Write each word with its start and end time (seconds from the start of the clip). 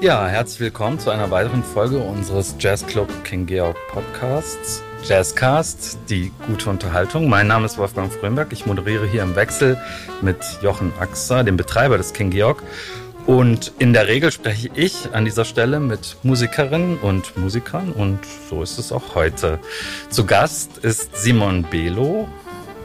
Ja, 0.00 0.26
herzlich 0.26 0.60
willkommen 0.60 0.98
zu 0.98 1.10
einer 1.10 1.30
weiteren 1.30 1.62
Folge 1.62 1.98
unseres 1.98 2.54
Jazzclub 2.58 3.22
King 3.22 3.44
Georg 3.44 3.76
Podcasts. 3.92 4.82
Jazzcast, 5.06 5.98
die 6.08 6.32
gute 6.46 6.70
Unterhaltung. 6.70 7.28
Mein 7.28 7.48
Name 7.48 7.66
ist 7.66 7.76
Wolfgang 7.76 8.10
Frömberg. 8.10 8.50
Ich 8.50 8.64
moderiere 8.64 9.06
hier 9.06 9.22
im 9.22 9.36
Wechsel 9.36 9.76
mit 10.22 10.38
Jochen 10.62 10.90
Axer, 10.98 11.44
dem 11.44 11.58
Betreiber 11.58 11.98
des 11.98 12.14
King 12.14 12.30
Georg. 12.30 12.62
Und 13.26 13.74
in 13.78 13.92
der 13.92 14.08
Regel 14.08 14.32
spreche 14.32 14.70
ich 14.74 15.12
an 15.12 15.26
dieser 15.26 15.44
Stelle 15.44 15.80
mit 15.80 16.16
Musikerinnen 16.22 16.96
und 16.96 17.36
Musikern 17.36 17.92
und 17.92 18.20
so 18.48 18.62
ist 18.62 18.78
es 18.78 18.92
auch 18.92 19.14
heute. 19.14 19.58
Zu 20.08 20.24
Gast 20.24 20.78
ist 20.78 21.14
Simon 21.14 21.62
Belo, 21.64 22.26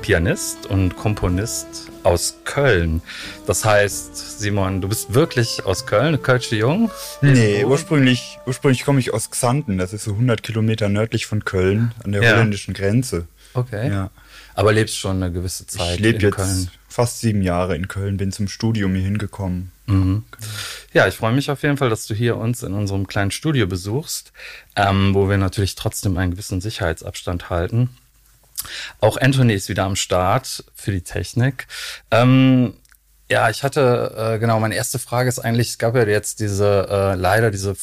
Pianist 0.01 0.65
und 0.65 0.97
Komponist 0.97 1.89
aus 2.05 2.35
Köln. 2.43 3.01
Das 3.47 3.65
heißt, 3.65 4.39
Simon, 4.39 4.81
du 4.81 4.87
bist 4.87 5.13
wirklich 5.13 5.65
aus 5.65 5.85
Köln, 5.85 6.21
Kölsche 6.21 6.55
Jung? 6.55 6.91
Nee, 7.21 7.65
ursprünglich, 7.65 8.37
ursprünglich 8.45 8.85
komme 8.85 8.99
ich 8.99 9.13
aus 9.13 9.31
Xanten. 9.31 9.77
Das 9.77 9.91
ist 9.91 10.03
so 10.03 10.11
100 10.11 10.43
Kilometer 10.43 10.87
nördlich 10.87 11.25
von 11.25 11.43
Köln, 11.43 11.93
an 12.03 12.11
der 12.11 12.21
ja. 12.21 12.31
holländischen 12.31 12.73
Grenze. 12.73 13.27
Okay. 13.53 13.89
Ja. 13.89 14.11
Aber 14.53 14.71
lebst 14.71 14.97
schon 14.97 15.21
eine 15.21 15.31
gewisse 15.31 15.65
Zeit 15.67 15.95
ich 15.95 15.99
lebe 15.99 16.19
jetzt 16.19 16.35
Köln. 16.35 16.69
fast 16.87 17.21
sieben 17.21 17.41
Jahre 17.41 17.75
in 17.75 17.87
Köln, 17.87 18.17
bin 18.17 18.31
zum 18.31 18.47
Studium 18.47 18.93
hier 18.93 19.03
hingekommen. 19.03 19.71
Mhm. 19.87 20.23
Ja, 20.93 21.07
ich 21.07 21.15
freue 21.15 21.33
mich 21.33 21.51
auf 21.51 21.63
jeden 21.63 21.77
Fall, 21.77 21.89
dass 21.89 22.07
du 22.07 22.13
hier 22.13 22.37
uns 22.37 22.63
in 22.63 22.73
unserem 22.73 23.07
kleinen 23.07 23.31
Studio 23.31 23.67
besuchst, 23.67 24.31
ähm, 24.75 25.13
wo 25.13 25.29
wir 25.29 25.37
natürlich 25.37 25.75
trotzdem 25.75 26.17
einen 26.17 26.31
gewissen 26.31 26.61
Sicherheitsabstand 26.61 27.49
halten. 27.49 27.89
Auch 29.01 29.17
Anthony 29.17 29.53
ist 29.53 29.69
wieder 29.69 29.83
am 29.83 29.95
Start 29.95 30.63
für 30.73 30.91
die 30.91 31.03
Technik. 31.03 31.67
Ähm, 32.11 32.75
ja, 33.29 33.49
ich 33.49 33.63
hatte, 33.63 34.35
äh, 34.35 34.39
genau, 34.39 34.59
meine 34.59 34.75
erste 34.75 34.99
Frage 34.99 35.29
ist 35.29 35.39
eigentlich, 35.39 35.69
es 35.69 35.77
gab 35.77 35.95
ja 35.95 36.05
jetzt 36.05 36.39
diese, 36.39 36.87
äh, 36.89 37.15
leider 37.15 37.49
diese 37.49 37.73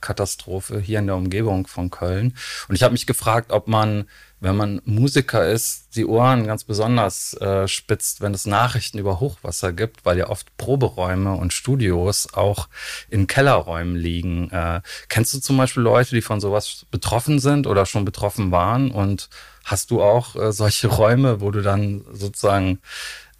Flutkatastrophe 0.00 0.80
hier 0.80 0.98
in 0.98 1.06
der 1.06 1.16
Umgebung 1.16 1.66
von 1.66 1.90
Köln. 1.90 2.34
Und 2.68 2.74
ich 2.74 2.82
habe 2.82 2.92
mich 2.92 3.06
gefragt, 3.06 3.52
ob 3.52 3.68
man, 3.68 4.06
wenn 4.40 4.56
man 4.56 4.80
Musiker 4.84 5.46
ist, 5.46 5.94
die 5.94 6.06
Ohren 6.06 6.46
ganz 6.46 6.64
besonders 6.64 7.34
äh, 7.34 7.68
spitzt, 7.68 8.20
wenn 8.20 8.34
es 8.34 8.46
Nachrichten 8.46 8.98
über 8.98 9.20
Hochwasser 9.20 9.72
gibt, 9.72 10.04
weil 10.04 10.18
ja 10.18 10.28
oft 10.28 10.56
Proberäume 10.56 11.34
und 11.34 11.52
Studios 11.52 12.32
auch 12.32 12.68
in 13.10 13.26
Kellerräumen 13.26 13.96
liegen. 13.96 14.50
Äh, 14.50 14.80
kennst 15.08 15.34
du 15.34 15.40
zum 15.40 15.56
Beispiel 15.56 15.82
Leute, 15.82 16.14
die 16.14 16.22
von 16.22 16.40
sowas 16.40 16.86
betroffen 16.90 17.38
sind 17.38 17.66
oder 17.66 17.86
schon 17.86 18.04
betroffen 18.04 18.50
waren 18.50 18.90
und 18.90 19.28
Hast 19.62 19.90
du 19.90 20.02
auch 20.02 20.36
äh, 20.36 20.52
solche 20.52 20.88
Räume, 21.02 21.40
wo 21.42 21.50
du 21.50 21.60
dann 21.60 22.02
sozusagen 22.10 22.80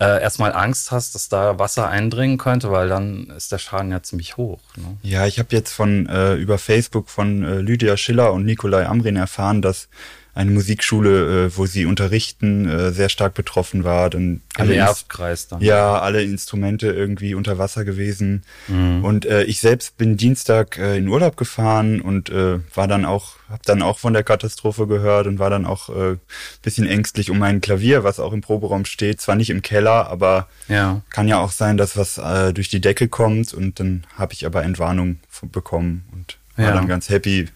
äh, 0.01 0.23
erstmal 0.23 0.53
Angst 0.55 0.91
hast, 0.91 1.15
dass 1.15 1.29
da 1.29 1.59
Wasser 1.59 1.89
eindringen 1.89 2.39
könnte, 2.39 2.71
weil 2.73 2.89
dann 2.89 3.31
ist 3.37 3.53
der 3.53 3.59
Schaden 3.59 3.91
ja 3.93 4.03
ziemlich 4.03 4.39
hoch. 4.39 4.59
Ne? 4.77 4.97
Ja, 5.03 5.27
ich 5.27 5.39
habe 5.39 5.49
jetzt 5.53 5.73
von 5.73 6.07
äh, 6.07 6.35
über 6.35 6.57
Facebook 6.59 7.11
von 7.11 7.45
äh, 7.45 7.61
Lydia 7.61 7.97
Schiller 7.97 8.33
und 8.33 8.45
Nikolai 8.45 8.87
Amrin 8.87 9.17
erfahren, 9.17 9.61
dass 9.61 9.89
eine 10.35 10.51
Musikschule, 10.51 11.47
äh, 11.47 11.57
wo 11.57 11.67
sie 11.67 11.87
unterrichten, 11.87 12.69
äh, 12.69 12.93
sehr 12.93 13.09
stark 13.09 13.35
betroffen 13.35 13.85
war. 13.85 14.11
Dann 14.11 14.41
alle 14.57 14.75
Erbkreis 14.77 15.49
dann. 15.49 15.61
Ja, 15.61 16.01
alle 16.01 16.23
Instrumente 16.23 16.89
irgendwie 16.89 17.35
unter 17.35 17.59
Wasser 17.59 17.85
gewesen. 17.85 18.43
Mhm. 18.69 19.05
Und 19.05 19.27
äh, 19.27 19.45
ich 19.45 19.61
selbst 19.61 19.97
bin 19.99 20.17
Dienstag 20.17 20.79
äh, 20.79 20.97
in 20.97 21.09
Urlaub 21.09 21.37
gefahren 21.37 22.01
und 22.01 22.31
äh, 22.31 22.59
war 22.75 22.89
dann 22.89 23.05
auch, 23.05 23.35
habe 23.49 23.63
dann 23.65 23.83
auch 23.83 23.99
von 23.99 24.13
der 24.13 24.23
Katastrophe 24.23 24.87
gehört 24.87 25.27
und 25.27 25.39
war 25.39 25.51
dann 25.51 25.67
auch 25.67 25.89
äh, 25.89 26.17
bisschen 26.63 26.87
ängstlich 26.87 27.31
um 27.31 27.39
mein 27.39 27.61
Klavier, 27.61 28.05
was 28.05 28.21
auch 28.21 28.33
im 28.33 28.41
Proberaum 28.41 28.85
steht. 28.85 29.21
Zwar 29.21 29.35
nicht 29.35 29.51
im 29.51 29.63
Keller, 29.63 30.09
aber 30.09 30.47
ja. 30.69 31.03
kann 31.11 31.29
ja 31.29 31.39
auch 31.39 31.53
sein, 31.53 31.77
dass 31.77 31.97
was 31.97 32.19
äh, 32.19 32.53
durch 32.53 32.69
die 32.69 32.81
Decke 32.81 33.09
kommt. 33.09 33.53
Und 33.53 33.81
dann 33.81 34.05
habe 34.17 34.33
ich 34.33 34.47
aber 34.47 34.63
Entwarnung 34.63 35.19
bekommen 35.51 36.05
und 36.13 36.39
war 36.57 36.67
ja. 36.67 36.75
dann 36.75 36.89
ganz 36.89 37.09
happy, 37.09 37.49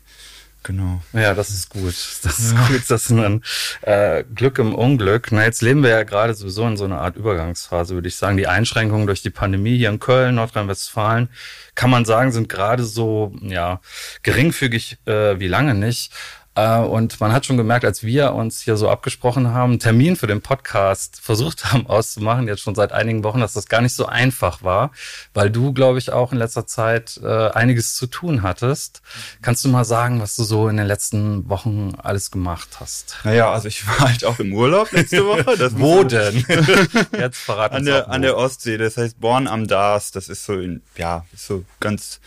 Genau. 0.65 1.03
Ja, 1.13 1.35
das 1.35 1.51
ist 1.51 1.69
gut. 1.69 1.95
Das 2.23 2.39
ist 2.39 2.55
ja. 2.55 2.67
gut. 2.67 2.83
Das 2.89 3.05
ist 3.05 3.11
ein 3.11 3.43
äh, 3.83 4.25
Glück 4.35 4.59
im 4.59 4.75
Unglück. 4.75 5.29
Na, 5.31 5.45
jetzt 5.45 5.61
leben 5.61 5.83
wir 5.83 5.91
ja 5.91 6.03
gerade 6.05 6.35
sowieso 6.35 6.67
in 6.67 6.79
so 6.79 6.85
einer 6.85 7.03
Art 7.03 7.17
Übergangsphase, 7.17 7.95
würde 7.95 8.09
ich 8.09 8.17
sagen. 8.17 8.39
Die 8.39 8.47
Einschränkungen 8.47 9.07
durch 9.07 9.23
die 9.23 9.31
Pandemie 9.31 9.77
hier 9.77 9.91
in 9.91 9.99
Köln, 9.99 10.37
Nordrhein-Westfalen, 10.37 11.29
kann 11.75 11.91
man 11.91 12.07
sagen, 12.07 12.33
sind 12.33 12.49
gerade 12.49 12.83
so 12.83 13.35
ja 13.43 13.81
geringfügig 14.23 14.97
äh, 15.05 15.39
wie 15.39 15.49
lange 15.49 15.75
nicht. 15.75 16.13
Äh, 16.57 16.79
und 16.79 17.21
man 17.21 17.33
hat 17.33 17.47
schon 17.47 17.57
gemerkt, 17.57 17.85
als 17.85 18.05
wir 18.05 18.33
uns 18.33 18.61
hier 18.61 18.77
so 18.77 18.89
abgesprochen 18.89 19.49
haben, 19.49 19.73
einen 19.73 19.81
Termin 19.81 20.17
für 20.17 20.27
den 20.27 20.41
Podcast 20.41 21.21
versucht 21.23 21.67
haben 21.67 21.87
auszumachen, 21.87 22.47
jetzt 22.47 22.63
schon 22.63 22.75
seit 22.75 22.93
einigen 22.93 23.25
Wochen, 23.25 23.41
dass 23.41 23.55
das 23.55 23.67
gar 23.67 23.81
nicht 23.81 23.95
so 23.95 24.07
einfach 24.07 24.63
war, 24.63 24.93
weil 25.33 25.51
du, 25.51 25.73
glaube 25.73 25.99
ich, 25.99 26.13
auch 26.13 26.33
in 26.33 26.39
letzter 26.39 26.67
Zeit 26.67 27.21
äh, 27.23 27.51
einiges 27.51 27.97
zu 27.97 28.07
tun 28.07 28.43
hattest. 28.43 29.03
Kannst 29.43 29.65
du 29.65 29.69
mal 29.69 29.85
sagen, 29.85 30.21
was 30.21 30.37
du 30.37 30.45
so 30.45 30.69
in 30.69 30.77
den 30.77 30.87
letzten 30.87 31.49
Wochen 31.49 31.95
alles 31.99 32.31
gemacht 32.31 32.69
hast? 32.79 33.17
Naja, 33.25 33.51
also 33.51 33.69
ich 33.69 33.87
war 33.87 34.01
halt 34.01 34.25
auch 34.25 34.39
im 34.39 34.53
Urlaub 34.53 34.93
letzte 34.93 35.27
Woche. 35.27 35.57
Das 35.57 35.79
wo 35.79 36.05
denn? 36.05 36.45
jetzt 37.19 37.39
verraten 37.39 37.77
an 37.77 37.85
der, 37.85 38.11
an 38.11 38.23
der 38.23 38.37
Ostsee, 38.37 38.79
das 38.79 38.97
heißt 38.97 39.21
Born 39.21 39.49
am 39.49 39.67
Dars. 39.67 40.13
Das 40.13 40.29
ist 40.29 40.45
so 40.45 40.55
in, 40.55 40.83
ja, 40.97 41.25
ist 41.33 41.47
so 41.47 41.65
ganz, 41.81 42.21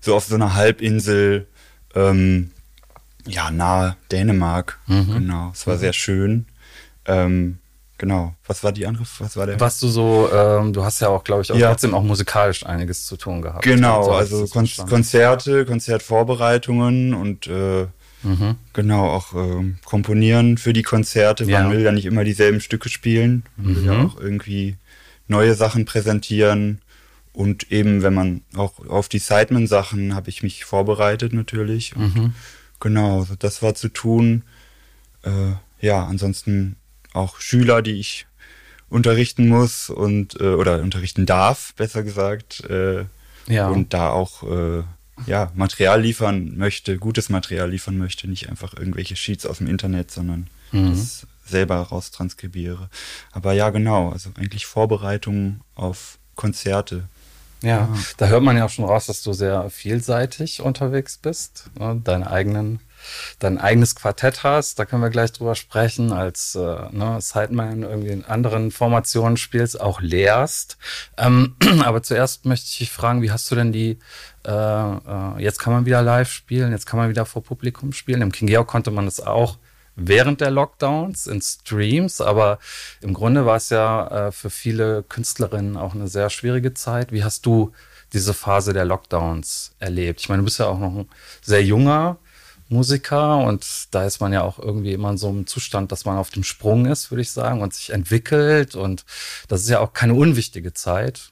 so 0.00 0.14
auf 0.14 0.24
so 0.24 0.36
einer 0.36 0.54
Halbinsel, 0.54 1.46
ähm, 1.94 2.50
ja, 3.26 3.50
nahe 3.50 3.96
Dänemark. 4.10 4.78
Mhm. 4.86 5.14
Genau. 5.14 5.50
Es 5.52 5.66
war 5.66 5.74
mhm. 5.76 5.80
sehr 5.80 5.92
schön. 5.92 6.46
Ähm, 7.06 7.58
genau. 7.98 8.34
Was 8.46 8.64
war 8.64 8.72
die 8.72 8.86
andere? 8.86 9.04
Was 9.18 9.36
war 9.36 9.46
der? 9.46 9.60
Was 9.60 9.80
du 9.80 9.88
so, 9.88 10.28
ähm, 10.32 10.72
du 10.72 10.84
hast 10.84 11.00
ja 11.00 11.08
auch, 11.08 11.24
glaube 11.24 11.42
ich, 11.42 11.52
auch 11.52 11.56
ja. 11.56 11.70
trotzdem 11.70 11.94
auch 11.94 12.02
musikalisch 12.02 12.64
einiges 12.66 13.06
zu 13.06 13.16
tun 13.16 13.42
gehabt. 13.42 13.62
Genau, 13.62 14.10
also 14.10 14.46
Kon 14.46 14.68
Konzerte, 14.88 15.64
Konzertvorbereitungen 15.64 17.14
und 17.14 17.46
äh, 17.46 17.86
mhm. 18.22 18.56
genau 18.72 19.10
auch 19.10 19.34
äh, 19.34 19.74
komponieren 19.84 20.58
für 20.58 20.72
die 20.72 20.82
Konzerte. 20.82 21.44
Ja. 21.44 21.62
Man 21.62 21.72
will 21.72 21.82
ja 21.82 21.92
nicht 21.92 22.06
immer 22.06 22.24
dieselben 22.24 22.60
Stücke 22.60 22.88
spielen. 22.88 23.44
Man 23.56 23.76
will 23.76 23.84
ja 23.84 23.94
mhm. 23.94 24.06
auch 24.06 24.20
irgendwie 24.20 24.76
neue 25.28 25.54
Sachen 25.54 25.84
präsentieren. 25.84 26.80
Und 27.32 27.72
eben, 27.72 28.02
wenn 28.02 28.14
man 28.14 28.42
auch 28.54 28.86
auf 28.88 29.08
die 29.08 29.18
Sideman-Sachen 29.18 30.14
habe 30.14 30.30
ich 30.30 30.44
mich 30.44 30.64
vorbereitet 30.64 31.32
natürlich. 31.32 31.96
Und 31.96 32.14
mhm. 32.14 32.34
Genau, 32.84 33.26
das 33.38 33.62
war 33.62 33.74
zu 33.74 33.88
tun. 33.88 34.42
Äh, 35.22 35.52
ja, 35.80 36.04
ansonsten 36.04 36.76
auch 37.14 37.40
Schüler, 37.40 37.80
die 37.80 37.98
ich 37.98 38.26
unterrichten 38.90 39.48
muss 39.48 39.88
und 39.88 40.38
äh, 40.38 40.52
oder 40.52 40.82
unterrichten 40.82 41.24
darf, 41.24 41.72
besser 41.76 42.02
gesagt. 42.02 42.62
Äh, 42.68 43.06
ja. 43.46 43.68
Und 43.68 43.94
da 43.94 44.10
auch 44.10 44.42
äh, 44.42 44.82
ja, 45.24 45.50
Material 45.54 46.02
liefern 46.02 46.58
möchte, 46.58 46.98
gutes 46.98 47.30
Material 47.30 47.70
liefern 47.70 47.96
möchte, 47.96 48.28
nicht 48.28 48.50
einfach 48.50 48.74
irgendwelche 48.74 49.16
Sheets 49.16 49.46
aus 49.46 49.58
dem 49.58 49.66
Internet, 49.66 50.10
sondern 50.10 50.48
mhm. 50.70 50.90
das 50.90 51.26
selber 51.46 51.76
raustranskribiere. 51.76 52.90
Aber 53.32 53.54
ja, 53.54 53.70
genau, 53.70 54.10
also 54.10 54.28
eigentlich 54.36 54.66
Vorbereitungen 54.66 55.62
auf 55.74 56.18
Konzerte. 56.34 57.04
Ja, 57.64 57.88
da 58.18 58.26
hört 58.26 58.42
man 58.42 58.56
ja 58.56 58.66
auch 58.66 58.70
schon 58.70 58.84
raus, 58.84 59.06
dass 59.06 59.22
du 59.22 59.32
sehr 59.32 59.70
vielseitig 59.70 60.60
unterwegs 60.60 61.16
bist, 61.16 61.70
ne? 61.78 61.98
deine 62.04 62.30
eigenen, 62.30 62.80
dein 63.38 63.58
eigenes 63.58 63.94
Quartett 63.94 64.42
hast. 64.42 64.78
Da 64.78 64.84
können 64.84 65.00
wir 65.00 65.08
gleich 65.08 65.32
drüber 65.32 65.54
sprechen, 65.54 66.12
als 66.12 66.54
äh, 66.54 66.60
ne, 66.92 67.18
Sideman 67.20 67.82
irgendwie 67.82 68.10
in 68.10 68.24
anderen 68.24 68.70
Formationen 68.70 69.38
spielst, 69.38 69.80
auch 69.80 70.02
lehrst. 70.02 70.76
Ähm, 71.16 71.56
aber 71.84 72.02
zuerst 72.02 72.44
möchte 72.44 72.66
ich 72.66 72.78
dich 72.78 72.90
fragen, 72.90 73.22
wie 73.22 73.30
hast 73.30 73.50
du 73.50 73.54
denn 73.54 73.72
die 73.72 73.98
äh, 74.46 74.50
äh, 74.52 75.42
jetzt 75.42 75.58
kann 75.58 75.72
man 75.72 75.86
wieder 75.86 76.02
live 76.02 76.30
spielen, 76.30 76.72
jetzt 76.72 76.84
kann 76.84 76.98
man 76.98 77.08
wieder 77.08 77.24
vor 77.24 77.42
Publikum 77.42 77.92
spielen. 77.92 78.20
Im 78.20 78.30
King 78.30 78.48
Georg 78.48 78.68
konnte 78.68 78.90
man 78.90 79.06
das 79.06 79.20
auch 79.20 79.56
während 79.96 80.40
der 80.40 80.50
Lockdowns 80.50 81.26
in 81.26 81.40
Streams, 81.40 82.20
aber 82.20 82.58
im 83.00 83.14
Grunde 83.14 83.46
war 83.46 83.56
es 83.56 83.70
ja 83.70 84.28
äh, 84.28 84.32
für 84.32 84.50
viele 84.50 85.02
Künstlerinnen 85.04 85.76
auch 85.76 85.94
eine 85.94 86.08
sehr 86.08 86.30
schwierige 86.30 86.74
Zeit. 86.74 87.12
Wie 87.12 87.24
hast 87.24 87.46
du 87.46 87.72
diese 88.12 88.34
Phase 88.34 88.72
der 88.72 88.84
Lockdowns 88.84 89.72
erlebt? 89.78 90.20
Ich 90.20 90.28
meine, 90.28 90.40
du 90.40 90.44
bist 90.44 90.58
ja 90.58 90.66
auch 90.66 90.78
noch 90.78 90.94
ein 90.94 91.08
sehr 91.42 91.64
junger 91.64 92.18
Musiker 92.68 93.38
und 93.38 93.66
da 93.90 94.04
ist 94.04 94.20
man 94.20 94.32
ja 94.32 94.42
auch 94.42 94.58
irgendwie 94.58 94.92
immer 94.92 95.10
in 95.10 95.18
so 95.18 95.28
einem 95.28 95.46
Zustand, 95.46 95.92
dass 95.92 96.06
man 96.06 96.16
auf 96.16 96.30
dem 96.30 96.44
Sprung 96.44 96.86
ist, 96.86 97.10
würde 97.10 97.20
ich 97.20 97.30
sagen, 97.30 97.60
und 97.60 97.74
sich 97.74 97.90
entwickelt 97.90 98.74
und 98.74 99.04
das 99.48 99.62
ist 99.62 99.68
ja 99.68 99.80
auch 99.80 99.92
keine 99.92 100.14
unwichtige 100.14 100.72
Zeit. 100.72 101.30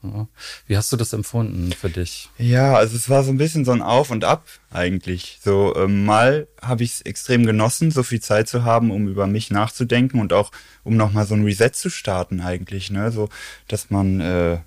Wie 0.67 0.77
hast 0.77 0.93
du 0.93 0.97
das 0.97 1.13
empfunden 1.13 1.73
für 1.73 1.89
dich? 1.89 2.29
Ja, 2.37 2.75
also 2.75 2.97
es 2.97 3.09
war 3.09 3.25
so 3.25 3.31
ein 3.31 3.39
bisschen 3.39 3.65
so 3.65 3.73
ein 3.73 3.81
Auf 3.81 4.11
und 4.11 4.25
Ab 4.25 4.45
eigentlich. 4.71 5.39
So 5.43 5.75
äh, 5.75 5.89
mal 5.89 6.49
habe 6.61 6.85
ich 6.85 6.93
es 6.93 7.01
extrem 7.03 7.47
genossen, 7.47 7.91
so 7.91 8.03
viel 8.03 8.21
Zeit 8.21 8.49
zu 8.49 8.65
haben, 8.65 8.91
um 8.91 9.09
über 9.09 9.27
mich 9.27 9.51
nachzudenken 9.51 10.21
und 10.21 10.35
auch 10.35 10.51
um 10.85 10.97
nochmal 10.97 11.27
so 11.27 11.35
ein 11.35 11.45
Reset 11.45 11.71
zu 11.73 11.89
starten 11.89 12.41
eigentlich, 12.41 12.91
ne, 12.91 13.11
so 13.11 13.31
dass 13.69 13.91
man 13.91 14.21
äh, 14.21 14.59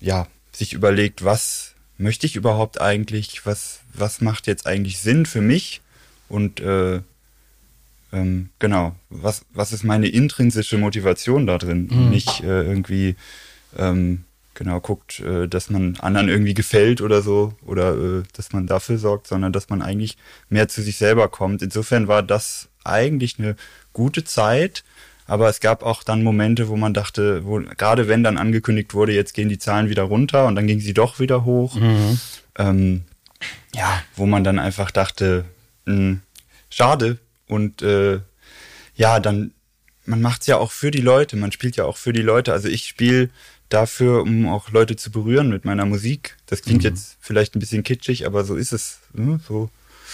ja 0.00 0.26
sich 0.52 0.72
überlegt, 0.72 1.24
was 1.24 1.74
möchte 1.98 2.24
ich 2.26 2.36
überhaupt 2.36 2.80
eigentlich, 2.80 3.44
was 3.44 3.80
was 3.92 4.20
macht 4.22 4.46
jetzt 4.46 4.66
eigentlich 4.66 4.98
Sinn 4.98 5.26
für 5.26 5.42
mich? 5.42 5.82
Und 6.30 6.60
äh, 6.60 7.00
ähm, 8.12 8.48
genau, 8.58 8.94
was, 9.08 9.44
was 9.52 9.72
ist 9.72 9.84
meine 9.84 10.08
intrinsische 10.08 10.78
Motivation 10.78 11.46
da 11.46 11.58
drin? 11.58 11.88
Mhm. 11.90 12.10
Nicht 12.10 12.42
äh, 12.42 12.62
irgendwie, 12.62 13.16
ähm, 13.76 14.24
genau 14.54 14.80
guckt, 14.80 15.20
äh, 15.20 15.48
dass 15.48 15.70
man 15.70 15.96
anderen 16.00 16.28
irgendwie 16.28 16.54
gefällt 16.54 17.00
oder 17.00 17.22
so 17.22 17.54
oder 17.64 17.94
äh, 17.94 18.22
dass 18.36 18.52
man 18.52 18.66
dafür 18.66 18.98
sorgt, 18.98 19.26
sondern 19.26 19.52
dass 19.52 19.68
man 19.68 19.82
eigentlich 19.82 20.16
mehr 20.48 20.68
zu 20.68 20.82
sich 20.82 20.96
selber 20.96 21.28
kommt. 21.28 21.62
Insofern 21.62 22.08
war 22.08 22.22
das 22.22 22.68
eigentlich 22.84 23.38
eine 23.38 23.56
gute 23.92 24.24
Zeit. 24.24 24.84
Aber 25.26 25.48
es 25.48 25.60
gab 25.60 25.84
auch 25.84 26.02
dann 26.02 26.24
Momente, 26.24 26.68
wo 26.68 26.76
man 26.76 26.92
dachte, 26.92 27.44
wo, 27.44 27.60
gerade 27.60 28.08
wenn 28.08 28.24
dann 28.24 28.36
angekündigt 28.36 28.94
wurde, 28.94 29.12
jetzt 29.12 29.32
gehen 29.32 29.48
die 29.48 29.58
Zahlen 29.58 29.88
wieder 29.88 30.02
runter 30.02 30.46
und 30.46 30.56
dann 30.56 30.66
gingen 30.66 30.80
sie 30.80 30.92
doch 30.92 31.20
wieder 31.20 31.44
hoch. 31.44 31.76
Mhm. 31.76 32.20
Ähm, 32.58 33.02
ja, 33.72 34.02
wo 34.16 34.26
man 34.26 34.42
dann 34.42 34.58
einfach 34.58 34.90
dachte, 34.90 35.44
mh, 35.86 35.94
hm, 35.94 36.20
schade. 36.70 37.18
Und 37.46 37.82
äh, 37.82 38.20
ja, 38.94 39.20
dann, 39.20 39.52
man 40.04 40.20
macht 40.20 40.42
es 40.42 40.46
ja 40.46 40.56
auch 40.56 40.70
für 40.72 40.90
die 40.90 41.00
Leute, 41.00 41.36
man 41.36 41.52
spielt 41.52 41.76
ja 41.76 41.84
auch 41.84 41.96
für 41.96 42.12
die 42.12 42.22
Leute. 42.22 42.52
Also 42.52 42.68
ich 42.68 42.86
spiele 42.86 43.30
dafür, 43.68 44.22
um 44.22 44.48
auch 44.48 44.70
Leute 44.70 44.96
zu 44.96 45.10
berühren 45.10 45.48
mit 45.48 45.64
meiner 45.64 45.86
Musik. 45.86 46.36
Das 46.46 46.62
klingt 46.62 46.82
mhm. 46.82 46.90
jetzt 46.90 47.16
vielleicht 47.20 47.56
ein 47.56 47.60
bisschen 47.60 47.82
kitschig, 47.82 48.26
aber 48.26 48.44
so 48.44 48.56
ist 48.56 48.72
es. 48.72 48.98
Ne? 49.12 49.40
So. 49.46 49.70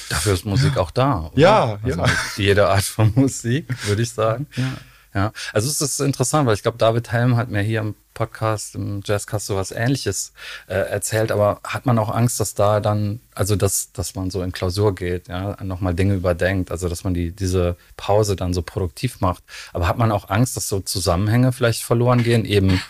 Dafür 0.08 0.34
ist 0.34 0.44
Musik 0.44 0.76
auch 0.76 0.90
da. 0.90 1.30
Oder? 1.32 1.40
Ja, 1.40 1.78
also 1.82 2.00
ja. 2.00 2.06
Jede 2.36 2.68
Art 2.68 2.84
von 2.84 3.12
Musik, 3.14 3.66
würde 3.86 4.02
ich 4.02 4.10
sagen. 4.10 4.46
Ja. 4.56 4.72
Ja, 5.16 5.32
also 5.54 5.70
es 5.70 5.80
ist 5.80 5.98
interessant, 6.00 6.46
weil 6.46 6.52
ich 6.52 6.62
glaube, 6.62 6.76
David 6.76 7.10
Helm 7.10 7.38
hat 7.38 7.50
mir 7.50 7.62
hier 7.62 7.80
im 7.80 7.94
Podcast, 8.12 8.74
im 8.74 9.00
Jazzcast 9.02 9.46
sowas 9.46 9.72
ähnliches 9.72 10.34
äh, 10.66 10.74
erzählt, 10.74 11.32
aber 11.32 11.60
hat 11.64 11.86
man 11.86 11.98
auch 11.98 12.14
Angst, 12.14 12.38
dass 12.38 12.52
da 12.52 12.80
dann, 12.80 13.20
also 13.34 13.56
dass, 13.56 13.92
dass 13.92 14.14
man 14.14 14.28
so 14.28 14.42
in 14.42 14.52
Klausur 14.52 14.94
geht, 14.94 15.28
ja, 15.28 15.56
nochmal 15.64 15.94
Dinge 15.94 16.12
überdenkt, 16.12 16.70
also 16.70 16.90
dass 16.90 17.02
man 17.02 17.14
die, 17.14 17.32
diese 17.32 17.76
Pause 17.96 18.36
dann 18.36 18.52
so 18.52 18.60
produktiv 18.60 19.22
macht. 19.22 19.42
Aber 19.72 19.88
hat 19.88 19.96
man 19.96 20.12
auch 20.12 20.28
Angst, 20.28 20.54
dass 20.54 20.68
so 20.68 20.80
Zusammenhänge 20.80 21.50
vielleicht 21.52 21.82
verloren 21.82 22.22
gehen, 22.22 22.44
eben 22.44 22.82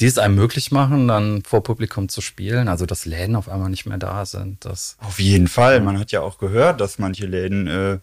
die 0.00 0.06
es 0.06 0.18
einem 0.18 0.34
möglich 0.34 0.72
machen, 0.72 1.06
dann 1.06 1.44
vor 1.44 1.62
Publikum 1.62 2.08
zu 2.08 2.22
spielen, 2.22 2.66
also 2.66 2.86
dass 2.86 3.06
Läden 3.06 3.36
auf 3.36 3.48
einmal 3.48 3.70
nicht 3.70 3.86
mehr 3.86 3.98
da 3.98 4.26
sind. 4.26 4.64
Das, 4.64 4.96
auf 4.98 5.20
jeden 5.20 5.46
Fall. 5.46 5.80
Man 5.80 5.96
hat 6.00 6.10
ja 6.10 6.22
auch 6.22 6.38
gehört, 6.38 6.80
dass 6.80 6.98
manche 6.98 7.26
Läden 7.26 7.68
äh, 7.68 7.98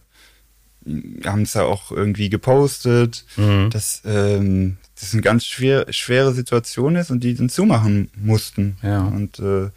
haben 1.25 1.44
es 1.44 1.53
ja 1.53 1.63
auch 1.63 1.91
irgendwie 1.91 2.30
gepostet, 2.30 3.25
mhm. 3.38 3.69
dass 3.69 4.01
ähm, 4.06 4.77
das 5.00 5.13
eine 5.13 5.21
ganz 5.21 5.45
schwer, 5.45 5.85
schwere 5.91 6.33
Situation 6.33 6.95
ist 6.95 7.12
und 7.12 7.24
die 7.24 7.35
dann 7.35 7.50
zumachen 7.50 8.09
mussten. 8.15 8.77
Ja. 8.81 9.01
Und 9.01 9.39
äh, 9.39 9.69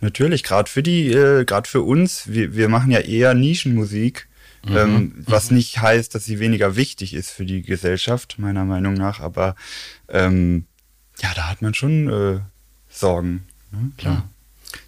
natürlich, 0.00 0.42
gerade 0.42 0.70
für 0.70 0.82
die, 0.82 1.12
äh, 1.12 1.44
gerade 1.44 1.68
für 1.68 1.82
uns, 1.82 2.28
wir, 2.28 2.54
wir 2.54 2.68
machen 2.68 2.90
ja 2.90 3.00
eher 3.00 3.34
Nischenmusik, 3.34 4.28
mhm. 4.66 4.76
ähm, 4.76 5.12
was 5.26 5.50
mhm. 5.50 5.58
nicht 5.58 5.80
heißt, 5.80 6.14
dass 6.14 6.24
sie 6.24 6.38
weniger 6.38 6.76
wichtig 6.76 7.14
ist 7.14 7.30
für 7.30 7.44
die 7.44 7.62
Gesellschaft, 7.62 8.36
meiner 8.38 8.64
Meinung 8.64 8.94
nach, 8.94 9.20
aber 9.20 9.54
ähm, 10.08 10.66
ja, 11.20 11.30
da 11.34 11.48
hat 11.48 11.62
man 11.62 11.74
schon 11.74 12.08
äh, 12.08 12.40
Sorgen, 12.88 13.44
ne? 13.70 13.90
klar. 13.96 14.28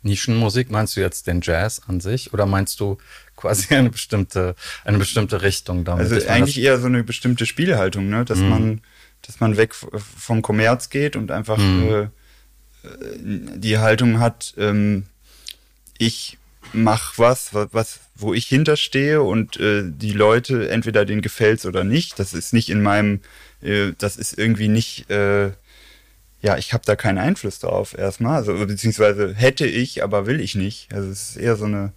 Nischenmusik, 0.03 0.71
meinst 0.71 0.97
du 0.97 1.01
jetzt 1.01 1.27
den 1.27 1.41
Jazz 1.43 1.83
an 1.87 2.01
sich 2.01 2.33
oder 2.33 2.47
meinst 2.47 2.81
du 2.81 2.99
quasi 3.37 3.75
eine 3.75 3.91
bestimmte, 3.91 4.55
eine 4.85 4.99
bestimmte 4.99 5.43
Richtung 5.43 5.85
damit. 5.85 6.13
Also 6.13 6.29
eigentlich 6.29 6.61
eher 6.61 6.79
so 6.79 6.87
eine 6.87 7.03
bestimmte 7.03 7.47
Spielhaltung, 7.47 8.09
ne? 8.09 8.25
dass 8.25 8.39
mm. 8.39 8.49
man, 8.49 8.81
dass 9.23 9.41
man 9.41 9.57
weg 9.57 9.75
vom 9.75 10.43
Kommerz 10.43 10.91
geht 10.91 11.17
und 11.17 11.31
einfach 11.31 11.59
mm. 11.59 11.89
äh, 11.91 12.09
die 13.57 13.79
Haltung 13.79 14.21
hat, 14.21 14.55
ähm, 14.57 15.05
ich 15.99 16.39
mach 16.73 17.19
was, 17.19 17.51
was, 17.53 18.01
wo 18.15 18.33
ich 18.35 18.47
hinterstehe 18.47 19.23
und 19.23 19.59
äh, 19.59 19.83
die 19.85 20.13
Leute 20.13 20.71
entweder 20.71 21.05
denen 21.05 21.23
gefällt's 21.23 21.67
oder 21.67 21.85
nicht. 21.85 22.19
Das 22.19 22.33
ist 22.33 22.53
nicht 22.53 22.71
in 22.71 22.83
meinem, 22.83 23.21
äh, 23.63 23.93
das 23.99 24.17
ist 24.17 24.39
irgendwie 24.39 24.69
nicht, 24.69 25.11
äh, 25.11 25.51
ja, 26.43 26.57
ich 26.57 26.73
habe 26.73 26.85
da 26.87 26.97
keinen 26.97 27.19
Einfluss 27.19 27.59
drauf 27.59 27.97
erstmal, 27.97 28.37
also 28.37 28.55
beziehungsweise 28.55 29.35
hätte 29.35 29.67
ich, 29.67 30.03
aber 30.03 30.27
will 30.27 30.41
ich 30.41 30.55
nicht. 30.55 30.93
Also 30.93 31.11
es 31.11 31.31
ist 31.31 31.37
eher 31.37 31.57
so 31.57 31.67
eine 31.67 31.93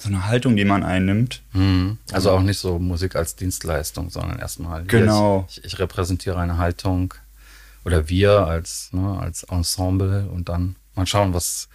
so 0.00 0.08
eine 0.08 0.26
Haltung, 0.26 0.56
die 0.56 0.64
man 0.64 0.82
einnimmt. 0.82 1.42
Mhm. 1.52 1.98
Also 2.10 2.30
auch 2.30 2.40
nicht 2.40 2.58
so 2.58 2.78
Musik 2.78 3.16
als 3.16 3.36
Dienstleistung, 3.36 4.08
sondern 4.08 4.38
erstmal. 4.38 4.84
Genau. 4.84 5.46
Ich, 5.50 5.62
ich, 5.62 5.78
repräsentiere 5.78 6.38
eine 6.38 6.56
Haltung 6.56 7.12
oder 7.84 8.08
wir 8.08 8.46
als, 8.46 8.88
ne, 8.92 9.18
als 9.20 9.42
Ensemble 9.44 10.26
und 10.30 10.48
dann 10.48 10.76
mal 10.94 11.06
schauen, 11.06 11.34
was, 11.34 11.68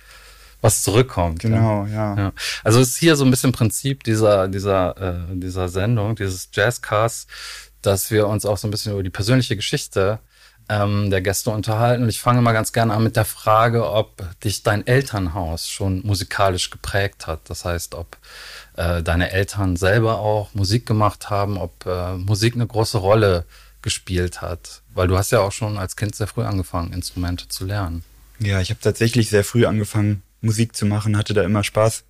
was 0.62 0.81
zurückkommt. 0.81 1.39
Genau, 1.39 1.85
ja. 1.85 2.17
ja. 2.17 2.33
Also 2.63 2.79
es 2.79 2.89
ist 2.89 2.97
hier 2.97 3.15
so 3.15 3.25
ein 3.25 3.31
bisschen 3.31 3.51
Prinzip 3.51 4.03
dieser, 4.03 4.47
dieser, 4.47 5.29
äh, 5.29 5.35
dieser 5.35 5.69
Sendung, 5.69 6.15
dieses 6.15 6.50
Jazzcast, 6.51 7.29
dass 7.83 8.09
wir 8.09 8.27
uns 8.27 8.45
auch 8.45 8.57
so 8.57 8.67
ein 8.67 8.71
bisschen 8.71 8.94
über 8.94 9.03
die 9.03 9.12
persönliche 9.12 9.56
Geschichte 9.56 10.19
ähm, 10.69 11.09
der 11.09 11.21
Gäste 11.21 11.51
unterhalten. 11.51 12.03
Und 12.03 12.09
ich 12.09 12.19
fange 12.19 12.41
mal 12.41 12.53
ganz 12.53 12.73
gerne 12.73 12.94
an 12.94 13.03
mit 13.03 13.15
der 13.15 13.25
Frage, 13.25 13.89
ob 13.89 14.23
dich 14.41 14.63
dein 14.63 14.85
Elternhaus 14.85 15.69
schon 15.69 16.01
musikalisch 16.06 16.69
geprägt 16.69 17.27
hat. 17.27 17.41
Das 17.50 17.65
heißt, 17.65 17.95
ob 17.95 18.17
äh, 18.75 19.03
deine 19.03 19.31
Eltern 19.31 19.75
selber 19.75 20.19
auch 20.19 20.53
Musik 20.53 20.85
gemacht 20.85 21.29
haben, 21.29 21.57
ob 21.57 21.85
äh, 21.85 22.15
Musik 22.15 22.56
eine 22.56 22.67
große 22.67 22.97
Rolle 22.97 23.45
gespielt 23.81 24.41
hat. 24.41 24.81
Weil 24.94 25.07
du 25.07 25.17
hast 25.17 25.31
ja 25.31 25.41
auch 25.41 25.51
schon 25.51 25.77
als 25.77 25.95
Kind 25.95 26.15
sehr 26.15 26.27
früh 26.27 26.44
angefangen, 26.44 26.94
Instrumente 26.94 27.47
zu 27.47 27.65
lernen. 27.65 28.03
Ja, 28.39 28.59
ich 28.59 28.69
habe 28.69 28.81
tatsächlich 28.81 29.29
sehr 29.29 29.44
früh 29.44 29.65
angefangen, 29.65 30.23
Musik 30.41 30.75
zu 30.75 30.85
machen, 30.85 31.17
hatte 31.17 31.33
da 31.33 31.44
immer 31.44 31.63
Spaß, 31.63 32.03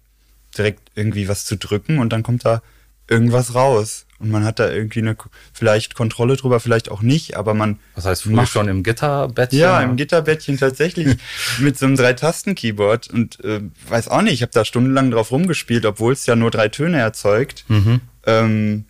direkt 0.57 0.92
irgendwie 0.96 1.28
was 1.28 1.46
zu 1.46 1.57
drücken 1.57 2.00
und 2.00 2.10
dann 2.10 2.24
kommt 2.24 2.46
da 2.46 2.62
irgendwas 3.07 3.54
raus. 3.54 4.05
Und 4.18 4.32
man 4.32 4.46
hat 4.46 4.60
da 4.60 4.72
irgendwie 4.72 5.00
eine 5.00 5.18
vielleicht 5.52 5.94
Kontrolle 5.94 6.38
drüber, 6.38 6.62
vielleicht 6.62 6.90
auch 6.90 7.02
nicht, 7.02 7.36
aber 7.36 7.54
man. 7.54 7.80
Was 7.96 8.06
heißt 8.06 8.24
früher 8.24 8.46
schon 8.46 8.70
im 8.70 8.82
Gitterbettchen? 8.82 9.60
Ja, 9.60 9.82
im 9.82 9.98
Gitterbettchen 9.98 10.58
tatsächlich 10.58 11.18
mit 11.60 11.78
so 11.78 11.86
einem 11.86 11.98
Drei-Tasten-Keyboard 11.98 13.10
und 13.10 13.44
äh, 13.44 13.62
weiß 13.90 14.08
auch 14.08 14.22
nicht, 14.22 14.34
ich 14.34 14.42
habe 14.42 14.54
da 14.54 14.64
stundenlang 14.64 15.12
drauf 15.12 15.32
rumgespielt, 15.32 15.86
obwohl 15.86 16.14
es 16.14 16.26
ja 16.26 16.38
nur 16.38 16.50
drei 16.50 16.70
Töne 16.70 17.00
erzeugt. 17.00 17.66
Mhm. 17.68 18.00
Ähm, 18.26 18.86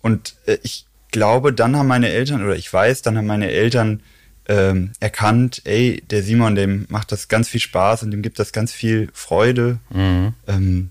und 0.00 0.36
äh, 0.46 0.58
ich 0.62 0.86
glaube, 1.10 1.52
dann 1.52 1.76
haben 1.76 1.88
meine 1.88 2.10
Eltern, 2.10 2.44
oder 2.44 2.54
ich 2.54 2.72
weiß, 2.72 3.02
dann 3.02 3.18
haben 3.18 3.26
meine 3.26 3.50
Eltern 3.50 4.02
ähm, 4.48 4.92
erkannt, 5.00 5.62
ey, 5.64 6.02
der 6.08 6.22
Simon, 6.22 6.54
dem 6.54 6.86
macht 6.88 7.10
das 7.10 7.26
ganz 7.26 7.48
viel 7.48 7.60
Spaß 7.60 8.04
und 8.04 8.12
dem 8.12 8.22
gibt 8.22 8.38
das 8.38 8.52
ganz 8.52 8.72
viel 8.72 9.08
Freude. 9.12 9.78
Mhm. 9.90 10.34
Ähm, 10.46 10.90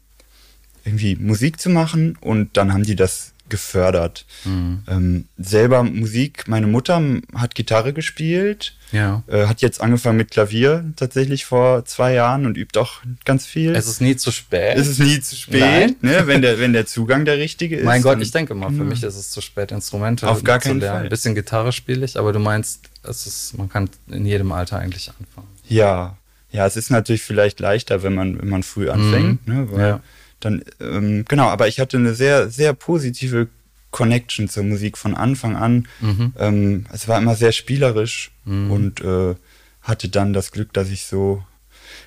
irgendwie 0.84 1.16
Musik 1.16 1.60
zu 1.60 1.70
machen 1.70 2.18
und 2.22 2.58
dann 2.58 2.74
haben 2.74 2.84
die 2.84 2.96
das 2.96 3.34
gefördert. 3.52 4.26
Mhm. 4.46 4.84
Ähm, 4.88 5.26
selber 5.38 5.84
Musik, 5.84 6.48
meine 6.48 6.66
Mutter 6.66 7.00
hat 7.36 7.54
Gitarre 7.54 7.94
gespielt, 7.94 8.74
ja. 8.92 9.24
äh, 9.28 9.46
hat 9.46 9.62
jetzt 9.62 9.82
angefangen 9.82 10.18
mit 10.18 10.32
Klavier 10.32 10.86
tatsächlich 10.96 11.46
vor 11.46 11.86
zwei 11.86 12.14
Jahren 12.14 12.48
und 12.48 12.58
übt 12.58 12.80
auch 12.80 13.02
ganz 13.26 13.46
viel. 13.46 13.76
Es 13.76 13.88
ist 13.88 14.02
nie 14.02 14.16
zu 14.16 14.32
spät. 14.32 14.78
Es 14.78 14.88
ist 14.88 15.00
nie 15.00 15.20
zu 15.20 15.36
spät, 15.36 16.02
ne, 16.02 16.26
wenn, 16.26 16.42
der, 16.42 16.60
wenn 16.60 16.74
der 16.74 16.88
Zugang 16.88 17.26
der 17.26 17.38
richtige 17.38 17.76
ist. 17.78 17.86
Mein 17.86 18.02
Gott, 18.02 18.20
ich 18.22 18.32
denke 18.32 18.56
mal, 18.56 18.72
für 18.72 18.86
mich 18.86 19.04
ist 19.04 19.16
es 19.16 19.30
zu 19.30 19.42
spät, 19.42 19.72
Instrumente 19.72 20.28
Auf 20.28 20.44
gar 20.44 20.58
keinen 20.58 20.80
lernen. 20.80 20.96
Fall. 20.96 21.04
Ein 21.04 21.10
bisschen 21.10 21.36
Gitarre 21.36 21.72
spiele 21.74 22.04
ich, 22.04 22.18
aber 22.18 22.34
du 22.34 22.40
meinst, 22.40 22.90
es 23.04 23.28
ist, 23.28 23.58
man 23.58 23.70
kann 23.70 23.90
in 24.10 24.26
jedem 24.26 24.52
Alter 24.52 24.80
eigentlich 24.80 25.10
anfangen. 25.10 25.48
Ja, 25.68 26.18
ja, 26.52 26.66
es 26.66 26.76
ist 26.76 26.90
natürlich 26.90 27.22
vielleicht 27.22 27.60
leichter, 27.60 28.02
wenn 28.02 28.16
man, 28.16 28.42
wenn 28.42 28.50
man 28.50 28.64
früh 28.64 28.90
anfängt, 28.90 29.46
mhm. 29.46 29.54
ne, 29.54 29.72
weil 29.72 29.80
ja 29.82 30.02
dann, 30.46 30.64
ähm, 30.80 31.26
genau, 31.28 31.48
aber 31.48 31.68
ich 31.68 31.80
hatte 31.80 31.98
eine 31.98 32.14
sehr, 32.14 32.50
sehr 32.50 32.74
positive 32.74 33.48
Connection 33.92 34.50
zur 34.50 34.64
Musik 34.64 34.98
von 34.98 35.16
Anfang 35.16 35.56
an. 35.56 35.88
Mhm. 36.00 36.34
Ähm, 36.38 36.86
es 36.92 37.08
war 37.08 37.18
immer 37.18 37.36
sehr 37.36 37.52
spielerisch 37.52 38.32
mhm. 38.46 38.72
und 38.72 39.02
äh, 39.02 39.36
hatte 39.82 40.10
dann 40.10 40.34
das 40.34 40.52
Glück, 40.52 40.74
dass 40.74 40.90
ich 40.90 41.06
so 41.06 41.44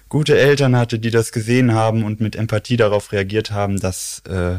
gute 0.09 0.39
Eltern 0.39 0.77
hatte, 0.77 0.99
die 0.99 1.11
das 1.11 1.33
gesehen 1.33 1.75
haben 1.75 2.05
und 2.05 2.21
mit 2.21 2.37
Empathie 2.37 2.77
darauf 2.77 3.13
reagiert 3.13 3.51
haben, 3.51 3.81
dass 3.81 4.23
äh, 4.29 4.59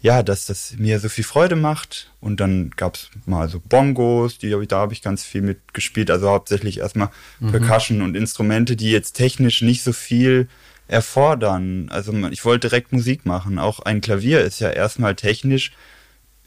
ja, 0.00 0.22
dass 0.22 0.46
das 0.46 0.74
mir 0.78 1.00
so 1.00 1.08
viel 1.08 1.24
Freude 1.24 1.56
macht. 1.56 2.10
Und 2.20 2.38
dann 2.40 2.70
gab's 2.76 3.10
mal 3.26 3.48
so 3.48 3.60
Bongos, 3.60 4.38
die 4.38 4.50
da 4.68 4.78
habe 4.78 4.92
ich 4.92 5.02
ganz 5.02 5.24
viel 5.24 5.42
mitgespielt. 5.42 6.10
Also 6.10 6.28
hauptsächlich 6.28 6.78
erstmal 6.78 7.10
mhm. 7.40 7.50
Percussion 7.50 8.02
und 8.02 8.16
Instrumente, 8.16 8.76
die 8.76 8.90
jetzt 8.90 9.14
technisch 9.14 9.62
nicht 9.62 9.82
so 9.82 9.92
viel 9.92 10.48
erfordern. 10.88 11.88
Also 11.90 12.12
ich 12.30 12.44
wollte 12.44 12.68
direkt 12.68 12.92
Musik 12.92 13.26
machen. 13.26 13.58
Auch 13.58 13.80
ein 13.80 14.00
Klavier 14.00 14.40
ist 14.40 14.58
ja 14.58 14.70
erstmal 14.70 15.14
technisch, 15.14 15.72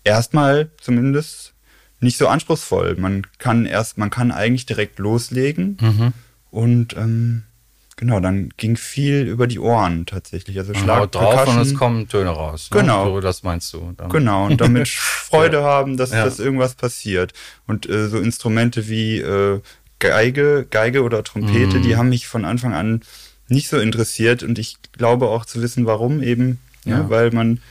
erstmal 0.03 0.69
zumindest 0.81 1.53
nicht 1.99 2.17
so 2.17 2.27
anspruchsvoll. 2.27 2.95
Man 2.97 3.27
kann 3.37 3.65
erst, 3.65 3.97
man 3.97 4.09
kann 4.09 4.31
eigentlich 4.31 4.65
direkt 4.65 4.97
loslegen 4.99 5.77
mhm. 5.79 6.13
und 6.49 6.97
ähm, 6.97 7.43
genau, 7.95 8.19
dann 8.19 8.49
ging 8.57 8.75
viel 8.75 9.27
über 9.27 9.45
die 9.45 9.59
Ohren 9.59 10.07
tatsächlich. 10.07 10.57
Also 10.57 10.73
Schlag 10.73 11.11
drauf 11.11 11.47
und 11.47 11.61
es 11.61 11.75
kommen 11.75 12.07
Töne 12.07 12.31
raus. 12.31 12.69
Ne? 12.71 12.81
Genau, 12.81 13.05
so, 13.05 13.21
das 13.21 13.43
meinst 13.43 13.71
du. 13.73 13.93
Dann. 13.95 14.09
Genau 14.09 14.47
und 14.47 14.59
damit 14.59 14.87
Freude 14.89 15.57
ja. 15.57 15.63
haben, 15.63 15.97
dass, 15.97 16.11
ja. 16.11 16.25
dass 16.25 16.39
irgendwas 16.39 16.73
passiert. 16.73 17.33
Und 17.67 17.87
äh, 17.87 18.07
so 18.07 18.17
Instrumente 18.17 18.89
wie 18.89 19.19
äh, 19.19 19.61
Geige, 19.99 20.65
Geige 20.67 21.03
oder 21.03 21.23
Trompete, 21.23 21.77
mhm. 21.77 21.83
die 21.83 21.95
haben 21.95 22.09
mich 22.09 22.27
von 22.27 22.43
Anfang 22.43 22.73
an 22.73 23.01
nicht 23.51 23.67
so 23.67 23.77
interessiert 23.77 24.43
und 24.43 24.57
ich 24.57 24.77
glaube 24.93 25.27
auch 25.27 25.45
zu 25.45 25.61
wissen, 25.61 25.85
warum 25.85 26.23
eben, 26.23 26.59
ja. 26.85 26.99
ja 26.99 27.09
weil 27.09 27.31
man 27.31 27.61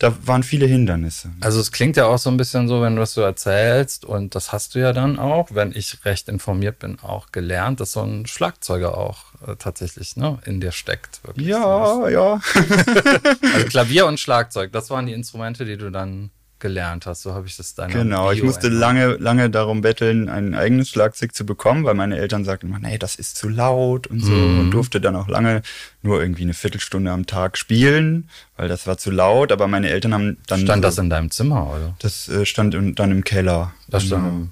da 0.00 0.14
waren 0.26 0.42
viele 0.42 0.64
Hindernisse. 0.64 1.30
Also 1.40 1.60
es 1.60 1.72
klingt 1.72 1.98
ja 1.98 2.06
auch 2.06 2.16
so 2.16 2.30
ein 2.30 2.38
bisschen 2.38 2.68
so, 2.68 2.80
wenn 2.80 2.96
du 2.96 3.00
das 3.00 3.12
so 3.12 3.20
erzählst, 3.20 4.06
und 4.06 4.34
das 4.34 4.50
hast 4.50 4.74
du 4.74 4.78
ja 4.78 4.94
dann 4.94 5.18
auch, 5.18 5.50
wenn 5.52 5.72
ich 5.72 6.06
recht 6.06 6.30
informiert 6.30 6.78
bin, 6.78 6.98
auch 7.00 7.32
gelernt, 7.32 7.80
dass 7.80 7.92
so 7.92 8.00
ein 8.00 8.26
Schlagzeuger 8.26 8.96
auch 8.96 9.18
äh, 9.46 9.56
tatsächlich 9.56 10.16
ne, 10.16 10.38
in 10.46 10.58
dir 10.58 10.72
steckt. 10.72 11.22
Wirklich. 11.22 11.48
Ja, 11.48 12.08
ja. 12.08 12.40
also 13.54 13.66
Klavier 13.68 14.06
und 14.06 14.18
Schlagzeug, 14.18 14.72
das 14.72 14.88
waren 14.88 15.04
die 15.04 15.12
Instrumente, 15.12 15.66
die 15.66 15.76
du 15.76 15.90
dann 15.90 16.30
gelernt 16.60 17.06
hast. 17.06 17.22
So 17.22 17.34
habe 17.34 17.46
ich 17.46 17.56
das 17.56 17.74
dann. 17.74 17.90
Genau, 17.90 18.24
Bio 18.24 18.32
ich 18.32 18.42
musste 18.42 18.68
lange, 18.68 19.16
lange 19.16 19.50
darum 19.50 19.80
betteln, 19.80 20.28
ein 20.28 20.54
eigenes 20.54 20.90
Schlagzeug 20.90 21.34
zu 21.34 21.44
bekommen, 21.44 21.84
weil 21.84 21.94
meine 21.94 22.18
Eltern 22.18 22.44
sagten 22.44 22.66
immer, 22.68 22.78
nee, 22.78 22.98
das 22.98 23.16
ist 23.16 23.36
zu 23.36 23.48
laut 23.48 24.06
und 24.06 24.20
so 24.20 24.32
mhm. 24.32 24.60
und 24.60 24.70
durfte 24.70 25.00
dann 25.00 25.16
auch 25.16 25.28
lange 25.28 25.62
nur 26.02 26.20
irgendwie 26.20 26.42
eine 26.42 26.54
Viertelstunde 26.54 27.10
am 27.10 27.26
Tag 27.26 27.58
spielen, 27.58 28.28
weil 28.56 28.68
das 28.68 28.86
war 28.86 28.98
zu 28.98 29.10
laut. 29.10 29.52
Aber 29.52 29.66
meine 29.66 29.88
Eltern 29.88 30.14
haben 30.14 30.36
dann. 30.46 30.60
Stand 30.60 30.82
so, 30.82 30.88
das 30.88 30.98
in 30.98 31.10
deinem 31.10 31.30
Zimmer, 31.30 31.70
oder? 31.74 31.94
Das 31.98 32.28
äh, 32.28 32.46
stand 32.46 32.74
in, 32.74 32.94
dann 32.94 33.10
im 33.10 33.24
Keller. 33.24 33.72
Das 33.88 34.04
stand 34.04 34.24
genau. 34.24 34.48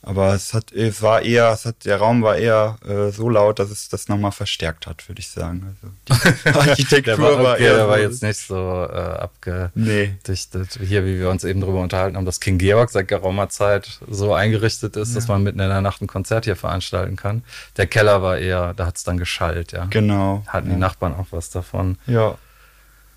Aber 0.00 0.32
es 0.32 0.54
hat, 0.54 0.70
es 0.72 1.02
war 1.02 1.22
eher, 1.22 1.50
es 1.52 1.64
hat, 1.64 1.84
der 1.84 1.96
Raum 1.96 2.22
war 2.22 2.36
eher 2.36 2.78
äh, 2.86 3.10
so 3.10 3.28
laut, 3.28 3.58
dass 3.58 3.70
es 3.70 3.88
das 3.88 4.08
nochmal 4.08 4.30
verstärkt 4.30 4.86
hat, 4.86 5.08
würde 5.08 5.20
ich 5.20 5.28
sagen. 5.28 5.76
Also 6.08 6.22
die 6.44 6.48
Architektur 6.70 7.16
der 7.16 7.18
war, 7.18 7.32
okay, 7.32 7.42
war 7.42 7.58
eher. 7.58 7.74
Der 7.74 7.88
war 7.88 7.98
jetzt 7.98 8.22
nicht 8.22 8.38
so 8.38 8.54
äh, 8.54 8.96
abgedichtet, 8.96 10.78
nee. 10.80 10.86
hier, 10.86 11.04
wie 11.04 11.18
wir 11.18 11.30
uns 11.30 11.42
eben 11.42 11.60
drüber 11.60 11.80
unterhalten 11.80 12.16
haben, 12.16 12.24
dass 12.24 12.38
King 12.38 12.58
Georg 12.58 12.90
seit 12.90 13.08
geraumer 13.08 13.48
Zeit 13.48 14.00
so 14.08 14.32
eingerichtet 14.34 14.96
ist, 14.96 15.10
ja. 15.10 15.14
dass 15.16 15.26
man 15.26 15.42
mitten 15.42 15.58
in 15.58 15.68
der 15.68 15.80
Nacht 15.80 16.00
ein 16.00 16.06
Konzert 16.06 16.44
hier 16.44 16.56
veranstalten 16.56 17.16
kann. 17.16 17.42
Der 17.76 17.88
Keller 17.88 18.22
war 18.22 18.38
eher, 18.38 18.74
da 18.74 18.86
hat 18.86 18.96
es 18.96 19.04
dann 19.04 19.18
geschallt, 19.18 19.72
ja. 19.72 19.86
Genau. 19.86 20.44
Hatten 20.46 20.68
ja. 20.68 20.74
die 20.74 20.80
Nachbarn 20.80 21.14
auch 21.14 21.26
was 21.32 21.50
davon. 21.50 21.98
Ja. 22.06 22.38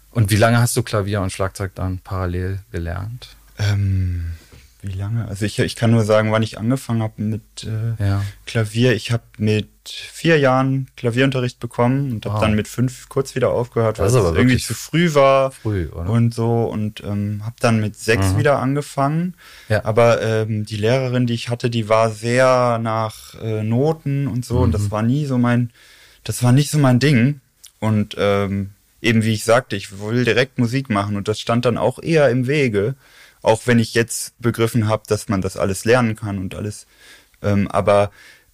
Und 0.09 0.31
wie 0.31 0.35
lange 0.35 0.59
hast 0.59 0.75
du 0.75 0.81
Klavier 0.81 1.21
und 1.21 1.31
Schlagzeug 1.31 1.73
dann 1.75 1.99
parallel 1.99 2.59
gelernt? 2.71 3.35
Ähm 3.59 4.33
wie 4.81 4.93
lange? 4.93 5.27
Also 5.27 5.45
ich, 5.45 5.59
ich 5.59 5.75
kann 5.75 5.91
nur 5.91 6.03
sagen, 6.03 6.31
wann 6.31 6.41
ich 6.41 6.57
angefangen 6.57 7.03
habe 7.03 7.21
mit 7.21 7.41
äh, 7.63 8.03
ja. 8.03 8.23
Klavier. 8.45 8.93
Ich 8.93 9.11
habe 9.11 9.23
mit 9.37 9.69
vier 9.85 10.39
Jahren 10.39 10.87
Klavierunterricht 10.95 11.59
bekommen 11.59 12.11
und 12.11 12.25
habe 12.25 12.35
wow. 12.35 12.41
dann 12.41 12.55
mit 12.55 12.67
fünf 12.67 13.07
kurz 13.09 13.35
wieder 13.35 13.51
aufgehört, 13.51 13.99
weil 13.99 14.07
es 14.07 14.13
irgendwie 14.13 14.57
zu 14.57 14.73
früh 14.73 15.13
war 15.13 15.51
früh, 15.51 15.85
und 15.87 16.33
so 16.33 16.63
und 16.63 17.03
ähm, 17.03 17.41
habe 17.43 17.55
dann 17.59 17.79
mit 17.79 17.95
sechs 17.95 18.33
mhm. 18.33 18.39
wieder 18.39 18.59
angefangen. 18.59 19.35
Ja. 19.69 19.85
Aber 19.85 20.21
ähm, 20.21 20.65
die 20.65 20.77
Lehrerin, 20.77 21.27
die 21.27 21.33
ich 21.33 21.49
hatte, 21.49 21.69
die 21.69 21.87
war 21.87 22.09
sehr 22.09 22.79
nach 22.81 23.35
äh, 23.41 23.63
Noten 23.63 24.27
und 24.27 24.45
so 24.45 24.57
mhm. 24.57 24.61
und 24.63 24.71
das 24.73 24.83
mhm. 24.83 24.91
war 24.91 25.01
nie 25.03 25.25
so 25.25 25.37
mein, 25.37 25.71
das 26.23 26.41
war 26.41 26.51
nicht 26.51 26.71
so 26.71 26.79
mein 26.79 26.99
Ding 26.99 27.41
und 27.79 28.15
ähm, 28.17 28.71
eben 29.01 29.23
wie 29.23 29.33
ich 29.33 29.43
sagte, 29.43 29.75
ich 29.75 29.99
will 29.99 30.25
direkt 30.25 30.59
Musik 30.59 30.89
machen 30.89 31.17
und 31.17 31.27
das 31.27 31.39
stand 31.39 31.65
dann 31.65 31.77
auch 31.77 32.01
eher 32.01 32.29
im 32.29 32.47
Wege. 32.47 32.95
Auch 33.41 33.61
wenn 33.65 33.79
ich 33.79 33.93
jetzt 33.93 34.39
begriffen 34.39 34.87
habe, 34.87 35.03
dass 35.07 35.29
man 35.29 35.41
das 35.41 35.57
alles 35.57 35.85
lernen 35.85 36.15
kann 36.15 36.37
und 36.37 36.55
alles. 36.55 36.85
Ähm, 37.41 37.67
aber 37.67 38.11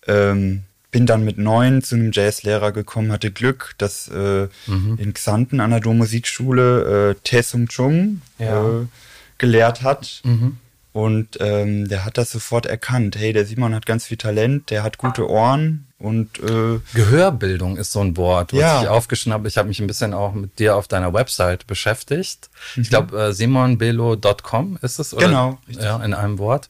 ähm, 0.07 0.63
bin 0.91 1.05
dann 1.05 1.25
mit 1.25 1.37
neun 1.37 1.83
zu 1.83 1.95
einem 1.95 2.11
Jazzlehrer 2.13 2.71
gekommen, 2.71 3.11
hatte 3.11 3.31
Glück, 3.31 3.75
dass 3.77 4.07
äh, 4.07 4.47
mhm. 4.67 4.97
in 4.97 5.13
Xanten 5.13 5.59
an 5.59 5.71
der 5.71 5.81
Dommusikschule 5.81 7.11
äh, 7.11 7.15
Tessum 7.23 7.67
Chung 7.67 8.21
ja. 8.39 8.81
äh, 8.81 8.85
gelehrt 9.37 9.83
hat. 9.83 10.21
Mhm. 10.23 10.57
Und 10.93 11.37
ähm, 11.39 11.87
der 11.87 12.05
hat 12.05 12.17
das 12.17 12.31
sofort 12.31 12.65
erkannt. 12.65 13.15
Hey, 13.17 13.33
der 13.33 13.45
Simon 13.45 13.75
hat 13.75 13.85
ganz 13.85 14.05
viel 14.05 14.17
Talent, 14.17 14.71
der 14.71 14.83
hat 14.83 14.97
gute 14.97 15.29
Ohren 15.29 15.87
und 15.99 16.39
äh, 16.39 16.79
Gehörbildung 16.93 17.77
ist 17.77 17.91
so 17.91 18.01
ein 18.01 18.17
Wort, 18.17 18.53
was 18.53 18.59
ja. 18.59 18.81
ich 18.83 18.87
aufgeschnappt. 18.87 19.47
Ich 19.47 19.57
habe 19.57 19.67
mich 19.67 19.79
ein 19.79 19.87
bisschen 19.87 20.13
auch 20.13 20.33
mit 20.33 20.59
dir 20.59 20.75
auf 20.75 20.87
deiner 20.87 21.11
Website 21.11 21.65
beschäftigt. 21.65 22.51
Mhm. 22.75 22.81
Ich 22.83 22.89
glaube, 22.89 23.19
äh, 23.19 23.33
simonbelo.com 23.33 24.77
ist 24.83 24.99
es, 24.99 25.15
oder? 25.15 25.25
Genau. 25.25 25.57
Richtig. 25.67 25.83
Ja, 25.83 26.03
in 26.03 26.13
einem 26.13 26.37
Wort. 26.37 26.69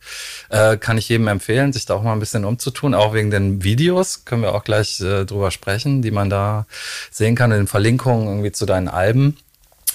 Äh, 0.50 0.78
kann 0.78 0.98
ich 0.98 1.10
jedem 1.10 1.28
empfehlen, 1.28 1.74
sich 1.74 1.86
da 1.86 1.96
auch 1.96 2.04
mal 2.04 2.14
ein 2.14 2.22
bisschen 2.22 2.46
umzutun. 2.46 2.94
Auch 2.94 3.14
wegen 3.14 3.30
den 3.30 3.64
Videos 3.64 4.24
können 4.24 4.44
wir 4.44 4.56
auch 4.56 4.64
gleich 4.64 5.02
äh, 5.02 5.26
drüber 5.26 5.52
sprechen, 5.52 6.02
die 6.02 6.12
man 6.12 6.30
da 6.30 6.66
sehen 7.12 7.36
kann, 7.36 7.52
in 7.52 7.58
den 7.58 7.68
Verlinkungen 7.68 8.28
irgendwie 8.28 8.54
zu 8.54 8.66
deinen 8.66 8.88
Alben. 8.88 9.38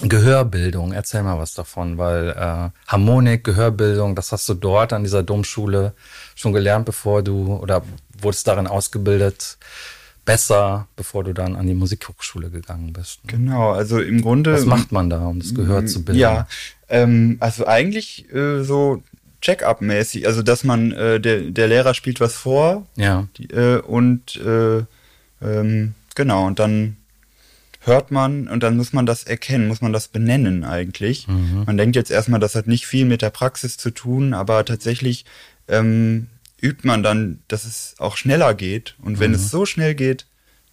Gehörbildung, 0.00 0.92
erzähl 0.92 1.22
mal 1.22 1.38
was 1.38 1.54
davon, 1.54 1.98
weil 1.98 2.30
äh, 2.30 2.70
Harmonik, 2.86 3.44
Gehörbildung, 3.44 4.14
das 4.14 4.32
hast 4.32 4.48
du 4.48 4.54
dort 4.54 4.92
an 4.92 5.04
dieser 5.04 5.22
Domschule 5.22 5.92
schon 6.34 6.52
gelernt, 6.52 6.86
bevor 6.86 7.22
du 7.22 7.54
oder 7.54 7.82
wurdest 8.20 8.48
darin 8.48 8.66
ausgebildet, 8.66 9.58
besser, 10.24 10.88
bevor 10.96 11.24
du 11.24 11.32
dann 11.32 11.56
an 11.56 11.66
die 11.66 11.74
Musikhochschule 11.74 12.50
gegangen 12.50 12.92
bist. 12.92 13.24
Ne? 13.24 13.32
Genau, 13.32 13.72
also 13.72 14.00
im 14.00 14.22
Grunde. 14.22 14.54
Was 14.54 14.64
macht 14.64 14.92
man 14.92 15.10
da, 15.10 15.26
um 15.26 15.40
das 15.40 15.54
Gehör 15.54 15.84
zu 15.86 16.04
bilden? 16.04 16.20
Ja, 16.20 16.48
ähm, 16.88 17.36
also 17.40 17.66
eigentlich 17.66 18.32
äh, 18.32 18.62
so 18.62 19.02
Check-up-mäßig, 19.40 20.26
also 20.26 20.42
dass 20.42 20.62
man, 20.62 20.92
äh, 20.92 21.20
der, 21.20 21.40
der 21.50 21.66
Lehrer 21.66 21.94
spielt 21.94 22.20
was 22.20 22.34
vor 22.34 22.86
ja. 22.96 23.26
Die, 23.36 23.50
äh, 23.50 23.80
und 23.80 24.36
äh, 24.36 24.84
ähm, 25.42 25.94
genau, 26.14 26.46
und 26.46 26.60
dann 26.60 26.96
hört 27.84 28.10
man 28.10 28.48
und 28.48 28.62
dann 28.62 28.76
muss 28.76 28.92
man 28.92 29.06
das 29.06 29.24
erkennen, 29.24 29.68
muss 29.68 29.80
man 29.80 29.92
das 29.92 30.08
benennen 30.08 30.64
eigentlich. 30.64 31.26
Mhm. 31.26 31.64
Man 31.66 31.76
denkt 31.76 31.96
jetzt 31.96 32.10
erstmal, 32.10 32.40
das 32.40 32.54
hat 32.54 32.66
nicht 32.66 32.86
viel 32.86 33.04
mit 33.04 33.22
der 33.22 33.30
Praxis 33.30 33.76
zu 33.76 33.90
tun, 33.90 34.34
aber 34.34 34.64
tatsächlich 34.64 35.24
ähm, 35.68 36.28
übt 36.60 36.86
man 36.86 37.02
dann, 37.02 37.40
dass 37.48 37.64
es 37.64 37.96
auch 37.98 38.16
schneller 38.16 38.54
geht. 38.54 38.94
Und 39.02 39.18
wenn 39.18 39.32
mhm. 39.32 39.36
es 39.36 39.50
so 39.50 39.66
schnell 39.66 39.94
geht, 39.94 40.26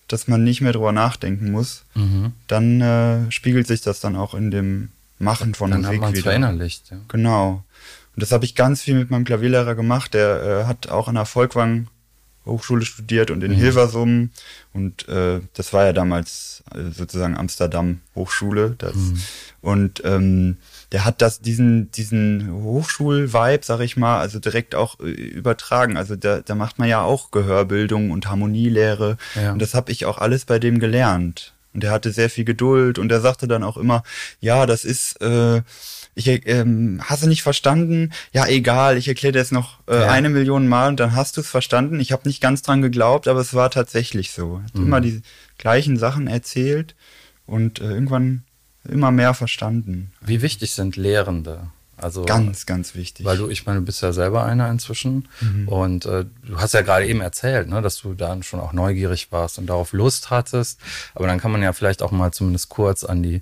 dass 0.08 0.28
man 0.28 0.44
nicht 0.44 0.62
mehr 0.62 0.72
drüber 0.72 0.92
nachdenken 0.92 1.52
muss, 1.52 1.84
mhm. 1.96 2.34
dann 2.48 2.82
äh, 2.82 3.32
spiegelt 3.32 3.68
sich 3.68 3.82
das 3.82 4.00
dann 4.00 4.16
auch 4.16 4.34
in 4.34 4.52
dem 4.52 4.90
Machen 5.18 5.54
von 5.54 5.72
dann 5.72 5.82
Musik 5.82 6.02
hat 6.02 6.14
wieder. 6.14 6.24
Verinnerlicht, 6.24 6.92
ja. 6.92 6.98
Genau. 7.10 7.64
Und 8.16 8.24
das 8.24 8.32
habe 8.32 8.46
ich 8.46 8.56
ganz 8.56 8.82
viel 8.82 8.96
mit 8.96 9.10
meinem 9.10 9.26
Klavierlehrer 9.26 9.76
gemacht. 9.76 10.14
Der 10.14 10.44
äh, 10.44 10.66
hat 10.66 10.90
auch 10.90 11.08
an 11.08 11.16
der 11.16 11.26
Volkwang 11.26 11.88
Hochschule 12.50 12.86
studiert 12.86 13.32
und 13.32 13.44
in 13.44 13.52
mhm. 13.52 13.56
Hilversum. 13.56 14.32
Und 14.74 15.08
äh, 15.08 15.42
das 15.54 15.74
war 15.74 15.86
ja 15.86 15.94
damals 15.94 16.64
äh, 16.74 16.92
sozusagen 16.92 17.38
Amsterdam 17.38 18.02
Hochschule. 18.16 18.76
Das. 18.78 18.96
Mhm. 18.96 19.22
Und 19.62 20.02
ähm, 20.06 20.58
der 20.92 21.06
hat 21.06 21.22
das, 21.22 21.42
diesen, 21.42 21.92
diesen 21.92 22.52
Hochschul-Vibe, 22.52 23.64
sag 23.64 23.80
ich 23.82 23.98
mal, 23.98 24.20
also 24.20 24.40
direkt 24.40 24.76
auch 24.76 25.00
äh, 25.00 25.10
übertragen. 25.12 25.98
Also 25.98 26.16
da, 26.16 26.42
da 26.42 26.56
macht 26.56 26.80
man 26.80 26.90
ja 26.90 27.02
auch 27.02 27.32
Gehörbildung 27.32 28.12
und 28.12 28.28
Harmonielehre. 28.28 29.18
Ja. 29.36 29.54
Und 29.54 29.62
das 29.62 29.74
habe 29.74 29.92
ich 29.92 30.06
auch 30.06 30.18
alles 30.18 30.46
bei 30.46 30.60
dem 30.60 30.80
gelernt. 30.80 31.54
Und 31.74 31.84
er 31.84 31.92
hatte 31.92 32.12
sehr 32.12 32.30
viel 32.30 32.46
Geduld 32.46 32.98
und 32.98 33.12
er 33.12 33.22
sagte 33.22 33.48
dann 33.48 33.64
auch 33.64 33.78
immer, 33.78 34.04
ja, 34.40 34.66
das 34.66 34.86
ist, 34.86 35.22
äh, 35.22 35.62
ich 36.20 36.48
ähm, 36.48 37.00
hast 37.04 37.24
du 37.24 37.28
nicht 37.28 37.44
verstanden? 37.44 38.12
Ja, 38.34 38.46
egal, 38.48 38.98
ich 38.98 39.08
erkläre 39.08 39.34
dir 39.34 39.40
es 39.40 39.52
noch 39.52 39.80
äh, 39.88 40.02
ja. 40.02 40.12
eine 40.12 40.30
Million 40.30 40.68
Mal 40.68 40.90
und 40.90 41.00
dann 41.00 41.16
hast 41.16 41.38
du 41.38 41.42
es 41.42 41.50
verstanden. 41.50 42.00
Ich 42.00 42.12
habe 42.12 42.28
nicht 42.28 42.42
ganz 42.42 42.62
dran 42.62 42.82
geglaubt, 42.82 43.28
aber 43.28 43.40
es 43.40 43.54
war 43.54 43.72
tatsächlich 43.72 44.32
so. 44.32 44.62
Hat 44.64 44.76
mhm. 44.76 44.86
immer 44.86 45.02
die 45.02 45.22
gleichen 45.58 45.98
Sachen 45.98 46.28
erzählt 46.28 46.96
und 47.46 47.80
äh, 47.80 47.86
irgendwann 47.86 48.44
immer 48.84 49.12
mehr 49.12 49.34
verstanden. 49.34 50.12
Wie 50.22 50.42
wichtig 50.42 50.74
sind 50.74 50.96
Lehrende? 50.96 51.68
Also 51.98 52.24
ganz, 52.24 52.66
ganz 52.66 52.96
wichtig. 52.96 53.26
Weil 53.26 53.38
du, 53.38 53.50
ich 53.50 53.66
meine, 53.66 53.80
du 53.80 53.86
bist 53.86 54.02
ja 54.02 54.14
selber 54.14 54.46
einer 54.46 54.70
inzwischen 54.70 55.28
mhm. 55.42 55.68
und 55.68 56.06
äh, 56.06 56.26
du 56.46 56.58
hast 56.58 56.74
ja 56.74 56.82
gerade 56.82 57.06
eben 57.06 57.20
erzählt, 57.20 57.68
ne, 57.68 57.82
dass 57.82 58.00
du 58.00 58.14
dann 58.14 58.42
schon 58.44 58.62
auch 58.62 58.72
neugierig 58.72 59.32
warst 59.32 59.58
und 59.58 59.68
darauf 59.68 59.92
Lust 59.92 60.30
hattest. 60.30 60.80
Aber 61.14 61.28
dann 61.28 61.40
kann 61.40 61.52
man 61.52 61.62
ja 61.62 61.74
vielleicht 61.74 62.02
auch 62.02 62.12
mal 62.12 62.32
zumindest 62.32 62.70
kurz 62.70 63.04
an 63.04 63.22
die 63.22 63.42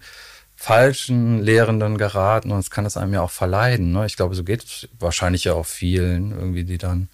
falschen 0.59 1.43
Lehrenden 1.43 1.99
geraten 1.99 2.51
und 2.51 2.57
es 2.59 2.71
kann 2.71 2.85
es 2.85 2.97
einem 2.97 3.13
ja 3.13 3.21
auch 3.21 3.31
verleiden. 3.31 3.91
Ne? 3.91 4.07
Ich 4.07 4.17
glaube, 4.17 4.33
so 4.33 4.43
geht 4.43 4.63
es 4.63 4.89
wahrscheinlich 4.99 5.43
ja 5.43 5.53
auch 5.53 5.67
vielen, 5.67 6.31
irgendwie, 6.31 6.63
die 6.63 6.79
dann 6.79 7.09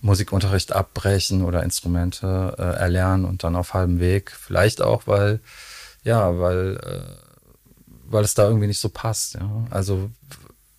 Musikunterricht 0.00 0.72
abbrechen 0.72 1.44
oder 1.44 1.62
Instrumente 1.62 2.56
äh, 2.58 2.62
erlernen 2.62 3.26
und 3.26 3.44
dann 3.44 3.54
auf 3.54 3.74
halbem 3.74 4.00
Weg. 4.00 4.32
Vielleicht 4.32 4.80
auch, 4.80 5.06
weil, 5.06 5.40
ja, 6.04 6.38
weil, 6.38 6.78
äh, 6.78 7.82
weil 8.06 8.24
es 8.24 8.32
da 8.32 8.46
irgendwie 8.46 8.66
nicht 8.66 8.80
so 8.80 8.88
passt. 8.88 9.34
Ja? 9.34 9.66
Also 9.68 10.10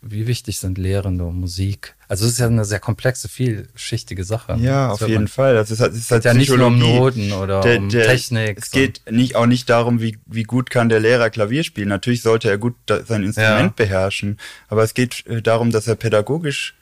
wie 0.04 0.26
wichtig 0.26 0.60
sind 0.60 0.80
Lehrende 0.80 1.26
und 1.26 1.40
Musik? 1.40 1.96
Also 2.08 2.26
es 2.26 2.34
ist 2.34 2.40
ja 2.40 2.48
eine 2.48 2.66
sehr 2.66 2.80
komplexe, 2.80 3.30
vielschichtige 3.30 4.24
Sache. 4.24 4.58
Ja, 4.60 4.90
auf 4.90 5.08
jeden 5.08 5.28
Fall. 5.28 5.54
Das 5.54 5.70
ist, 5.70 5.80
das 5.80 5.96
ist 5.96 6.10
halt 6.10 6.26
ja 6.26 6.34
nicht 6.34 6.50
nur 6.50 6.68
um 6.68 6.80
Noten 6.80 7.32
oder 7.32 7.62
der, 7.62 7.78
um 7.78 7.90
der, 7.90 8.08
Technik. 8.08 8.58
Es 8.58 8.72
geht 8.72 9.02
nicht, 9.10 9.36
auch 9.36 9.46
nicht 9.46 9.70
darum, 9.70 10.02
wie, 10.02 10.18
wie 10.26 10.44
gut 10.44 10.72
kann 10.72 10.90
der 10.90 11.00
Lehrer 11.00 11.30
Klavier 11.30 11.64
spielen. 11.64 11.90
Natürlich 11.90 12.24
sollte 12.24 12.50
er 12.50 12.58
gut 12.58 12.74
sein 12.88 13.24
Instrument 13.24 13.62
ja. 13.62 13.74
beherrschen, 13.76 14.40
aber 14.70 14.84
es 14.84 14.96
geht 14.96 15.26
äh, 15.28 15.42
darum, 15.42 15.70
dass 15.72 15.88
er 15.88 15.96
pädagogisch 15.96 16.76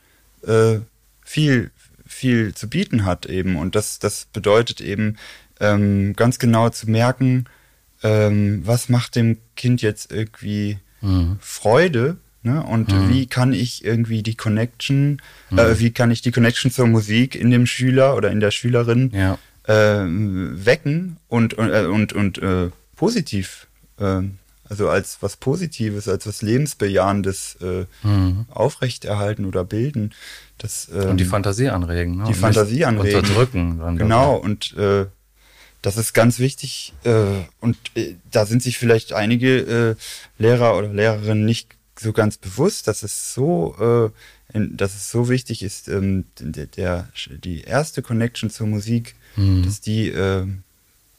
äh, 0.47 0.79
viel, 1.25 1.71
viel 2.07 2.55
zu 2.55 2.69
bieten 2.69 3.03
hat 3.03 3.25
eben. 3.25 3.57
Und 3.57 3.75
das, 3.75 3.99
das 3.99 4.27
bedeutet 4.31 4.79
eben 4.79 5.17
ähm, 5.59 6.13
ganz 6.15 6.39
genau 6.39 6.69
zu 6.69 6.89
merken, 6.89 7.45
ähm, 8.01 8.61
was 8.65 8.87
macht 8.87 9.17
dem 9.17 9.39
Kind 9.57 9.81
jetzt 9.81 10.09
irgendwie 10.09 10.79
mhm. 11.01 11.37
Freude 11.41 12.17
Ne? 12.41 12.63
Und 12.63 12.93
mhm. 12.93 13.09
wie 13.09 13.27
kann 13.27 13.51
ich 13.51 13.83
irgendwie 13.83 14.23
die 14.23 14.35
Connection, 14.35 15.21
äh, 15.51 15.53
mhm. 15.53 15.59
äh, 15.59 15.79
wie 15.79 15.91
kann 15.91 16.09
ich 16.09 16.21
die 16.21 16.31
Connection 16.31 16.71
zur 16.71 16.87
Musik 16.87 17.35
in 17.35 17.51
dem 17.51 17.65
Schüler 17.65 18.15
oder 18.15 18.31
in 18.31 18.39
der 18.39 18.51
Schülerin 18.51 19.11
ja. 19.13 19.37
äh, 19.63 20.05
wecken 20.07 21.17
und, 21.27 21.53
und, 21.55 21.69
äh, 21.69 21.85
und, 21.85 22.13
und 22.13 22.37
äh, 22.37 22.69
positiv 22.95 23.67
äh, 23.99 24.21
also 24.69 24.87
als 24.87 25.17
was 25.21 25.35
Positives, 25.35 26.07
als 26.07 26.27
was 26.27 26.43
Lebensbejahendes 26.43 27.57
mhm. 28.03 28.45
aufrechterhalten 28.51 29.45
oder 29.45 29.63
bilden. 29.63 30.13
Das, 30.59 30.87
ähm, 30.93 31.09
und 31.09 31.17
die 31.17 31.25
Fantasie 31.25 31.69
anregen. 31.69 32.17
Ne? 32.17 32.25
Die 32.25 32.33
und 32.33 32.35
Fantasie 32.35 32.85
anregen. 32.85 33.17
Unterdrücken. 33.17 33.97
Genau, 33.97 34.35
und 34.35 34.77
äh, 34.77 35.07
das 35.81 35.97
ist 35.97 36.13
ganz 36.13 36.37
wichtig. 36.37 36.93
Äh, 37.03 37.23
und 37.59 37.77
äh, 37.95 38.13
da 38.29 38.45
sind 38.45 38.61
sich 38.61 38.77
vielleicht 38.77 39.11
einige 39.11 39.97
Lehrer 40.37 40.77
oder 40.77 40.93
Lehrerinnen 40.93 41.45
nicht 41.45 41.78
so 41.99 42.13
ganz 42.13 42.37
bewusst, 42.37 42.87
dass 42.87 43.03
es 43.03 43.33
so, 43.33 44.13
äh, 44.53 44.59
dass 44.71 44.95
es 44.95 45.11
so 45.11 45.29
wichtig 45.29 45.63
ist, 45.63 45.87
ähm, 45.87 46.25
der, 46.39 46.65
der, 46.65 47.09
die 47.43 47.61
erste 47.61 48.01
Connection 48.01 48.49
zur 48.49 48.67
Musik, 48.67 49.15
mhm. 49.35 49.63
dass 49.63 49.81
die 49.81 50.09
äh, 50.09 50.45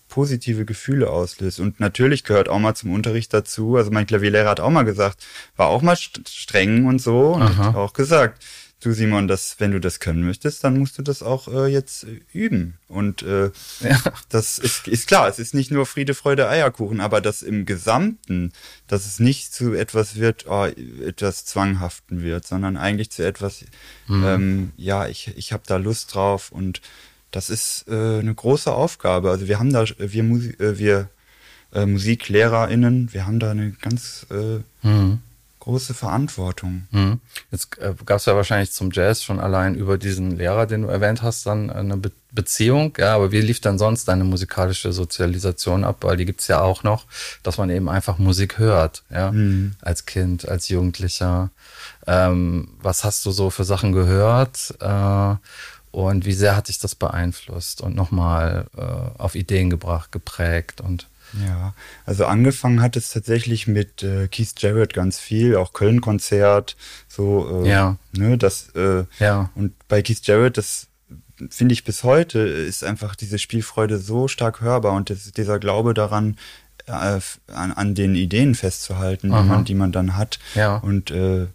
positive 0.08 0.64
Gefühle 0.64 1.08
auslöst. 1.08 1.60
Und 1.60 1.80
natürlich 1.80 2.24
gehört 2.24 2.48
auch 2.48 2.58
mal 2.58 2.74
zum 2.74 2.92
Unterricht 2.92 3.32
dazu. 3.32 3.76
Also 3.76 3.90
mein 3.90 4.06
Klavierlehrer 4.06 4.50
hat 4.50 4.60
auch 4.60 4.70
mal 4.70 4.82
gesagt, 4.82 5.24
war 5.56 5.68
auch 5.68 5.82
mal 5.82 5.96
streng 5.96 6.86
und 6.86 7.00
so 7.00 7.34
und 7.34 7.42
Aha. 7.42 7.64
hat 7.66 7.76
auch 7.76 7.92
gesagt, 7.92 8.44
du 8.80 8.92
Simon, 8.92 9.28
das, 9.28 9.56
wenn 9.58 9.70
du 9.70 9.80
das 9.80 10.00
können 10.00 10.24
möchtest, 10.26 10.64
dann 10.64 10.78
musst 10.78 10.98
du 10.98 11.02
das 11.02 11.22
auch 11.22 11.48
äh, 11.48 11.66
jetzt 11.66 12.04
äh, 12.04 12.20
üben. 12.32 12.78
Und 12.88 13.22
äh, 13.22 13.50
ja. 13.80 14.02
das 14.28 14.58
ist, 14.58 14.88
ist 14.88 15.06
klar, 15.06 15.28
es 15.28 15.38
ist 15.38 15.54
nicht 15.54 15.70
nur 15.70 15.86
Friede, 15.86 16.14
Freude, 16.14 16.48
Eierkuchen, 16.48 17.00
aber 17.00 17.20
das 17.20 17.42
im 17.42 17.66
Gesamten, 17.66 18.52
dass 18.88 19.06
es 19.06 19.20
nicht 19.20 19.52
zu 19.52 19.74
etwas 19.74 20.16
wird, 20.16 20.46
oh, 20.48 20.64
etwas 20.64 21.44
Zwanghaften 21.44 22.22
wird, 22.22 22.46
sondern 22.46 22.76
eigentlich 22.76 23.10
zu 23.10 23.24
etwas, 23.24 23.64
mhm. 24.08 24.24
ähm, 24.24 24.72
ja, 24.76 25.06
ich, 25.06 25.32
ich 25.36 25.52
habe 25.52 25.62
da 25.66 25.76
Lust 25.76 26.14
drauf 26.14 26.50
und 26.50 26.80
das 27.30 27.50
ist 27.50 27.84
äh, 27.88 28.18
eine 28.18 28.34
große 28.34 28.72
Aufgabe. 28.72 29.30
Also 29.30 29.46
wir 29.46 29.58
haben 29.58 29.72
da, 29.72 29.84
wir, 29.98 30.22
Musi 30.22 30.50
äh, 30.58 30.78
wir 30.78 31.08
äh, 31.72 31.86
MusiklehrerInnen, 31.86 33.12
wir 33.12 33.26
haben 33.26 33.38
da 33.38 33.52
eine 33.52 33.72
ganz 33.72 34.26
äh, 34.30 34.86
mhm. 34.86 35.20
Große 35.60 35.94
Verantwortung. 35.94 36.86
Mhm. 36.90 37.20
Jetzt 37.50 37.78
äh, 37.78 37.94
gab 38.04 38.16
es 38.18 38.26
ja 38.26 38.34
wahrscheinlich 38.34 38.72
zum 38.72 38.90
Jazz 38.90 39.22
schon 39.22 39.38
allein 39.38 39.74
über 39.74 39.98
diesen 39.98 40.36
Lehrer, 40.36 40.66
den 40.66 40.82
du 40.82 40.88
erwähnt 40.88 41.22
hast, 41.22 41.46
dann 41.46 41.70
eine 41.70 41.96
Be 41.96 42.10
Beziehung. 42.32 42.94
Ja, 42.96 43.16
aber 43.16 43.32
wie 43.32 43.40
lief 43.40 43.60
dann 43.60 43.76
sonst 43.76 44.06
deine 44.06 44.22
musikalische 44.22 44.92
Sozialisation 44.92 45.82
ab? 45.82 45.96
Weil 46.02 46.16
die 46.16 46.26
gibt's 46.26 46.46
ja 46.46 46.60
auch 46.60 46.84
noch, 46.84 47.06
dass 47.42 47.58
man 47.58 47.70
eben 47.70 47.88
einfach 47.88 48.18
Musik 48.18 48.58
hört, 48.58 49.02
ja, 49.10 49.32
mhm. 49.32 49.72
als 49.82 50.06
Kind, 50.06 50.48
als 50.48 50.68
Jugendlicher. 50.68 51.50
Ähm, 52.06 52.68
was 52.80 53.02
hast 53.02 53.26
du 53.26 53.32
so 53.32 53.50
für 53.50 53.64
Sachen 53.64 53.90
gehört? 53.90 54.76
Äh, 54.78 55.34
und 55.90 56.24
wie 56.24 56.32
sehr 56.32 56.54
hat 56.54 56.68
dich 56.68 56.78
das 56.78 56.94
beeinflusst 56.94 57.80
und 57.80 57.96
nochmal 57.96 58.66
äh, 58.76 59.20
auf 59.20 59.34
Ideen 59.34 59.70
gebracht, 59.70 60.12
geprägt 60.12 60.80
und 60.80 61.08
ja, 61.32 61.74
also 62.06 62.26
angefangen 62.26 62.82
hat 62.82 62.96
es 62.96 63.10
tatsächlich 63.10 63.66
mit 63.66 64.02
äh, 64.02 64.28
Keith 64.28 64.54
Jarrett 64.58 64.94
ganz 64.94 65.18
viel, 65.18 65.56
auch 65.56 65.72
Köln-Konzert, 65.72 66.76
so, 67.08 67.64
äh, 67.64 67.68
ja. 67.68 67.96
ne, 68.12 68.38
das, 68.38 68.70
äh, 68.74 69.04
ja. 69.18 69.50
und 69.54 69.72
bei 69.88 70.02
Keith 70.02 70.20
Jarrett, 70.24 70.56
das 70.56 70.88
finde 71.48 71.72
ich 71.72 71.84
bis 71.84 72.04
heute, 72.04 72.40
ist 72.40 72.84
einfach 72.84 73.14
diese 73.14 73.38
Spielfreude 73.38 73.98
so 73.98 74.28
stark 74.28 74.60
hörbar 74.60 74.92
und 74.92 75.10
das, 75.10 75.32
dieser 75.32 75.58
Glaube 75.58 75.94
daran, 75.94 76.36
äh, 76.86 77.20
an, 77.52 77.72
an 77.72 77.94
den 77.94 78.14
Ideen 78.14 78.54
festzuhalten, 78.54 79.28
die 79.28 79.48
man, 79.48 79.64
die 79.64 79.74
man 79.74 79.92
dann 79.92 80.16
hat. 80.16 80.38
Ja. 80.54 80.76
Und 80.76 81.10
äh, 81.10 81.46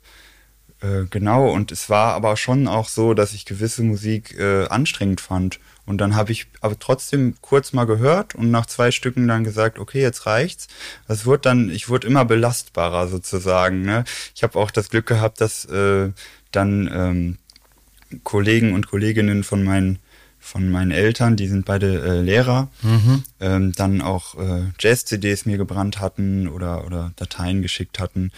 äh, 0.85 1.05
genau, 1.09 1.49
und 1.49 1.71
es 1.71 1.89
war 1.89 2.13
aber 2.13 2.37
schon 2.37 2.67
auch 2.67 2.87
so, 2.89 3.13
dass 3.13 3.33
ich 3.33 3.45
gewisse 3.45 3.83
Musik 3.83 4.37
äh, 4.37 4.67
anstrengend 4.67 5.21
fand. 5.21 5.59
Und 5.85 5.99
dann 5.99 6.15
habe 6.15 6.31
ich 6.31 6.47
aber 6.61 6.77
trotzdem 6.79 7.35
kurz 7.41 7.71
mal 7.71 7.85
gehört 7.85 8.33
und 8.35 8.49
nach 8.49 8.65
zwei 8.65 8.91
Stücken 8.91 9.27
dann 9.27 9.43
gesagt, 9.43 9.77
okay, 9.77 10.01
jetzt 10.01 10.25
reicht's. 10.25 10.67
Es 11.07 11.25
wurde 11.25 11.41
dann, 11.41 11.69
ich 11.69 11.89
wurde 11.89 12.07
immer 12.07 12.25
belastbarer 12.25 13.07
sozusagen. 13.07 13.83
Ne? 13.83 14.03
Ich 14.35 14.43
habe 14.43 14.57
auch 14.59 14.71
das 14.71 14.89
Glück 14.89 15.05
gehabt, 15.05 15.41
dass 15.41 15.65
äh, 15.65 16.11
dann 16.51 16.89
ähm, 16.91 17.37
Kollegen 18.23 18.73
und 18.73 18.87
Kolleginnen 18.87 19.43
von 19.43 19.63
meinen 19.63 19.99
von 20.39 20.69
meinen 20.69 20.91
Eltern, 20.91 21.35
die 21.35 21.47
sind 21.47 21.65
beide 21.65 22.03
äh, 22.03 22.21
Lehrer, 22.21 22.69
mhm. 22.83 23.23
ähm, 23.39 23.71
dann 23.75 24.03
auch 24.03 24.35
äh, 24.37 24.65
Jazz-CDs 24.77 25.47
mir 25.47 25.57
gebrannt 25.57 25.99
hatten 25.99 26.47
oder, 26.47 26.85
oder 26.85 27.13
Dateien 27.15 27.63
geschickt 27.63 27.97
hatten 27.97 28.31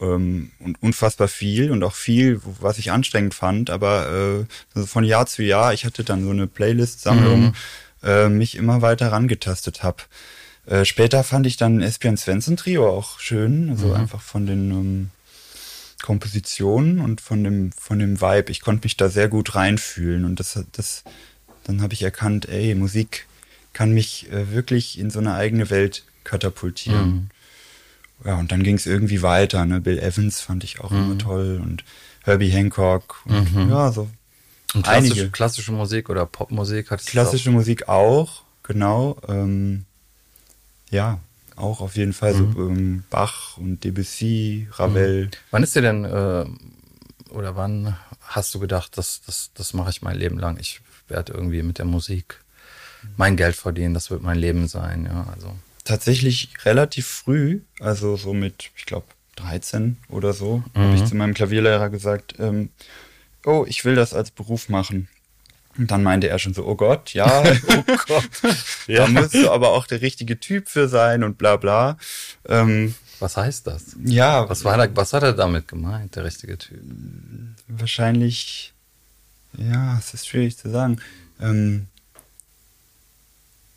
ähm, 0.00 0.50
und 0.58 0.82
unfassbar 0.82 1.28
viel 1.28 1.70
und 1.70 1.82
auch 1.82 1.94
viel, 1.94 2.40
was 2.60 2.78
ich 2.78 2.90
anstrengend 2.90 3.34
fand, 3.34 3.70
aber 3.70 4.08
äh, 4.40 4.44
also 4.74 4.86
von 4.86 5.04
Jahr 5.04 5.26
zu 5.26 5.42
Jahr, 5.42 5.72
ich 5.72 5.84
hatte 5.84 6.04
dann 6.04 6.24
so 6.24 6.30
eine 6.30 6.46
Playlist-Sammlung, 6.46 7.40
mhm. 7.42 7.52
äh, 8.02 8.28
mich 8.28 8.56
immer 8.56 8.82
weiter 8.82 9.12
rangetastet 9.12 9.82
habe. 9.82 10.02
Äh, 10.66 10.84
später 10.84 11.22
fand 11.24 11.46
ich 11.46 11.56
dann 11.56 11.80
Espion 11.80 12.16
Svensson 12.16 12.56
Trio 12.56 12.88
auch 12.88 13.20
schön, 13.20 13.70
also 13.70 13.88
mhm. 13.88 13.94
einfach 13.94 14.20
von 14.20 14.46
den 14.46 14.70
ähm, 14.70 15.10
Kompositionen 16.02 17.00
und 17.00 17.20
von 17.20 17.44
dem 17.44 17.72
von 17.72 17.98
dem 17.98 18.20
Vibe. 18.20 18.50
Ich 18.50 18.60
konnte 18.60 18.84
mich 18.84 18.96
da 18.96 19.08
sehr 19.08 19.28
gut 19.28 19.54
reinfühlen 19.54 20.24
und 20.24 20.40
das 20.40 20.58
das 20.72 21.04
dann 21.64 21.80
habe 21.80 21.94
ich 21.94 22.02
erkannt, 22.02 22.46
ey, 22.48 22.74
Musik 22.74 23.26
kann 23.72 23.92
mich 23.92 24.30
äh, 24.30 24.52
wirklich 24.52 24.98
in 24.98 25.10
so 25.10 25.18
eine 25.18 25.34
eigene 25.34 25.70
Welt 25.70 26.04
katapultieren. 26.24 27.10
Mhm 27.10 27.30
ja, 28.24 28.36
und 28.36 28.52
dann 28.52 28.62
ging 28.62 28.76
es 28.76 28.86
irgendwie 28.86 29.22
weiter. 29.22 29.64
Ne? 29.66 29.80
Bill 29.80 29.98
Evans 29.98 30.40
fand 30.40 30.64
ich 30.64 30.80
auch 30.80 30.90
mhm. 30.90 31.04
immer 31.04 31.18
toll 31.18 31.60
und 31.62 31.84
Herbie 32.22 32.50
Hancock 32.50 33.22
und 33.26 33.54
mhm. 33.54 33.70
ja, 33.70 33.92
so. 33.92 34.08
Und 34.74 34.84
klassische, 34.84 35.12
einige. 35.14 35.30
klassische 35.30 35.72
Musik 35.72 36.10
oder 36.10 36.26
Popmusik 36.26 36.90
hat 36.90 37.04
Klassische 37.06 37.50
auch? 37.50 37.54
Musik 37.54 37.88
auch, 37.88 38.42
genau. 38.62 39.18
Ähm, 39.28 39.84
ja, 40.90 41.18
auch 41.56 41.80
auf 41.80 41.96
jeden 41.96 42.12
Fall 42.12 42.34
mhm. 42.34 42.52
so 42.52 42.60
ähm, 42.60 43.04
Bach 43.10 43.56
und 43.56 43.84
Debussy, 43.84 44.68
Ravel. 44.72 45.26
Mhm. 45.26 45.30
Wann 45.50 45.62
ist 45.62 45.76
dir 45.76 45.82
denn 45.82 46.04
äh, 46.04 46.44
oder 47.30 47.56
wann 47.56 47.96
hast 48.20 48.54
du 48.54 48.58
gedacht, 48.58 48.96
das, 48.96 49.20
das, 49.26 49.50
das 49.54 49.74
mache 49.74 49.90
ich 49.90 50.02
mein 50.02 50.16
Leben 50.16 50.38
lang? 50.38 50.58
Ich 50.58 50.80
werde 51.08 51.32
irgendwie 51.32 51.62
mit 51.62 51.78
der 51.78 51.84
Musik 51.84 52.40
mein 53.16 53.36
Geld 53.36 53.54
verdienen, 53.54 53.94
das 53.94 54.10
wird 54.10 54.22
mein 54.22 54.38
Leben 54.38 54.66
sein, 54.66 55.04
ja, 55.04 55.26
also 55.32 55.54
tatsächlich 55.84 56.48
relativ 56.64 57.06
früh, 57.06 57.60
also 57.78 58.16
so 58.16 58.34
mit, 58.34 58.70
ich 58.76 58.86
glaube, 58.86 59.06
13 59.36 59.98
oder 60.08 60.32
so, 60.32 60.62
mhm. 60.74 60.80
habe 60.80 60.94
ich 60.96 61.04
zu 61.04 61.14
meinem 61.14 61.34
Klavierlehrer 61.34 61.90
gesagt, 61.90 62.34
ähm, 62.38 62.70
oh, 63.44 63.64
ich 63.68 63.84
will 63.84 63.94
das 63.94 64.14
als 64.14 64.30
Beruf 64.30 64.68
machen. 64.68 65.08
Und 65.76 65.90
dann 65.90 66.02
meinte 66.04 66.28
er 66.28 66.38
schon 66.38 66.54
so, 66.54 66.64
oh 66.66 66.76
Gott, 66.76 67.14
ja, 67.14 67.42
oh 67.68 67.96
Gott, 68.06 68.30
ja. 68.86 69.06
da 69.06 69.08
musst 69.08 69.34
du 69.34 69.50
aber 69.50 69.70
auch 69.70 69.86
der 69.86 70.00
richtige 70.02 70.38
Typ 70.38 70.68
für 70.68 70.88
sein 70.88 71.24
und 71.24 71.36
bla 71.36 71.56
bla. 71.56 71.98
Ähm, 72.48 72.94
was 73.18 73.36
heißt 73.36 73.66
das? 73.66 73.96
Ja. 74.04 74.48
Was, 74.48 74.64
war 74.64 74.76
da, 74.76 74.88
was 74.94 75.12
hat 75.12 75.22
er 75.22 75.32
damit 75.32 75.66
gemeint, 75.66 76.14
der 76.16 76.24
richtige 76.24 76.58
Typ? 76.58 76.80
Wahrscheinlich, 77.66 78.72
ja, 79.56 79.98
es 79.98 80.14
ist 80.14 80.28
schwierig 80.28 80.56
zu 80.56 80.70
sagen. 80.70 81.00
Ähm, 81.40 81.88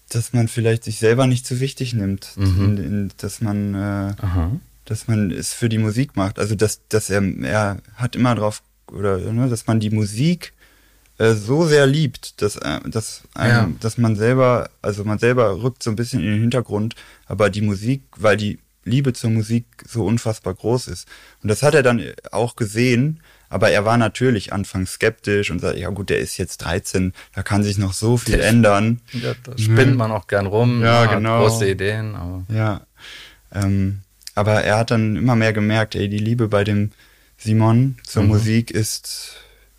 dass 0.09 0.33
man 0.33 0.47
vielleicht 0.47 0.83
sich 0.83 0.99
selber 0.99 1.27
nicht 1.27 1.45
zu 1.45 1.59
wichtig 1.59 1.93
nimmt, 1.93 2.31
mhm. 2.35 2.63
in, 2.63 2.77
in, 2.77 3.11
dass 3.17 3.41
man, 3.41 3.75
äh, 3.75 4.13
dass 4.85 5.07
man 5.07 5.31
es 5.31 5.53
für 5.53 5.69
die 5.69 5.77
Musik 5.77 6.15
macht. 6.15 6.39
Also 6.39 6.55
dass, 6.55 6.87
dass 6.87 7.09
er, 7.09 7.21
er 7.43 7.77
hat 7.95 8.15
immer 8.15 8.35
drauf 8.35 8.63
oder 8.91 9.17
ne, 9.17 9.49
dass 9.49 9.67
man 9.67 9.79
die 9.79 9.89
Musik 9.89 10.53
äh, 11.17 11.33
so 11.33 11.65
sehr 11.65 11.85
liebt, 11.87 12.41
dass, 12.41 12.55
äh, 12.57 12.79
dass, 12.85 13.23
einem, 13.33 13.71
ja. 13.71 13.77
dass 13.79 13.97
man 13.97 14.15
selber, 14.15 14.69
also 14.81 15.03
man 15.03 15.19
selber 15.19 15.61
rückt 15.61 15.83
so 15.83 15.89
ein 15.89 15.95
bisschen 15.95 16.21
in 16.21 16.27
den 16.27 16.41
Hintergrund, 16.41 16.95
aber 17.25 17.49
die 17.49 17.61
Musik, 17.61 18.03
weil 18.15 18.37
die 18.37 18.59
Liebe 18.85 19.11
zur 19.13 19.31
Musik 19.31 19.65
so 19.85 20.05
unfassbar 20.05 20.53
groß 20.53 20.87
ist. 20.87 21.07
Und 21.43 21.49
das 21.49 21.63
hat 21.63 21.75
er 21.75 21.83
dann 21.83 22.01
auch 22.31 22.55
gesehen 22.55 23.19
aber 23.49 23.71
er 23.71 23.85
war 23.85 23.97
natürlich 23.97 24.53
anfangs 24.53 24.93
skeptisch 24.93 25.51
und 25.51 25.59
sagte, 25.59 25.79
ja 25.79 25.89
gut, 25.89 26.09
der 26.09 26.19
ist 26.19 26.37
jetzt 26.37 26.57
13, 26.57 27.13
da 27.33 27.43
kann 27.43 27.63
sich 27.63 27.77
noch 27.77 27.93
so 27.93 28.17
viel 28.17 28.37
der, 28.37 28.47
ändern. 28.47 29.01
Ja, 29.13 29.33
da 29.43 29.57
spinnt 29.57 29.95
man 29.95 30.11
auch 30.11 30.27
gern 30.27 30.47
rum, 30.47 30.81
ja, 30.81 31.05
genau. 31.05 31.41
große 31.41 31.69
Ideen. 31.69 32.15
Aber. 32.15 32.43
Ja, 32.49 32.81
ähm, 33.53 33.99
aber 34.35 34.63
er 34.63 34.77
hat 34.77 34.91
dann 34.91 35.15
immer 35.15 35.35
mehr 35.35 35.53
gemerkt, 35.53 35.95
ey, 35.95 36.09
die 36.09 36.19
Liebe 36.19 36.47
bei 36.47 36.63
dem 36.63 36.91
Simon 37.37 37.97
zur 38.03 38.23
mhm. 38.23 38.29
Musik 38.29 38.71
ist 38.71 39.35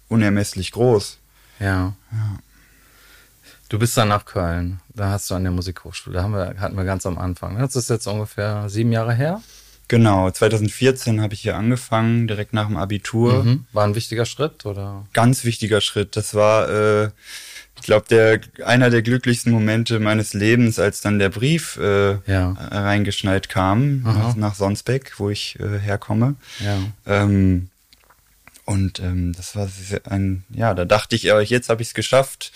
unermesslich 0.09 0.73
groß. 0.73 1.19
Ja. 1.61 1.95
ja. 2.13 2.39
Du 3.69 3.79
bist 3.79 3.97
dann 3.99 4.09
nach 4.09 4.25
Köln, 4.25 4.81
da 4.95 5.11
hast 5.11 5.31
du 5.31 5.35
an 5.35 5.43
der 5.43 5.53
Musikhochschule, 5.53 6.17
da 6.17 6.23
haben 6.23 6.33
wir, 6.33 6.55
hatten 6.59 6.77
wir 6.77 6.85
ganz 6.85 7.05
am 7.05 7.19
Anfang. 7.19 7.59
Das 7.59 7.77
ist 7.77 7.91
jetzt 7.91 8.07
ungefähr 8.07 8.69
sieben 8.71 8.93
Jahre 8.93 9.13
her. 9.13 9.43
Genau, 9.89 10.31
2014 10.31 11.23
habe 11.23 11.33
ich 11.33 11.41
hier 11.41 11.57
angefangen, 11.57 12.29
direkt 12.29 12.53
nach 12.53 12.67
dem 12.67 12.77
Abitur. 12.77 13.43
Mhm. 13.43 13.65
War 13.73 13.85
ein 13.85 13.95
wichtiger 13.95 14.27
Schritt 14.27 14.67
oder? 14.67 15.07
Ganz 15.15 15.45
wichtiger 15.45 15.81
Schritt. 15.81 16.15
Das 16.15 16.35
war, 16.35 16.69
äh, 16.69 17.11
ich 17.77 17.83
glaube, 17.83 18.05
der 18.11 18.41
einer 18.67 18.91
der 18.91 19.01
glücklichsten 19.01 19.51
Momente 19.51 19.99
meines 19.99 20.35
Lebens, 20.35 20.79
als 20.79 21.01
dann 21.01 21.19
der 21.19 21.31
Brief 21.31 21.79
äh, 21.79 22.19
ja. 22.31 22.53
reingeschneit 22.71 23.49
kam 23.49 24.03
nach, 24.03 24.37
nach, 24.37 24.55
Sonsbeck, 24.55 25.15
wo 25.17 25.31
ich 25.31 25.59
äh, 25.59 25.79
herkomme. 25.79 26.35
Ja. 26.61 26.79
Ähm, 27.07 27.71
und 28.67 29.01
ähm, 29.01 29.33
das 29.35 29.57
war 29.57 29.67
ein, 30.11 30.45
ja, 30.51 30.75
da 30.75 30.85
dachte 30.85 31.17
ich, 31.17 31.33
aber 31.33 31.43
jetzt 31.43 31.71
habe 31.71 31.81
ich 31.81 31.89
es 31.89 31.95
geschafft. 31.95 32.53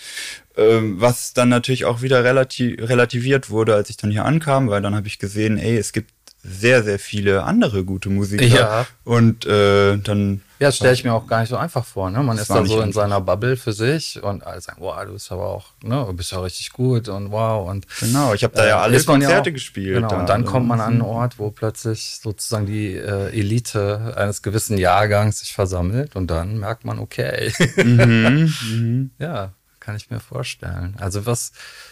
Ähm, 0.55 1.01
was 1.01 1.33
dann 1.33 1.49
natürlich 1.49 1.85
auch 1.85 2.03
wieder 2.03 2.23
relativ, 2.23 2.77
relativiert 2.87 3.49
wurde, 3.49 3.73
als 3.73 3.89
ich 3.89 3.97
dann 3.97 4.11
hier 4.11 4.23
ankam, 4.23 4.69
weil 4.69 4.83
dann 4.83 4.93
habe 4.93 5.07
ich 5.07 5.17
gesehen, 5.17 5.57
ey, 5.57 5.75
es 5.75 5.91
gibt 5.91 6.11
sehr, 6.43 6.83
sehr 6.83 6.99
viele 6.99 7.43
andere 7.43 7.85
gute 7.85 8.09
Musiker. 8.09 8.43
Ja. 8.43 8.85
Und 9.05 9.45
äh, 9.45 9.97
dann. 9.97 10.41
Ja, 10.59 10.67
das 10.67 10.77
stelle 10.77 10.93
ich 10.93 11.03
mir 11.03 11.13
auch 11.13 11.25
gar 11.25 11.39
nicht 11.39 11.49
so 11.49 11.55
einfach 11.57 11.85
vor. 11.85 12.09
Ne? 12.09 12.21
Man 12.21 12.37
ist 12.37 12.49
da 12.49 12.65
so 12.65 12.81
in 12.81 12.91
seiner 12.91 13.21
Bubble 13.21 13.57
für 13.57 13.73
sich 13.73 14.21
und 14.21 14.45
alle 14.45 14.59
sagen, 14.61 14.81
wow, 14.81 15.03
du 15.05 15.13
bist 15.13 15.31
aber 15.31 15.47
auch, 15.47 15.67
ne, 15.81 16.05
du 16.05 16.13
bist 16.13 16.31
ja 16.31 16.39
richtig 16.39 16.71
gut 16.71 17.09
und 17.09 17.31
wow. 17.31 17.69
Und, 17.69 17.87
genau, 17.99 18.33
ich 18.33 18.43
habe 18.43 18.55
da 18.55 18.65
ja 18.65 18.79
äh, 18.79 18.83
alle 18.83 19.03
Konzerte 19.03 19.33
ja 19.33 19.39
auch, 19.39 19.53
gespielt. 19.53 19.95
Genau, 19.95 20.09
da. 20.09 20.19
und 20.19 20.29
dann 20.29 20.45
kommt 20.45 20.67
man 20.67 20.79
an 20.79 20.93
einen 20.93 21.01
Ort, 21.01 21.39
wo 21.39 21.49
plötzlich 21.49 22.19
sozusagen 22.21 22.65
die 22.65 22.95
äh, 22.95 23.37
Elite 23.37 24.13
eines 24.15 24.41
gewissen 24.41 24.77
Jahrgangs 24.77 25.39
sich 25.39 25.53
versammelt 25.53 26.15
und 26.15 26.27
dann 26.27 26.59
merkt 26.59 26.85
man, 26.85 26.99
okay. 26.99 27.51
Mhm, 27.77 28.53
mhm. 28.71 29.11
ja, 29.17 29.53
kann 29.83 29.95
ich 29.95 30.09
mir 30.09 30.19
vorstellen. 30.19 30.95
Also 30.99 31.25
was, 31.25 31.51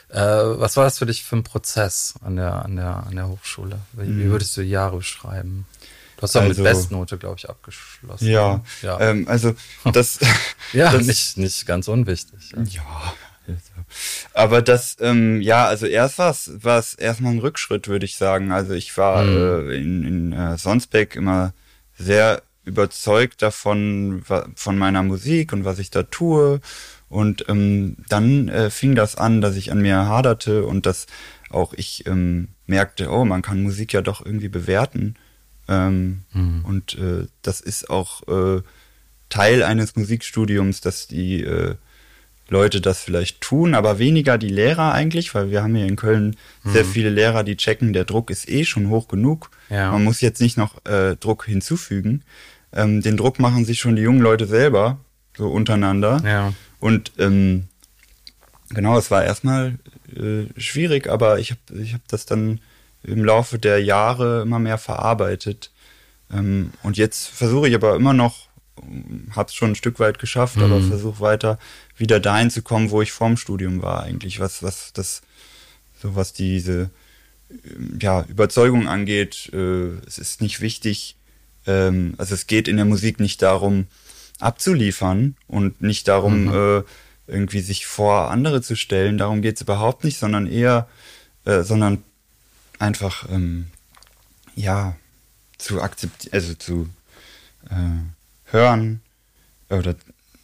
äh, 0.10 0.20
was 0.20 0.78
war 0.78 0.86
das 0.86 0.98
für 0.98 1.06
dich 1.06 1.24
für 1.24 1.36
ein 1.36 1.44
Prozess 1.44 2.16
an 2.24 2.38
der, 2.38 2.64
an 2.64 2.78
der, 2.78 3.04
an 3.08 3.16
der 3.16 3.28
Hochschule? 3.28 3.80
Wie, 3.94 4.08
mhm. 4.08 4.20
wie 4.20 4.30
würdest 4.30 4.56
du 4.56 4.62
Jahre 4.62 4.98
beschreiben? 4.98 5.66
Du 6.16 6.24
hast 6.24 6.36
ja 6.36 6.42
also, 6.42 6.62
mit 6.62 6.72
Bestnote, 6.72 7.18
glaube 7.18 7.36
ich, 7.38 7.50
abgeschlossen. 7.50 8.28
Ja, 8.28 8.64
ja. 8.82 9.00
Ähm, 9.00 9.28
also 9.28 9.56
das. 9.92 10.20
ja, 10.74 10.92
das, 10.92 11.06
nicht, 11.06 11.38
nicht 11.38 11.66
ganz 11.66 11.88
unwichtig. 11.88 12.52
Ja. 12.54 12.82
ja. 13.48 13.56
Aber 14.34 14.62
das, 14.62 14.96
ähm, 15.02 15.42
ja, 15.42 15.66
also 15.66 15.86
erst 15.86 16.18
war 16.18 16.80
es 16.80 16.94
erstmal 16.94 17.34
ein 17.34 17.40
Rückschritt, 17.40 17.90
würde 17.90 18.06
ich 18.06 18.16
sagen. 18.16 18.52
Also 18.52 18.74
ich 18.74 18.96
war 18.98 19.24
mhm. 19.24 19.70
äh, 19.70 19.76
in, 19.76 20.04
in 20.06 20.34
äh, 20.34 20.58
Sonsbeck 20.58 21.16
immer 21.16 21.54
sehr 21.98 22.42
überzeugt 22.64 23.42
davon, 23.42 24.24
von 24.56 24.78
meiner 24.78 25.04
Musik 25.04 25.52
und 25.52 25.66
was 25.66 25.80
ich 25.80 25.90
da 25.90 26.04
tue 26.04 26.62
und 27.12 27.46
ähm, 27.50 27.98
dann 28.08 28.48
äh, 28.48 28.70
fing 28.70 28.96
das 28.96 29.16
an, 29.18 29.42
dass 29.42 29.58
ich 29.58 29.72
an 29.72 29.82
mir 29.82 30.06
haderte 30.06 30.66
und 30.66 30.86
dass 30.86 31.08
auch 31.50 31.74
ich 31.74 32.08
ähm, 32.08 32.48
merkte, 32.68 33.12
oh, 33.12 33.26
man 33.26 33.42
kann 33.42 33.62
Musik 33.62 33.92
ja 33.92 34.02
doch 34.02 34.26
irgendwie 34.26 34.48
bewerten. 34.48 35.16
Ähm, 35.68 36.22
mhm. 36.34 36.64
Und 36.64 36.98
äh, 36.98 37.28
das 37.42 37.60
ist 37.60 37.90
auch 37.90 38.28
äh, 38.30 38.62
Teil 39.28 39.62
eines 39.62 39.98
Musikstudiums, 39.98 40.80
dass 40.80 41.08
die 41.08 41.44
äh, 41.44 41.76
Leute 42.48 42.80
das 42.80 43.02
vielleicht 43.02 43.42
tun, 43.42 43.76
aber 43.76 44.00
weniger 44.00 44.38
die 44.38 44.50
Lehrer 44.50 44.94
eigentlich, 44.94 45.36
weil 45.36 45.52
wir 45.52 45.64
haben 45.64 45.76
hier 45.76 45.88
in 45.88 45.98
Köln 45.98 46.38
mhm. 46.64 46.72
sehr 46.72 46.86
viele 46.86 47.10
Lehrer, 47.10 47.44
die 47.44 47.58
checken, 47.58 47.92
der 47.92 48.06
Druck 48.06 48.30
ist 48.30 48.48
eh 48.50 48.64
schon 48.64 48.90
hoch 48.90 49.10
genug. 49.10 49.52
Ja. 49.70 49.92
Man 49.92 50.06
muss 50.06 50.22
jetzt 50.22 50.40
nicht 50.40 50.58
noch 50.58 50.86
äh, 50.86 51.18
Druck 51.18 51.46
hinzufügen. 51.46 52.24
Ähm, 52.72 53.02
den 53.02 53.18
Druck 53.18 53.38
machen 53.40 53.66
sich 53.66 53.80
schon 53.80 53.98
die 53.98 54.02
jungen 54.02 54.22
Leute 54.22 54.48
selber, 54.48 55.00
so 55.38 55.50
untereinander. 55.50 56.22
Ja. 56.26 56.54
Und 56.82 57.14
ähm, 57.20 57.68
genau, 58.70 58.98
es 58.98 59.10
war 59.12 59.24
erstmal 59.24 59.78
äh, 60.14 60.48
schwierig, 60.60 61.08
aber 61.08 61.40
ich 61.40 61.52
habe 61.52 61.82
ich 61.82 61.94
hab 61.94 62.06
das 62.10 62.26
dann 62.26 62.60
im 63.04 63.24
Laufe 63.24 63.60
der 63.60 63.82
Jahre 63.82 64.42
immer 64.42 64.60
mehr 64.60 64.78
verarbeitet. 64.78 65.72
Ähm, 66.34 66.72
und 66.84 66.98
jetzt 66.98 67.28
versuche 67.28 67.70
ich 67.70 67.76
aber 67.76 67.96
immer 67.96 68.14
noch, 68.14 68.48
habe 69.36 69.48
es 69.48 69.54
schon 69.54 69.72
ein 69.72 69.76
Stück 69.76 70.00
weit 70.00 70.18
geschafft, 70.20 70.58
mhm. 70.58 70.64
aber 70.64 70.82
versuche 70.82 71.20
weiter 71.20 71.60
wieder 71.98 72.20
dahin 72.20 72.50
zu 72.50 72.64
kommen, 72.64 72.90
wo 72.90 73.02
ich 73.02 73.12
vorm 73.12 73.38
Studium 73.38 73.82
war 73.82 74.04
eigentlich, 74.04 74.40
was 74.40 74.64
was 74.64 74.92
das 74.94 75.22
so 76.02 76.16
was 76.16 76.34
diese 76.34 76.90
ja 78.00 78.24
Überzeugung 78.24 78.88
angeht. 78.88 79.52
Äh, 79.54 79.98
es 80.08 80.18
ist 80.18 80.42
nicht 80.42 80.62
wichtig, 80.62 81.16
ähm, 81.68 82.16
also 82.18 82.34
es 82.34 82.48
geht 82.48 82.68
in 82.68 82.78
der 82.78 82.86
Musik 82.86 83.20
nicht 83.20 83.42
darum, 83.44 83.86
abzuliefern 84.42 85.36
und 85.48 85.82
nicht 85.82 86.08
darum, 86.08 86.46
mhm. 86.46 86.54
äh, 86.54 86.84
irgendwie 87.28 87.62
sich 87.62 87.86
vor 87.86 88.32
andere 88.32 88.62
zu 88.62 88.76
stellen. 88.76 89.18
Darum 89.18 89.42
geht 89.42 89.56
es 89.56 89.62
überhaupt 89.62 90.04
nicht, 90.04 90.18
sondern 90.18 90.48
eher, 90.48 90.88
äh, 91.46 91.62
sondern 91.64 92.04
einfach, 92.80 93.30
ähm, 93.30 93.68
ja, 94.56 94.96
zu 95.58 95.82
akzeptieren, 95.82 96.34
also 96.34 96.54
zu 96.56 96.90
äh, 97.70 98.52
hören, 98.52 99.02
oder 99.70 99.96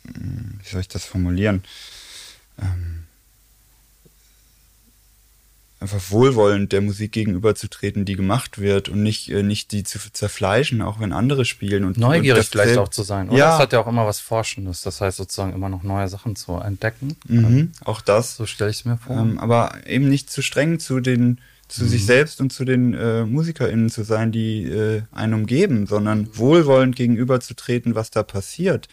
hm, 0.05 0.59
wie 0.63 0.69
soll 0.69 0.81
ich 0.81 0.87
das 0.87 1.05
formulieren? 1.05 1.63
Ähm, 2.61 3.06
einfach 5.79 6.09
wohlwollend 6.09 6.71
der 6.71 6.81
Musik 6.81 7.11
gegenüberzutreten, 7.11 8.03
die 8.03 8.15
gemacht 8.15 8.57
wird 8.57 8.89
und 8.89 9.03
nicht, 9.03 9.29
äh, 9.29 9.43
nicht 9.43 9.71
die 9.71 9.83
zu 9.83 9.99
zerfleischen, 10.11 10.81
auch 10.81 10.99
wenn 10.99 11.13
andere 11.13 11.45
spielen. 11.45 11.83
Und, 11.83 11.97
Neugierig 11.97 12.39
und 12.39 12.49
vielleicht 12.49 12.77
auch 12.77 12.87
zu 12.87 13.03
sein. 13.03 13.29
Oder 13.29 13.37
ja. 13.37 13.51
das 13.51 13.59
hat 13.59 13.73
ja 13.73 13.79
auch 13.79 13.87
immer 13.87 14.05
was 14.05 14.19
Forschendes. 14.19 14.81
Das 14.81 15.01
heißt 15.01 15.17
sozusagen 15.17 15.53
immer 15.53 15.69
noch 15.69 15.83
neue 15.83 16.07
Sachen 16.07 16.35
zu 16.35 16.55
entdecken. 16.55 17.15
Mhm, 17.27 17.71
auch 17.85 18.01
das. 18.01 18.37
So 18.37 18.45
stelle 18.45 18.71
ich 18.71 18.77
es 18.77 18.85
mir 18.85 18.97
vor. 18.97 19.17
Ähm, 19.17 19.37
aber 19.37 19.75
eben 19.85 20.09
nicht 20.09 20.31
zu 20.31 20.41
streng 20.41 20.79
zu 20.79 20.99
den 20.99 21.39
zu 21.67 21.83
mhm. 21.83 21.89
sich 21.89 22.05
selbst 22.05 22.39
und 22.39 22.53
zu 22.53 22.63
den 22.63 22.93
äh, 22.93 23.25
MusikerInnen 23.25 23.89
zu 23.89 24.03
sein, 24.03 24.31
die 24.31 24.63
äh, 24.63 25.03
einen 25.11 25.33
umgeben, 25.33 25.85
sondern 25.85 26.29
wohlwollend 26.33 26.95
gegenüberzutreten, 26.95 27.93
was 27.93 28.09
da 28.09 28.23
passiert. 28.23 28.87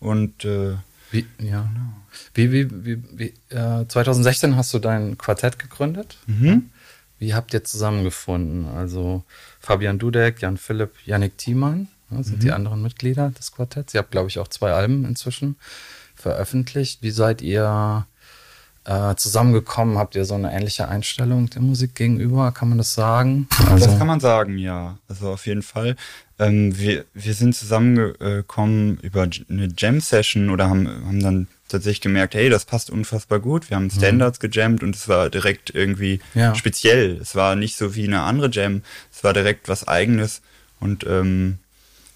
Und 0.00 0.44
äh, 0.44 0.74
wie, 1.10 1.26
ja. 1.38 1.68
Genau. 1.72 1.92
Wie, 2.34 2.52
wie, 2.52 2.84
wie, 2.84 3.02
wie 3.18 3.54
äh, 3.54 3.86
2016 3.86 4.56
hast 4.56 4.72
du 4.74 4.78
dein 4.78 5.18
Quartett 5.18 5.58
gegründet. 5.58 6.16
Mhm. 6.26 6.70
Wie 7.18 7.34
habt 7.34 7.54
ihr 7.54 7.64
zusammengefunden? 7.64 8.66
Also 8.66 9.24
Fabian 9.60 9.98
Dudek, 9.98 10.42
Jan 10.42 10.56
Philipp, 10.56 10.92
Yannick 11.04 11.38
Thiemann 11.38 11.88
ja, 12.10 12.22
sind 12.22 12.36
mhm. 12.36 12.40
die 12.40 12.52
anderen 12.52 12.82
Mitglieder 12.82 13.30
des 13.30 13.52
Quartetts. 13.52 13.94
Ihr 13.94 13.98
habt, 13.98 14.10
glaube 14.10 14.28
ich, 14.28 14.38
auch 14.38 14.48
zwei 14.48 14.72
Alben 14.72 15.04
inzwischen 15.04 15.56
veröffentlicht. 16.14 17.02
Wie 17.02 17.10
seid 17.10 17.42
ihr 17.42 18.06
äh, 18.84 19.14
zusammengekommen? 19.16 19.98
Habt 19.98 20.14
ihr 20.14 20.24
so 20.24 20.34
eine 20.34 20.52
ähnliche 20.52 20.88
Einstellung 20.88 21.50
der 21.50 21.62
Musik 21.62 21.94
gegenüber? 21.94 22.52
Kann 22.52 22.68
man 22.68 22.78
das 22.78 22.94
sagen? 22.94 23.48
Also, 23.70 23.86
das 23.86 23.98
kann 23.98 24.06
man 24.06 24.20
sagen, 24.20 24.58
ja. 24.58 24.98
Also 25.08 25.30
auf 25.30 25.46
jeden 25.46 25.62
Fall. 25.62 25.96
Ähm, 26.38 26.78
wir, 26.78 27.04
wir 27.14 27.34
sind 27.34 27.54
zusammengekommen 27.54 28.98
über 29.02 29.28
eine 29.48 29.68
Jam-Session 29.76 30.50
oder 30.50 30.68
haben, 30.68 30.86
haben 31.06 31.22
dann 31.22 31.46
tatsächlich 31.68 32.02
gemerkt, 32.02 32.34
hey, 32.34 32.48
das 32.48 32.64
passt 32.64 32.90
unfassbar 32.90 33.40
gut. 33.40 33.70
Wir 33.70 33.76
haben 33.76 33.84
mhm. 33.84 33.90
Standards 33.90 34.40
mhm. 34.40 34.50
gejammt 34.50 34.82
und 34.82 34.94
es 34.94 35.08
war 35.08 35.30
direkt 35.30 35.74
irgendwie 35.74 36.20
ja. 36.34 36.54
speziell. 36.54 37.18
Es 37.20 37.34
war 37.34 37.56
nicht 37.56 37.76
so 37.76 37.94
wie 37.94 38.06
eine 38.06 38.20
andere 38.20 38.50
Jam, 38.50 38.82
es 39.12 39.24
war 39.24 39.32
direkt 39.32 39.68
was 39.68 39.88
eigenes. 39.88 40.42
Und 40.78 41.04
ähm, 41.06 41.58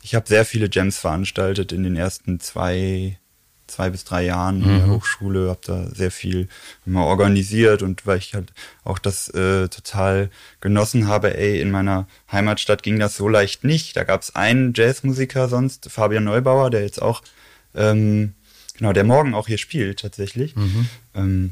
ich 0.02 0.14
habe 0.14 0.28
sehr 0.28 0.44
viele 0.44 0.68
Jams 0.70 0.98
veranstaltet 0.98 1.72
in 1.72 1.82
den 1.82 1.96
ersten 1.96 2.40
zwei, 2.40 3.18
zwei 3.70 3.90
bis 3.90 4.04
drei 4.04 4.24
Jahren 4.24 4.62
in 4.62 4.68
der 4.68 4.86
mhm. 4.86 4.92
Hochschule, 4.92 5.48
habe 5.48 5.60
da 5.64 5.86
sehr 5.94 6.10
viel 6.10 6.48
immer 6.86 7.06
organisiert 7.06 7.82
und 7.82 8.06
weil 8.06 8.18
ich 8.18 8.34
halt 8.34 8.52
auch 8.84 8.98
das 8.98 9.28
äh, 9.28 9.68
total 9.68 10.30
genossen 10.60 11.06
habe, 11.06 11.36
ey, 11.36 11.60
in 11.60 11.70
meiner 11.70 12.06
Heimatstadt 12.30 12.82
ging 12.82 12.98
das 12.98 13.16
so 13.16 13.28
leicht 13.28 13.64
nicht. 13.64 13.96
Da 13.96 14.04
gab 14.04 14.22
es 14.22 14.34
einen 14.34 14.72
Jazzmusiker 14.74 15.48
sonst, 15.48 15.90
Fabian 15.90 16.24
Neubauer, 16.24 16.70
der 16.70 16.82
jetzt 16.82 17.00
auch 17.00 17.22
ähm, 17.74 18.34
Genau, 18.80 18.94
der 18.94 19.04
morgen 19.04 19.34
auch 19.34 19.46
hier 19.46 19.58
spielt 19.58 20.00
tatsächlich. 20.00 20.56
Mhm. 20.56 20.88
Ähm, 21.14 21.50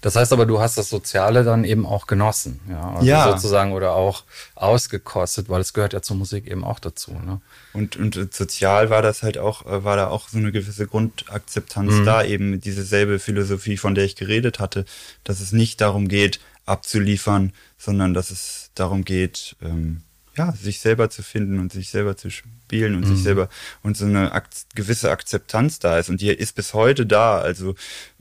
das 0.00 0.16
heißt 0.16 0.32
aber, 0.32 0.46
du 0.46 0.60
hast 0.60 0.76
das 0.76 0.90
Soziale 0.90 1.42
dann 1.42 1.64
eben 1.64 1.86
auch 1.86 2.06
genossen, 2.06 2.60
ja, 2.68 2.90
also 2.94 3.06
ja. 3.06 3.32
sozusagen 3.32 3.72
oder 3.72 3.92
auch 3.92 4.24
ausgekostet, 4.54 5.48
weil 5.48 5.60
es 5.60 5.72
gehört 5.72 5.94
ja 5.94 6.02
zur 6.02 6.16
Musik 6.16 6.46
eben 6.46 6.64
auch 6.64 6.78
dazu. 6.78 7.12
Ne? 7.12 7.40
Und, 7.72 7.96
und 7.96 8.14
sozial 8.32 8.90
war 8.90 9.02
das 9.02 9.22
halt 9.22 9.38
auch, 9.38 9.64
äh, 9.66 9.84
war 9.84 9.96
da 9.96 10.08
auch 10.08 10.28
so 10.28 10.38
eine 10.38 10.52
gewisse 10.52 10.86
Grundakzeptanz 10.86 11.92
mhm. 11.92 12.04
da, 12.04 12.24
eben 12.24 12.60
diese 12.60 12.84
selbe 12.84 13.18
Philosophie, 13.18 13.76
von 13.76 13.94
der 13.94 14.04
ich 14.04 14.16
geredet 14.16 14.58
hatte, 14.58 14.84
dass 15.24 15.40
es 15.40 15.52
nicht 15.52 15.80
darum 15.80 16.08
geht, 16.08 16.40
abzuliefern, 16.66 17.52
sondern 17.78 18.12
dass 18.12 18.30
es 18.30 18.70
darum 18.74 19.04
geht, 19.04 19.56
ähm, 19.62 20.02
ja, 20.36 20.52
sich 20.52 20.80
selber 20.80 21.08
zu 21.08 21.22
finden 21.22 21.58
und 21.58 21.72
sich 21.72 21.88
selber 21.88 22.16
zu 22.16 22.28
spielen 22.30 22.94
und 22.94 23.02
mhm. 23.02 23.14
sich 23.14 23.22
selber 23.22 23.48
und 23.82 23.96
so 23.96 24.04
eine 24.04 24.32
ak 24.32 24.48
gewisse 24.74 25.10
Akzeptanz 25.10 25.78
da 25.78 25.98
ist 25.98 26.10
und 26.10 26.20
die 26.20 26.28
ist 26.28 26.54
bis 26.54 26.74
heute 26.74 27.06
da. 27.06 27.38
Also 27.38 27.74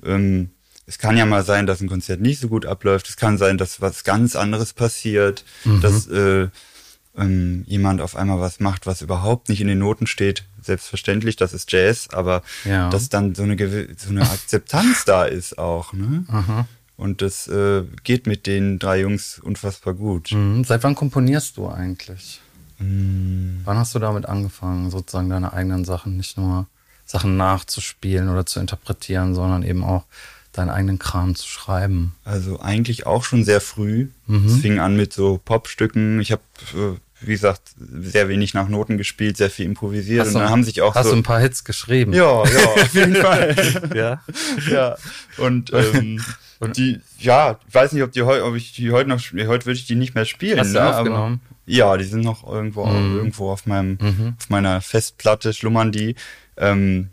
ähm, 0.04 0.52
es 0.88 0.98
kann 1.00 1.18
ja 1.18 1.26
mal 1.26 1.44
sein, 1.44 1.66
dass 1.66 1.82
ein 1.82 1.90
Konzert 1.90 2.22
nicht 2.22 2.40
so 2.40 2.48
gut 2.48 2.66
abläuft. 2.66 3.10
Es 3.10 3.18
kann 3.18 3.38
sein, 3.38 3.58
dass 3.58 3.82
was 3.82 4.04
ganz 4.04 4.36
anderes 4.36 4.74
passiert, 4.74 5.44
mhm. 5.64 5.82
dass 5.82 6.08
äh, 6.08 6.48
ähm, 7.18 7.64
jemand 7.68 8.02
auf 8.02 8.16
einmal 8.16 8.40
was 8.40 8.60
macht, 8.60 8.86
was 8.86 9.02
überhaupt 9.02 9.50
nicht 9.50 9.62
in 9.62 9.68
den 9.68 9.80
Noten 9.80 10.08
steht. 10.08 10.44
Selbstverständlich, 10.62 11.36
das 11.36 11.54
ist 11.54 11.72
Jazz, 11.72 12.10
aber 12.12 12.44
ja. 12.66 12.90
dass 12.90 13.10
dann 13.10 13.36
so 13.36 13.44
eine, 13.44 13.58
so 13.98 14.10
eine 14.10 14.24
Akzeptanz 14.24 15.06
da 15.06 15.26
ist 15.26 15.58
auch. 15.58 15.94
Ne? 15.94 16.26
Aha. 16.28 16.68
Und 16.98 17.22
das 17.22 17.48
äh, 17.48 17.84
geht 18.04 18.26
mit 18.26 18.48
den 18.48 18.80
drei 18.80 19.02
Jungs 19.02 19.40
unfassbar 19.40 19.94
gut. 19.94 20.32
Mhm. 20.32 20.64
Seit 20.64 20.84
wann 20.84 20.96
komponierst 20.96 21.58
du 21.58 21.68
eigentlich? 21.68 22.42
Mhm. 22.80 23.62
Wann 23.64 23.78
hast 23.78 23.96
du 23.96 24.00
damit 24.00 24.28
angefangen, 24.28 24.92
sozusagen 24.92 25.30
deine 25.30 25.54
eigenen 25.54 25.84
Sachen, 25.86 26.18
nicht 26.18 26.38
nur 26.38 26.68
Sachen 27.06 27.38
nachzuspielen 27.38 28.30
oder 28.30 28.46
zu 28.46 28.60
interpretieren, 28.60 29.36
sondern 29.36 29.64
eben 29.64 29.84
auch 29.84 30.06
deinen 30.58 30.70
eigenen 30.70 31.00
Kram 31.00 31.36
zu 31.36 31.48
schreiben? 31.48 32.16
Also 32.24 32.60
eigentlich 32.60 33.06
auch 33.06 33.24
schon 33.24 33.44
sehr 33.44 33.62
früh. 33.62 34.08
Mhm. 34.28 34.46
Es 34.46 34.58
fing 34.58 34.80
an 34.80 34.96
mit 34.96 35.14
so 35.14 35.40
Popstücken. 35.44 36.20
Ich 36.20 36.32
habe 36.32 36.42
äh, 36.74 36.98
wie 37.22 37.32
gesagt, 37.32 37.62
sehr 37.78 38.28
wenig 38.30 38.54
nach 38.54 38.68
Noten 38.68 38.98
gespielt, 38.98 39.38
sehr 39.38 39.50
viel 39.50 39.66
improvisiert. 39.66 40.22
Hast 40.22 40.36
und 40.36 40.42
dann 40.42 40.50
haben 40.50 40.64
sich 40.64 40.82
auch 40.82 40.96
hast 40.96 41.06
so. 41.06 41.12
du 41.12 41.18
ein 41.18 41.24
paar 41.24 41.40
Hits 41.40 41.64
geschrieben? 41.64 42.14
Ja, 42.14 42.44
ja, 42.46 42.66
auf 42.66 42.94
jeden 42.94 43.16
Fall. 43.22 43.56
ja. 43.96 44.22
ja. 44.70 44.96
Und 45.38 45.72
ähm, 45.74 46.22
und 46.60 46.78
die, 46.78 47.00
ja, 47.20 47.60
ich 47.68 47.74
weiß 47.74 47.94
nicht, 47.94 48.04
ob 48.04 48.12
die 48.12 48.24
heute, 48.24 48.46
ob 48.46 48.56
ich 48.56 48.74
die 48.74 48.92
heute 48.92 49.10
noch, 49.10 49.20
heute 49.20 49.66
würde 49.66 49.78
ich 49.78 49.86
die 49.86 49.96
nicht 49.96 50.16
mehr 50.16 50.26
spielen. 50.26 50.60
Hast 50.60 50.74
ne? 50.74 50.80
du 50.80 50.90
aufgenommen? 50.90 51.42
Ja, 51.66 51.98
die 51.98 52.06
sind 52.06 52.24
noch 52.24 52.48
irgendwo, 52.48 52.86
mhm. 52.86 53.18
irgendwo 53.18 53.50
auf 53.52 53.66
meinem, 53.66 53.98
mhm. 54.00 54.36
auf 54.40 54.50
meiner 54.50 54.82
Festplatte 54.82 55.54
schlummern 55.54 55.92
die. 55.92 56.16
Ähm, 56.58 57.10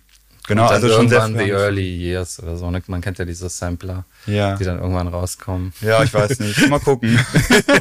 genau, 0.46 0.66
also 0.66 0.88
schon 0.88 1.08
sehr 1.08 1.26
the 1.26 1.50
early 1.50 1.88
years 1.88 2.42
oder 2.42 2.56
so. 2.56 2.70
Ne? 2.70 2.82
Man 2.86 3.00
kennt 3.00 3.18
ja 3.18 3.24
diese 3.24 3.48
Sampler, 3.48 4.04
ja. 4.26 4.56
die 4.56 4.64
dann 4.64 4.78
irgendwann 4.78 5.08
rauskommen. 5.08 5.72
Ja, 5.80 6.02
ich 6.02 6.12
weiß 6.12 6.40
nicht. 6.40 6.68
Mal 6.68 6.80
gucken. 6.80 7.18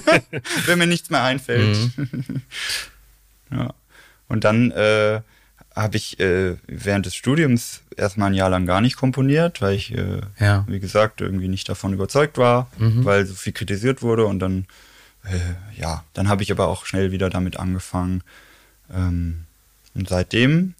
Wenn 0.66 0.80
mir 0.80 0.88
nichts 0.88 1.10
mehr 1.10 1.24
einfällt. 1.24 1.78
Mhm. 1.98 2.42
ja. 3.52 3.74
Und 4.28 4.44
dann 4.44 4.72
äh, 4.72 5.22
habe 5.76 5.98
ich 5.98 6.20
äh, 6.20 6.58
während 6.68 7.06
des 7.06 7.16
Studiums 7.16 7.82
erstmal 7.96 8.32
ein 8.32 8.34
Jahr 8.34 8.50
lang 8.50 8.66
gar 8.66 8.82
nicht 8.82 8.98
komponiert, 8.98 9.62
weil 9.62 9.76
ich, 9.76 9.96
äh, 9.96 10.22
ja. 10.40 10.66
wie 10.68 10.80
gesagt, 10.80 11.22
irgendwie 11.22 11.48
nicht 11.48 11.68
davon 11.70 11.94
überzeugt 11.94 12.38
war, 12.38 12.70
mhm. 12.78 13.06
weil 13.06 13.26
so 13.26 13.34
viel 13.34 13.54
kritisiert 13.54 14.02
wurde 14.02 14.26
und 14.26 14.40
dann, 14.40 14.66
äh, 15.24 15.80
ja, 15.80 16.04
dann 16.14 16.30
habe 16.30 16.44
ich 16.44 16.52
aber 16.52 16.68
auch 16.68 16.86
schnell 16.86 17.12
wieder 17.12 17.30
damit 17.30 17.58
angefangen. 17.58 18.24
Ähm, 18.94 19.46
und 19.94 20.10
seitdem 20.10 20.74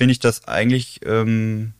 finde 0.00 0.12
ich 0.12 0.18
das 0.18 0.48
eigentlich 0.48 1.00
ähm, 1.04 1.74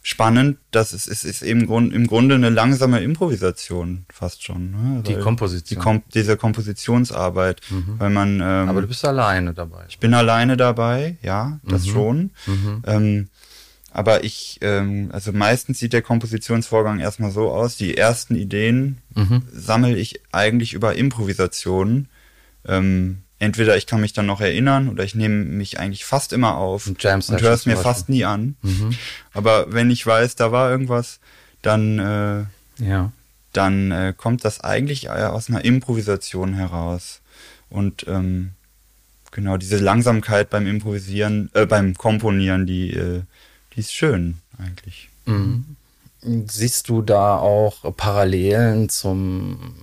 spannend, 0.00 0.56
dass 0.70 0.94
es, 0.94 1.06
es 1.06 1.22
ist 1.22 1.42
eben 1.42 1.66
Grund, 1.66 1.92
im 1.92 2.06
Grunde 2.06 2.34
eine 2.34 2.48
langsame 2.48 3.00
Improvisation 3.00 4.06
fast 4.10 4.42
schon. 4.42 4.70
Ne? 4.70 5.02
Die 5.02 5.16
Komposition. 5.16 5.78
Die 5.78 5.84
Kom 5.84 6.02
diese 6.14 6.38
Kompositionsarbeit, 6.38 7.60
mhm. 7.68 7.96
weil 7.98 8.08
man. 8.08 8.36
Ähm, 8.36 8.70
Aber 8.70 8.80
du 8.80 8.86
bist 8.86 9.04
alleine 9.04 9.52
dabei. 9.52 9.84
Ich 9.90 9.98
bin 9.98 10.14
alleine 10.14 10.56
dabei, 10.56 11.18
ja, 11.20 11.60
das 11.62 11.84
mhm. 11.84 11.90
schon. 11.90 12.30
Mhm. 12.46 12.82
Ähm, 12.86 13.28
aber 13.90 14.24
ich, 14.24 14.56
ähm, 14.62 15.10
also 15.12 15.30
meistens 15.32 15.78
sieht 15.78 15.92
der 15.92 16.00
Kompositionsvorgang 16.00 17.00
erstmal 17.00 17.32
so 17.32 17.50
aus. 17.50 17.76
Die 17.76 17.98
ersten 17.98 18.34
Ideen 18.34 18.96
mhm. 19.14 19.42
sammle 19.52 19.94
ich 19.94 20.22
eigentlich 20.32 20.72
über 20.72 20.96
Improvisationen. 20.96 22.08
Ähm, 22.66 23.18
entweder 23.40 23.76
ich 23.76 23.86
kann 23.86 24.00
mich 24.00 24.12
dann 24.12 24.26
noch 24.26 24.40
erinnern 24.40 24.88
oder 24.88 25.02
ich 25.02 25.16
nehme 25.16 25.44
mich 25.44 25.80
eigentlich 25.80 26.04
fast 26.04 26.32
immer 26.32 26.56
auf 26.56 26.86
und, 26.86 27.04
und 27.04 27.40
höre 27.42 27.52
es 27.52 27.66
mir 27.66 27.76
fast 27.76 28.08
nie 28.08 28.24
an. 28.24 28.54
Mhm. 28.62 28.94
Aber 29.32 29.72
wenn 29.72 29.90
ich 29.90 30.06
weiß, 30.06 30.36
da 30.36 30.52
war 30.52 30.70
irgendwas, 30.70 31.18
dann, 31.62 31.98
äh, 31.98 32.84
ja. 32.84 33.12
dann 33.52 33.90
äh, 33.90 34.14
kommt 34.16 34.44
das 34.44 34.60
eigentlich 34.60 35.06
äh, 35.06 35.24
aus 35.24 35.48
einer 35.48 35.64
Improvisation 35.64 36.54
heraus. 36.54 37.22
Und 37.70 38.06
ähm, 38.08 38.50
genau, 39.30 39.56
diese 39.56 39.78
Langsamkeit 39.78 40.50
beim 40.50 40.66
Improvisieren, 40.66 41.50
äh, 41.54 41.64
beim 41.64 41.94
Komponieren, 41.94 42.66
die, 42.66 42.92
äh, 42.92 43.22
die 43.74 43.80
ist 43.80 43.94
schön 43.94 44.36
eigentlich. 44.58 45.08
Mhm. 45.24 45.76
Siehst 46.46 46.90
du 46.90 47.00
da 47.00 47.38
auch 47.38 47.96
Parallelen 47.96 48.90
zum 48.90 49.74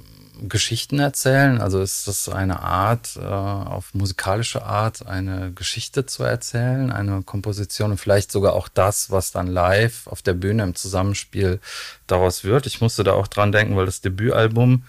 Geschichten 0.47 0.99
erzählen? 0.99 1.61
Also 1.61 1.81
ist 1.81 2.07
das 2.07 2.29
eine 2.29 2.61
Art, 2.61 3.17
äh, 3.17 3.25
auf 3.25 3.93
musikalische 3.93 4.63
Art, 4.63 5.05
eine 5.05 5.51
Geschichte 5.53 6.05
zu 6.05 6.23
erzählen, 6.23 6.91
eine 6.91 7.23
Komposition 7.23 7.91
und 7.91 7.97
vielleicht 7.97 8.31
sogar 8.31 8.53
auch 8.53 8.67
das, 8.67 9.11
was 9.11 9.31
dann 9.31 9.47
live 9.47 10.07
auf 10.07 10.21
der 10.21 10.33
Bühne 10.33 10.63
im 10.63 10.75
Zusammenspiel 10.75 11.59
daraus 12.07 12.43
wird? 12.43 12.65
Ich 12.65 12.81
musste 12.81 13.03
da 13.03 13.13
auch 13.13 13.27
dran 13.27 13.51
denken, 13.51 13.75
weil 13.75 13.85
das 13.85 14.01
Debütalbum 14.01 14.83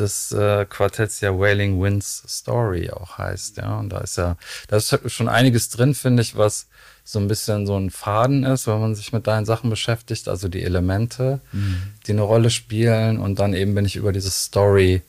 des 0.00 0.32
äh, 0.32 0.64
Quartetts 0.64 1.20
ja 1.20 1.38
Wailing 1.38 1.80
Winds 1.80 2.24
Story 2.26 2.90
auch 2.90 3.18
heißt, 3.18 3.58
ja. 3.58 3.78
Und 3.78 3.90
da 3.90 3.98
ist 3.98 4.16
ja, 4.16 4.36
da 4.68 4.76
ist 4.76 4.98
schon 5.06 5.28
einiges 5.28 5.68
drin, 5.70 5.94
finde 5.94 6.22
ich, 6.22 6.36
was 6.36 6.66
so 7.04 7.18
ein 7.18 7.28
bisschen 7.28 7.66
so 7.66 7.76
ein 7.76 7.90
Faden 7.90 8.44
ist, 8.44 8.66
wenn 8.66 8.80
man 8.80 8.94
sich 8.94 9.12
mit 9.12 9.26
deinen 9.26 9.44
Sachen 9.44 9.70
beschäftigt, 9.70 10.28
also 10.28 10.48
die 10.48 10.62
Elemente, 10.62 11.40
mhm. 11.52 11.82
die 12.06 12.12
eine 12.12 12.22
Rolle 12.22 12.50
spielen. 12.50 13.18
Und 13.18 13.38
dann 13.38 13.54
eben 13.54 13.74
bin 13.74 13.84
ich 13.84 13.96
über 13.96 14.12
dieses 14.12 14.44
Story, 14.44 15.02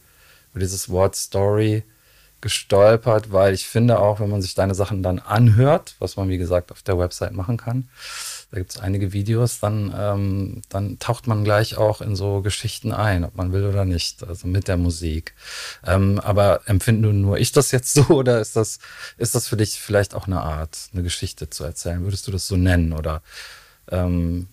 über 0.51 0.60
dieses 0.60 0.89
Wort 0.89 1.15
Story 1.15 1.84
gestolpert, 2.41 3.32
weil 3.32 3.54
ich 3.54 3.67
finde 3.67 3.99
auch, 3.99 4.19
wenn 4.19 4.30
man 4.30 4.41
sich 4.41 4.56
deine 4.56 4.73
Sachen 4.73 5.04
dann 5.04 5.19
anhört, 5.19 5.95
was 5.99 6.17
man 6.17 6.27
wie 6.27 6.39
gesagt 6.39 6.71
auf 6.71 6.82
der 6.82 6.97
Website 6.97 7.34
machen 7.34 7.58
kann, 7.58 7.88
da 8.52 8.58
gibt 8.58 8.72
es 8.72 8.80
einige 8.80 9.14
Videos, 9.14 9.62
dann, 9.62 9.94
ähm, 9.98 10.62
dann 10.68 11.00
taucht 11.00 11.26
man 11.26 11.46
gleich 11.46 11.78
auch 11.78 12.02
in 12.02 12.18
so 12.18 12.42
Geschichten 12.42 12.92
ein, 12.92 13.24
ob 13.24 13.36
man 13.36 13.54
will 13.54 13.64
oder 13.66 13.86
nicht, 13.86 14.28
also 14.28 14.46
mit 14.46 14.68
der 14.68 14.76
Musik. 14.76 15.34
Ähm, 15.86 16.20
aber 16.20 16.62
empfinde 16.66 17.14
nur 17.14 17.38
ich 17.38 17.54
das 17.54 17.72
jetzt 17.72 17.94
so 17.94 18.04
oder 18.10 18.42
ist 18.42 18.58
das, 18.58 18.80
ist 19.18 19.36
das 19.36 19.48
für 19.48 19.56
dich 19.56 19.80
vielleicht 19.80 20.14
auch 20.14 20.28
eine 20.28 20.42
Art, 20.42 20.78
eine 20.92 21.02
Geschichte 21.02 21.50
zu 21.50 21.64
erzählen? 21.64 22.04
Würdest 22.04 22.28
du 22.28 22.32
das 22.32 22.46
so 22.46 22.58
nennen 22.58 22.92
oder 22.92 23.22
ähm, 23.90 24.48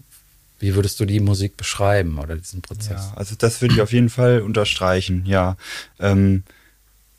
wie 0.60 0.76
würdest 0.76 1.00
du 1.00 1.04
die 1.04 1.20
Musik 1.20 1.56
beschreiben 1.56 2.18
oder 2.18 2.36
diesen 2.36 2.62
Prozess? 2.62 3.10
Ja, 3.10 3.16
also 3.16 3.34
das 3.36 3.60
würde 3.60 3.74
ich 3.74 3.80
auf 3.80 3.92
jeden 3.92 4.10
Fall 4.10 4.42
unterstreichen, 4.42 5.26
ja. 5.26 5.56
Ähm, 5.98 6.44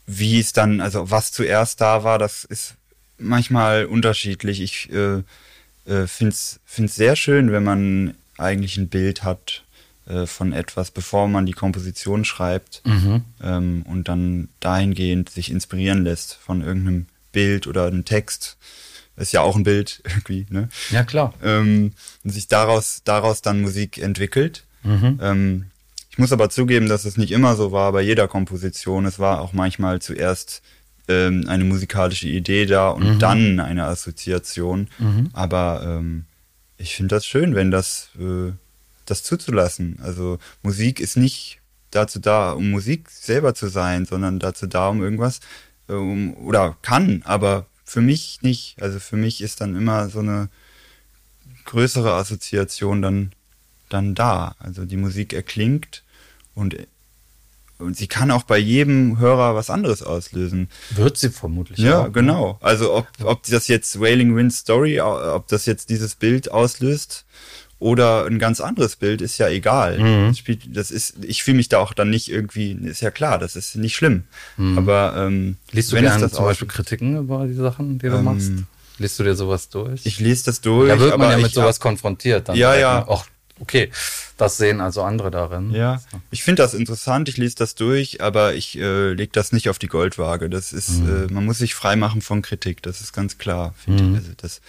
wie 0.06 0.40
es 0.40 0.54
dann, 0.54 0.80
also 0.80 1.12
was 1.12 1.34
zuerst 1.34 1.82
da 1.82 2.06
war, 2.06 2.20
das 2.20 2.46
ist 2.46 2.76
manchmal 3.18 3.86
unterschiedlich. 3.86 4.62
Ich 4.62 4.92
äh, 4.92 5.24
äh, 5.90 6.08
finde 6.08 6.34
es 6.34 6.60
sehr 6.76 7.16
schön, 7.16 7.52
wenn 7.52 7.64
man 7.64 8.14
eigentlich 8.38 8.78
ein 8.78 8.90
Bild 8.90 9.24
hat 9.24 9.64
äh, 10.08 10.26
von 10.26 10.54
etwas, 10.54 10.92
bevor 10.92 11.28
man 11.28 11.46
die 11.46 11.54
Komposition 11.54 12.26
schreibt 12.26 12.82
mhm. 12.86 13.24
ähm, 13.44 13.84
und 13.88 14.08
dann 14.08 14.50
dahingehend 14.60 15.30
sich 15.30 15.52
inspirieren 15.52 16.04
lässt 16.04 16.36
von 16.36 16.62
irgendeinem 16.62 17.08
Bild 17.32 17.68
oder 17.68 17.88
einem 17.88 18.06
Text. 18.06 18.58
Ist 19.18 19.34
ja 19.34 19.42
auch 19.42 19.56
ein 19.56 19.64
Bild 19.64 20.02
irgendwie, 20.06 20.46
ne? 20.50 20.70
Ja, 20.92 21.04
klar. 21.04 21.34
Ähm, 21.44 21.92
und 22.24 22.30
sich 22.32 22.48
daraus, 22.48 23.02
daraus 23.04 23.42
dann 23.42 23.62
Musik 23.62 23.98
entwickelt. 23.98 24.64
Mhm. 24.84 25.20
Ähm, 25.22 25.66
ich 26.10 26.18
muss 26.18 26.32
aber 26.32 26.50
zugeben, 26.50 26.88
dass 26.90 27.06
es 27.06 27.18
nicht 27.18 27.32
immer 27.32 27.56
so 27.56 27.72
war 27.72 27.92
bei 27.92 28.02
jeder 28.02 28.28
Komposition. 28.28 29.06
Es 29.06 29.20
war 29.20 29.42
auch 29.42 29.54
manchmal 29.54 30.02
zuerst 30.02 30.62
ähm, 31.10 31.46
eine 31.48 31.66
musikalische 31.66 32.28
Idee 32.28 32.66
da 32.66 32.90
und 32.90 33.16
mhm. 33.16 33.20
dann 33.20 33.60
eine 33.60 33.86
Assoziation. 33.86 34.88
Mhm. 35.00 35.32
Aber 35.34 35.82
ähm, 35.84 36.26
ich 36.78 36.96
finde 36.96 37.16
das 37.16 37.26
schön, 37.26 37.56
wenn 37.56 37.72
das, 37.72 38.10
äh, 38.18 38.54
das 39.06 39.24
zuzulassen. 39.24 40.00
Also 40.02 40.38
Musik 40.62 41.00
ist 41.00 41.18
nicht 41.18 41.60
dazu 41.92 42.20
da, 42.20 42.52
um 42.52 42.70
Musik 42.70 43.10
selber 43.10 43.56
zu 43.56 43.68
sein, 43.68 44.06
sondern 44.06 44.40
dazu 44.40 44.68
da, 44.68 44.88
um 44.88 45.02
irgendwas, 45.02 45.40
äh, 45.90 45.94
um, 45.94 46.36
oder 46.38 46.78
kann, 46.84 47.24
aber 47.26 47.66
für 47.84 48.02
mich 48.02 48.42
nicht. 48.44 48.82
Also 48.82 49.00
für 49.00 49.18
mich 49.18 49.42
ist 49.42 49.62
dann 49.62 49.76
immer 49.76 50.10
so 50.10 50.20
eine 50.20 50.50
größere 51.66 52.14
Assoziation 52.14 53.02
dann, 53.02 53.32
dann 53.90 54.14
da. 54.14 54.56
Also 54.60 54.86
die 54.86 54.98
Musik 54.98 55.34
erklingt 55.34 56.04
und 56.54 56.76
und 57.80 57.98
sie 57.98 58.08
kann 58.08 58.30
auch 58.30 58.44
bei 58.44 58.58
jedem 58.58 59.20
Hörer 59.20 59.56
was 59.56 59.70
anderes 59.70 60.04
auslösen. 60.04 60.70
Wird 60.92 61.18
sie 61.18 61.30
vermutlich. 61.30 61.80
Ja, 61.80 62.02
auch, 62.02 62.06
ne? 62.06 62.12
genau. 62.12 62.58
Also 62.62 62.94
ob, 62.94 63.08
ob 63.24 63.44
das 63.44 63.68
jetzt 63.68 64.00
Wailing 64.00 64.36
Wind 64.36 64.54
Story, 64.54 65.00
ob 65.00 65.48
das 65.48 65.66
jetzt 65.66 65.90
dieses 65.90 66.16
Bild 66.16 66.52
auslöst 66.52 67.26
oder 67.80 68.26
ein 68.26 68.38
ganz 68.38 68.60
anderes 68.60 68.98
Bild, 68.98 69.22
ist 69.22 69.38
ja 69.38 69.48
egal. 69.48 69.98
Mhm. 69.98 70.36
Das, 70.36 70.58
das 70.68 70.92
ist, 70.92 71.24
ich 71.24 71.44
fühle 71.44 71.58
mich 71.58 71.70
da 71.70 71.80
auch 71.80 71.94
dann 71.94 72.10
nicht 72.10 72.30
irgendwie, 72.30 72.74
ist 72.74 73.02
ja 73.02 73.12
klar, 73.12 73.40
das 73.40 73.56
ist 73.56 73.76
nicht 73.76 73.96
schlimm. 73.96 74.26
Mhm. 74.58 74.78
Aber 74.78 75.14
ähm, 75.18 75.58
liest 75.72 75.92
du 75.92 75.96
wenn 75.96 76.04
gerne 76.04 76.30
zum 76.30 76.44
Beispiel 76.44 76.68
Kritiken 76.68 77.18
über 77.18 77.48
die 77.48 77.54
Sachen, 77.54 77.98
die 77.98 78.10
du 78.10 78.18
ähm, 78.18 78.26
machst? 78.26 78.52
Liest 78.98 79.18
du 79.18 79.24
dir 79.24 79.36
sowas 79.36 79.70
durch? 79.70 80.06
Ich 80.06 80.20
lese 80.20 80.44
das 80.46 80.60
durch. 80.60 80.90
Da 80.90 81.00
wird 81.00 81.18
man 81.18 81.32
ja 81.32 81.38
mit 81.38 81.54
sowas 81.54 81.80
konfrontiert. 81.80 82.50
Dann 82.50 82.58
ja, 82.58 82.76
ja. 82.76 83.08
Auch 83.08 83.26
okay, 83.60 83.92
das 84.38 84.58
sehen 84.58 84.82
also 84.82 85.04
andere 85.04 85.32
darin. 85.32 85.72
Ja, 85.72 86.02
ich 86.32 86.44
finde 86.44 86.64
das 86.64 86.74
interessant, 86.74 87.30
ich 87.30 87.38
lese 87.38 87.56
das 87.56 87.76
durch, 87.76 88.22
aber 88.22 88.54
ich 88.54 88.78
äh, 88.78 89.14
lege 89.14 89.32
das 89.32 89.52
nicht 89.52 89.70
auf 89.70 89.80
die 89.80 89.88
Goldwaage. 89.88 90.50
Das 90.50 90.74
ist, 90.74 91.02
mhm. 91.02 91.28
äh, 91.30 91.34
man 91.34 91.46
muss 91.46 91.58
sich 91.58 91.76
freimachen 91.76 92.22
von 92.22 92.42
Kritik, 92.42 92.82
das 92.84 93.02
ist 93.02 93.14
ganz 93.14 93.38
klar, 93.38 93.74
finde 93.78 94.04
mhm. 94.04 94.12
ich. 94.14 94.20
Also 94.20 94.32
das 94.38 94.62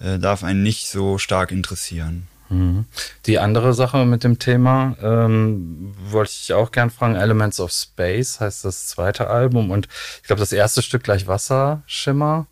äh, 0.00 0.18
darf 0.18 0.44
einen 0.44 0.62
nicht 0.62 0.88
so 0.88 1.18
stark 1.18 1.52
interessieren. 1.52 2.26
Mhm. 2.48 2.84
Die 3.26 3.38
andere 3.38 3.74
Sache 3.74 4.04
mit 4.04 4.24
dem 4.24 4.38
Thema 4.38 4.96
ähm, 5.02 5.94
wollte 6.08 6.32
ich 6.32 6.52
auch 6.52 6.72
gern 6.72 6.90
fragen. 6.90 7.14
Elements 7.14 7.60
of 7.60 7.72
Space 7.72 8.40
heißt 8.40 8.64
das 8.64 8.86
zweite 8.86 9.28
Album 9.28 9.70
und 9.70 9.88
ich 10.20 10.26
glaube 10.26 10.40
das 10.40 10.52
erste 10.52 10.82
Stück 10.82 11.04
gleich 11.04 11.26
Wasserschimmer 11.26 12.46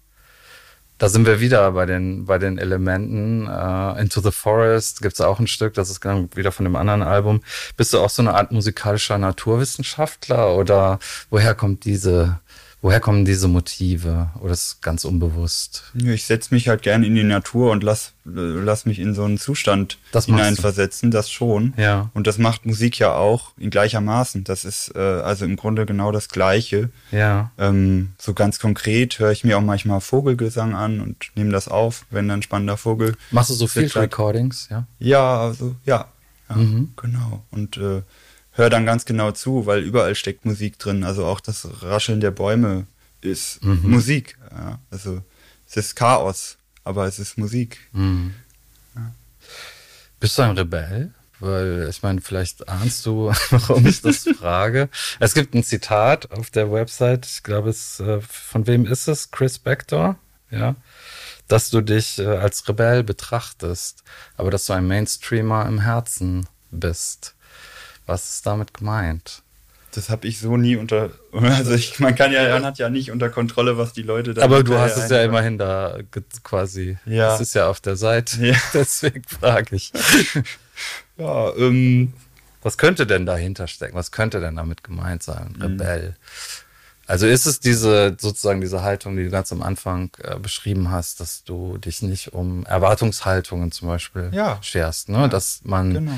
da 1.03 1.09
sind 1.09 1.27
wir 1.27 1.41
wieder 1.41 1.73
bei 1.73 1.85
den, 1.85 2.27
bei 2.27 2.39
den 2.39 2.59
Elementen. 2.59 3.49
Uh, 3.49 3.99
Into 3.99 4.21
the 4.21 4.31
Forest 4.31 5.03
gibt 5.03 5.15
es 5.15 5.21
auch 5.21 5.41
ein 5.41 5.49
Stück, 5.49 5.75
das 5.75 5.91
ist 5.91 6.05
dann 6.05 6.29
wieder 6.37 6.53
von 6.53 6.63
dem 6.63 6.77
anderen 6.77 7.03
Album. 7.03 7.41
Bist 7.77 7.93
du 7.93 7.99
auch 7.99 8.09
so 8.09 8.23
eine 8.23 8.35
Art 8.35 8.53
musikalischer 8.53 9.19
Naturwissenschaftler 9.19 10.55
oder 10.55 11.01
woher 11.29 11.57
kommt 11.57 11.87
diese 11.87 12.39
Woher 12.83 12.99
kommen 12.99 13.25
diese 13.25 13.47
Motive? 13.47 14.31
Oder 14.41 14.53
ist 14.53 14.67
es 14.67 14.81
ganz 14.81 15.05
unbewusst? 15.05 15.85
Ich 15.95 16.25
setze 16.25 16.53
mich 16.53 16.69
halt 16.69 16.83
gern 16.83 17.05
in 17.05 17.15
die 17.15 17.23
Natur 17.23 17.71
und 17.71 17.85
lass, 17.85 18.13
lass 18.25 18.87
mich 18.87 18.99
in 18.99 19.15
so 19.15 19.23
einen 19.23 19.39
Zustand 19.39 19.99
das 20.11 20.27
hineinversetzen, 20.27 21.13
das 21.13 21.31
schon. 21.31 21.75
Ja. 21.77 22.11
Und 22.13 22.27
das 22.27 22.39
macht 22.39 22.67
Musik 22.67 22.99
ja 22.99 23.15
auch 23.15 23.53
in 23.57 23.71
gleichermaßen. 23.71 24.43
Das 24.43 24.65
ist 24.65 24.97
äh, 24.97 24.99
also 24.99 25.45
im 25.45 25.55
Grunde 25.55 25.87
genau 25.87 26.11
das 26.11 26.29
Gleiche. 26.29 26.91
Ja. 27.13 27.53
Ähm, 27.57 28.15
so 28.19 28.35
ganz 28.35 28.59
konkret 28.59 29.21
höre 29.21 29.31
ich 29.31 29.45
mir 29.45 29.59
auch 29.59 29.63
manchmal 29.63 30.01
Vogelgesang 30.01 30.75
an 30.75 31.01
und 31.01 31.31
nehme 31.37 31.53
das 31.53 31.69
auf, 31.69 32.05
wenn 32.11 32.27
dann 32.27 32.43
spannender 32.43 32.77
Vogel. 32.77 33.15
Machst 33.31 33.51
du 33.51 33.55
so 33.55 33.69
Field 33.69 33.95
Recordings, 33.95 34.67
ja? 34.73 34.89
Ja, 34.99 35.41
also 35.41 35.77
ja. 35.85 36.07
ja 36.49 36.57
mhm. 36.57 36.95
Genau. 36.97 37.45
Und 37.53 37.77
äh, 37.77 38.03
höre 38.53 38.71
dann 38.71 38.87
ganz 38.87 39.05
genau 39.05 39.33
zu, 39.33 39.67
weil 39.67 39.83
überall 39.83 40.15
steckt 40.15 40.45
Musik 40.45 40.79
drin. 40.79 41.05
Also 41.05 41.25
auch 41.25 41.41
das 41.41 41.67
Rascheln 41.83 42.21
der 42.21 42.31
Bäume 42.31 42.87
ist 43.21 43.65
mhm. 43.65 43.81
Musik. 43.83 44.39
Ja. 44.51 44.79
Also 44.91 45.23
es 45.69 45.77
ist 45.77 45.97
Chaos, 45.97 46.57
aber 46.85 47.07
es 47.07 47.19
ist 47.19 47.39
Musik. 47.39 47.79
Mhm. 47.93 48.35
Ja. 48.95 49.13
Bist 50.21 50.39
du 50.39 50.43
ein 50.43 50.57
Rebell? 50.57 51.13
Weil 51.41 51.89
ich 51.91 52.05
meine, 52.05 52.21
vielleicht 52.21 52.69
ahnst 52.69 53.05
du, 53.05 53.33
warum 53.51 53.85
ich 53.87 54.01
das 54.01 54.29
frage. 54.39 54.89
Es 55.19 55.35
gibt 55.35 55.55
ein 55.55 55.65
Zitat 55.65 56.31
auf 56.31 56.51
der 56.51 56.71
Website, 56.71 57.27
ich 57.27 57.43
glaube, 57.43 57.71
es 57.71 57.99
äh, 57.99 58.21
von 58.21 58.69
wem 58.69 58.87
ist 58.87 59.09
es? 59.09 59.33
Chris 59.33 59.59
Bector, 59.59 60.17
ja, 60.51 60.77
dass 61.49 61.71
du 61.71 61.81
dich 61.81 62.21
äh, 62.21 62.27
als 62.27 62.69
Rebell 62.69 63.03
betrachtest, 63.03 64.05
aber 64.37 64.53
dass 64.53 64.67
du 64.67 64.73
ein 64.75 64.87
Mainstreamer 64.87 65.67
im 65.67 65.81
Herzen 65.81 66.47
bist. 66.71 67.35
Was 68.07 68.35
ist 68.35 68.47
damit 68.47 68.75
gemeint? 68.75 69.43
Das 69.95 70.09
habe 70.09 70.27
ich 70.27 70.41
so 70.41 70.57
nie 70.57 70.77
unter. 70.77 71.11
Also 71.33 71.73
ich, 71.73 71.99
man 71.99 72.15
kann 72.15 72.33
ja, 72.33 72.49
man 72.51 72.65
hat 72.65 72.79
ja 72.79 72.91
nicht 72.91 73.11
unter 73.11 73.31
Kontrolle, 73.31 73.79
was 73.79 73.93
die 73.93 74.03
Leute 74.03 74.35
da. 74.35 74.43
Aber 74.43 74.63
du 74.63 74.77
hast 74.77 74.97
es 74.97 75.11
ja 75.11 75.23
immerhin 75.23 75.57
da 75.59 75.99
quasi. 76.43 76.99
Ja. 77.07 77.29
Das 77.29 77.41
ist 77.41 77.55
ja 77.55 77.69
auf 77.69 77.81
der 77.81 77.97
Seite. 77.97 78.45
Ja. 78.45 78.57
Deswegen 78.75 79.23
frage 79.25 79.77
ich. 79.77 79.93
Ja, 81.19 81.55
ähm. 81.57 82.15
Was 82.63 82.79
könnte 82.79 83.07
denn 83.07 83.27
dahinter 83.27 83.69
stecken? 83.69 83.95
Was 83.95 84.11
könnte 84.13 84.41
denn 84.41 84.57
damit 84.57 84.83
gemeint 84.83 85.23
sein? 85.23 85.55
Mhm. 85.59 85.79
Also 87.07 87.27
ist 87.27 87.47
es 87.47 87.59
diese 87.59 88.17
sozusagen 88.19 88.61
diese 88.61 88.83
Haltung, 88.83 89.17
die 89.17 89.25
du 89.25 89.31
ganz 89.31 89.51
am 89.51 89.63
Anfang 89.63 90.11
äh, 90.23 90.39
beschrieben 90.39 90.91
hast, 90.91 91.19
dass 91.19 91.43
du 91.43 91.77
dich 91.79 92.01
nicht 92.03 92.33
um 92.33 92.65
Erwartungshaltungen 92.65 93.73
zum 93.73 93.89
Beispiel 93.89 94.31
ja. 94.33 94.59
scherst, 94.63 95.09
ne? 95.09 95.19
Ja, 95.19 95.29
dass 95.29 95.61
man 95.65 95.95
genau. 95.95 96.13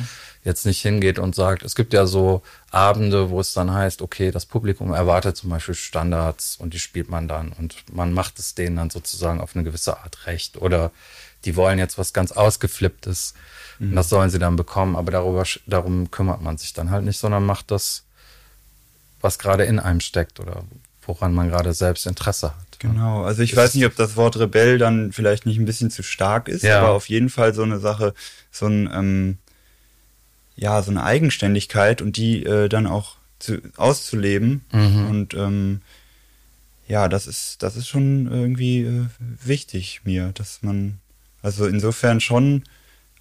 jetzt 0.45 0.67
nicht 0.67 0.83
hingeht 0.83 1.19
und 1.19 1.35
sagt, 1.35 1.63
es 1.63 1.75
gibt 1.75 1.95
ja 1.95 2.07
so 2.07 2.43
Abende, 2.71 3.31
wo 3.31 3.41
es 3.41 3.55
dann 3.55 3.73
heißt, 3.73 4.03
okay, 4.03 4.31
das 4.31 4.45
Publikum 4.45 4.93
erwartet 4.93 5.37
zum 5.39 5.51
Beispiel 5.51 5.75
Standards 5.75 6.57
und 6.57 6.75
die 6.75 6.79
spielt 6.79 7.09
man 7.09 7.29
dann 7.29 7.53
und 7.53 7.77
man 7.91 8.13
macht 8.13 8.39
es 8.39 8.55
denen 8.55 8.77
dann 8.77 8.91
sozusagen 8.91 9.41
auf 9.41 9.57
eine 9.57 9.65
gewisse 9.65 9.97
Art 9.99 10.27
recht 10.27 10.59
oder 10.59 10.91
die 11.47 11.57
wollen 11.57 11.79
jetzt 11.79 11.99
was 11.99 12.13
ganz 12.13 12.33
ausgeflipptes 12.33 13.35
mhm. 13.79 13.91
und 13.91 13.97
das 13.97 14.11
sollen 14.11 14.31
sie 14.31 14.39
dann 14.39 14.57
bekommen, 14.57 14.97
aber 14.97 15.13
darüber 15.13 15.45
darum 15.67 16.11
kümmert 16.11 16.43
man 16.43 16.59
sich 16.59 16.75
dann 16.75 16.91
halt 16.91 17.05
nicht, 17.05 17.19
sondern 17.19 17.45
macht 17.45 17.71
das 17.71 18.04
was 19.25 19.39
gerade 19.39 19.65
in 19.65 19.81
einem 19.81 20.01
steckt 20.01 20.39
oder 20.39 20.65
woran 21.07 21.35
man 21.35 21.49
gerade 21.49 21.73
selbst 21.73 22.07
Interesse 22.07 22.51
hat. 22.51 22.79
Genau, 22.79 23.25
also 23.25 23.43
ich 23.43 23.53
das 23.53 23.59
weiß 23.59 23.75
nicht, 23.75 23.87
ob 23.87 23.97
das 23.97 24.17
Wort 24.17 24.39
Rebell 24.39 24.79
dann 24.79 25.13
vielleicht 25.13 25.47
nicht 25.47 25.59
ein 25.59 25.65
bisschen 25.65 25.91
zu 25.91 26.03
stark 26.03 26.49
ist, 26.49 26.63
ja. 26.63 26.81
aber 26.81 26.91
auf 26.91 27.09
jeden 27.09 27.31
Fall 27.31 27.55
so 27.55 27.63
eine 27.63 27.79
Sache, 27.79 28.15
so 28.51 28.67
ein, 28.67 28.91
ähm, 28.93 29.39
ja, 30.57 30.83
so 30.83 30.91
eine 30.91 31.03
Eigenständigkeit 31.03 32.03
und 32.03 32.17
die 32.19 32.45
äh, 32.45 32.69
dann 32.69 32.87
auch 32.87 33.17
zu, 33.39 33.61
auszuleben. 33.77 34.65
Mhm. 34.73 35.07
Und 35.07 35.35
ähm, 35.35 35.81
ja, 36.87 37.09
das 37.09 37.27
ist, 37.27 37.63
das 37.63 37.77
ist 37.77 37.89
schon 37.89 38.31
irgendwie 38.31 38.83
äh, 38.83 39.07
wichtig 39.19 40.03
mir, 40.05 40.33
dass 40.35 40.63
man, 40.63 40.99
also 41.43 41.67
insofern 41.67 42.21
schon, 42.21 42.65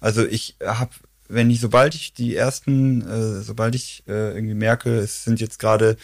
also 0.00 0.26
ich 0.26 0.56
habe 0.62 0.90
wenn 1.28 1.50
ich, 1.50 1.60
sobald 1.60 1.94
ich 1.94 2.12
die 2.12 2.36
ersten, 2.36 3.02
äh, 3.02 3.42
sobald 3.42 3.74
ich 3.74 4.02
äh, 4.06 4.34
irgendwie 4.34 4.54
merke, 4.54 4.98
es 4.98 5.24
sind 5.24 5.40
jetzt 5.40 5.58
gerade, 5.58 5.96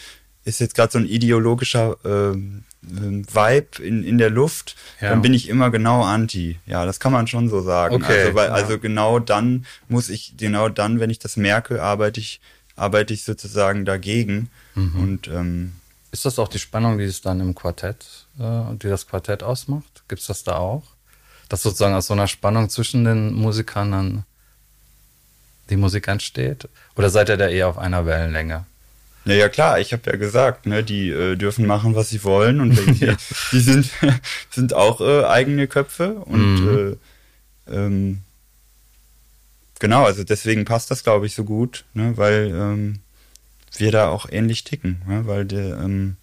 ist 0.43 0.59
jetzt 0.59 0.75
gerade 0.75 0.91
so 0.91 0.99
ein 0.99 1.05
ideologischer 1.05 1.97
äh, 2.03 2.37
Vibe 2.81 3.83
in, 3.83 4.03
in 4.03 4.17
der 4.17 4.31
Luft, 4.31 4.75
ja. 4.99 5.09
dann 5.09 5.21
bin 5.21 5.33
ich 5.33 5.47
immer 5.49 5.69
genau 5.69 6.03
anti. 6.03 6.59
Ja, 6.65 6.85
das 6.85 6.99
kann 6.99 7.11
man 7.11 7.27
schon 7.27 7.47
so 7.47 7.61
sagen. 7.61 7.95
Okay, 7.95 8.23
also, 8.23 8.35
weil, 8.35 8.47
ja. 8.47 8.53
also 8.53 8.79
genau 8.79 9.19
dann 9.19 9.65
muss 9.87 10.09
ich, 10.09 10.35
genau 10.37 10.69
dann, 10.69 10.99
wenn 10.99 11.11
ich 11.11 11.19
das 11.19 11.37
merke, 11.37 11.83
arbeite 11.83 12.19
ich, 12.19 12.41
arbeite 12.75 13.13
ich 13.13 13.23
sozusagen 13.23 13.85
dagegen. 13.85 14.49
Mhm. 14.73 14.95
Und 14.95 15.27
ähm, 15.27 15.73
ist 16.11 16.25
das 16.25 16.39
auch 16.39 16.47
die 16.47 16.59
Spannung, 16.59 16.97
die 16.97 17.03
es 17.03 17.21
dann 17.21 17.39
im 17.39 17.53
Quartett, 17.53 18.25
äh, 18.39 18.75
die 18.75 18.87
das 18.87 19.05
Quartett 19.05 19.43
ausmacht? 19.43 20.03
Gibt 20.07 20.21
es 20.21 20.27
das 20.27 20.43
da 20.43 20.57
auch? 20.57 20.83
Dass 21.49 21.61
sozusagen 21.61 21.93
aus 21.93 22.07
so 22.07 22.13
einer 22.13 22.27
Spannung 22.27 22.69
zwischen 22.69 23.05
den 23.05 23.33
Musikern 23.33 23.91
dann 23.91 24.23
die 25.69 25.77
Musik 25.77 26.07
entsteht? 26.07 26.67
Oder 26.95 27.09
seid 27.09 27.29
ihr 27.29 27.37
da 27.37 27.47
eher 27.47 27.67
auf 27.67 27.77
einer 27.77 28.05
Wellenlänge? 28.05 28.65
Naja, 29.23 29.49
klar, 29.49 29.79
ich 29.79 29.93
habe 29.93 30.09
ja 30.09 30.17
gesagt, 30.17 30.65
ne, 30.65 30.83
die 30.83 31.09
äh, 31.09 31.35
dürfen 31.35 31.67
machen, 31.67 31.95
was 31.95 32.09
sie 32.09 32.23
wollen 32.23 32.59
und 32.59 32.71
die, 32.71 33.15
die 33.51 33.59
sind, 33.59 33.89
sind 34.49 34.73
auch 34.73 34.99
äh, 34.99 35.25
eigene 35.25 35.67
Köpfe 35.67 36.13
und 36.13 36.55
mhm. 36.55 36.97
äh, 37.67 37.75
ähm, 37.75 38.21
genau, 39.79 40.05
also 40.05 40.23
deswegen 40.23 40.65
passt 40.65 40.89
das, 40.89 41.03
glaube 41.03 41.27
ich, 41.27 41.35
so 41.35 41.43
gut, 41.43 41.85
ne, 41.93 42.17
weil 42.17 42.51
ähm, 42.53 42.99
wir 43.77 43.91
da 43.91 44.09
auch 44.09 44.27
ähnlich 44.29 44.63
ticken, 44.63 45.03
ne, 45.07 45.27
weil 45.27 45.45
der, 45.45 45.77
ähm, 45.77 46.17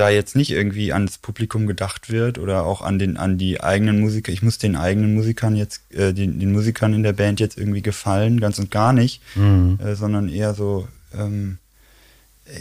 da 0.00 0.08
jetzt 0.08 0.34
nicht 0.34 0.50
irgendwie 0.50 0.92
ans 0.92 1.18
Publikum 1.18 1.66
gedacht 1.66 2.10
wird 2.10 2.38
oder 2.38 2.64
auch 2.64 2.80
an 2.80 2.98
den 2.98 3.16
an 3.16 3.36
die 3.36 3.60
eigenen 3.60 4.00
Musiker. 4.00 4.32
Ich 4.32 4.42
muss 4.42 4.58
den 4.58 4.76
eigenen 4.76 5.14
Musikern 5.14 5.56
jetzt, 5.56 5.92
äh, 5.92 6.14
den, 6.14 6.40
den 6.40 6.52
Musikern 6.52 6.94
in 6.94 7.02
der 7.02 7.12
Band 7.12 7.38
jetzt 7.38 7.58
irgendwie 7.58 7.82
gefallen, 7.82 8.40
ganz 8.40 8.58
und 8.58 8.70
gar 8.70 8.92
nicht, 8.92 9.20
mhm. 9.34 9.78
äh, 9.84 9.94
sondern 9.94 10.28
eher 10.28 10.54
so, 10.54 10.88
ähm, 11.14 11.58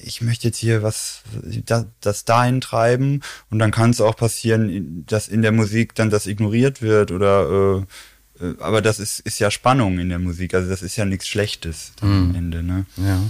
ich 0.03 0.21
möchte 0.21 0.47
jetzt 0.47 0.57
hier 0.57 0.83
was, 0.83 1.23
das, 1.65 1.85
das 2.01 2.25
dahin 2.25 2.61
treiben 2.61 3.21
und 3.49 3.59
dann 3.59 3.71
kann 3.71 3.91
es 3.91 4.01
auch 4.01 4.15
passieren, 4.15 5.05
dass 5.07 5.27
in 5.27 5.41
der 5.41 5.51
Musik 5.51 5.95
dann 5.95 6.09
das 6.09 6.27
ignoriert 6.27 6.81
wird 6.81 7.11
oder 7.11 7.79
äh, 7.79 8.45
äh, 8.45 8.55
aber 8.59 8.81
das 8.81 8.99
ist, 8.99 9.19
ist 9.21 9.39
ja 9.39 9.49
Spannung 9.49 9.99
in 9.99 10.09
der 10.09 10.19
Musik, 10.19 10.53
also 10.53 10.69
das 10.69 10.81
ist 10.81 10.95
ja 10.95 11.05
nichts 11.05 11.27
Schlechtes 11.27 11.93
mhm. 12.01 12.09
am 12.09 12.35
Ende, 12.35 12.63
ne? 12.63 12.85
Ja. 12.97 13.21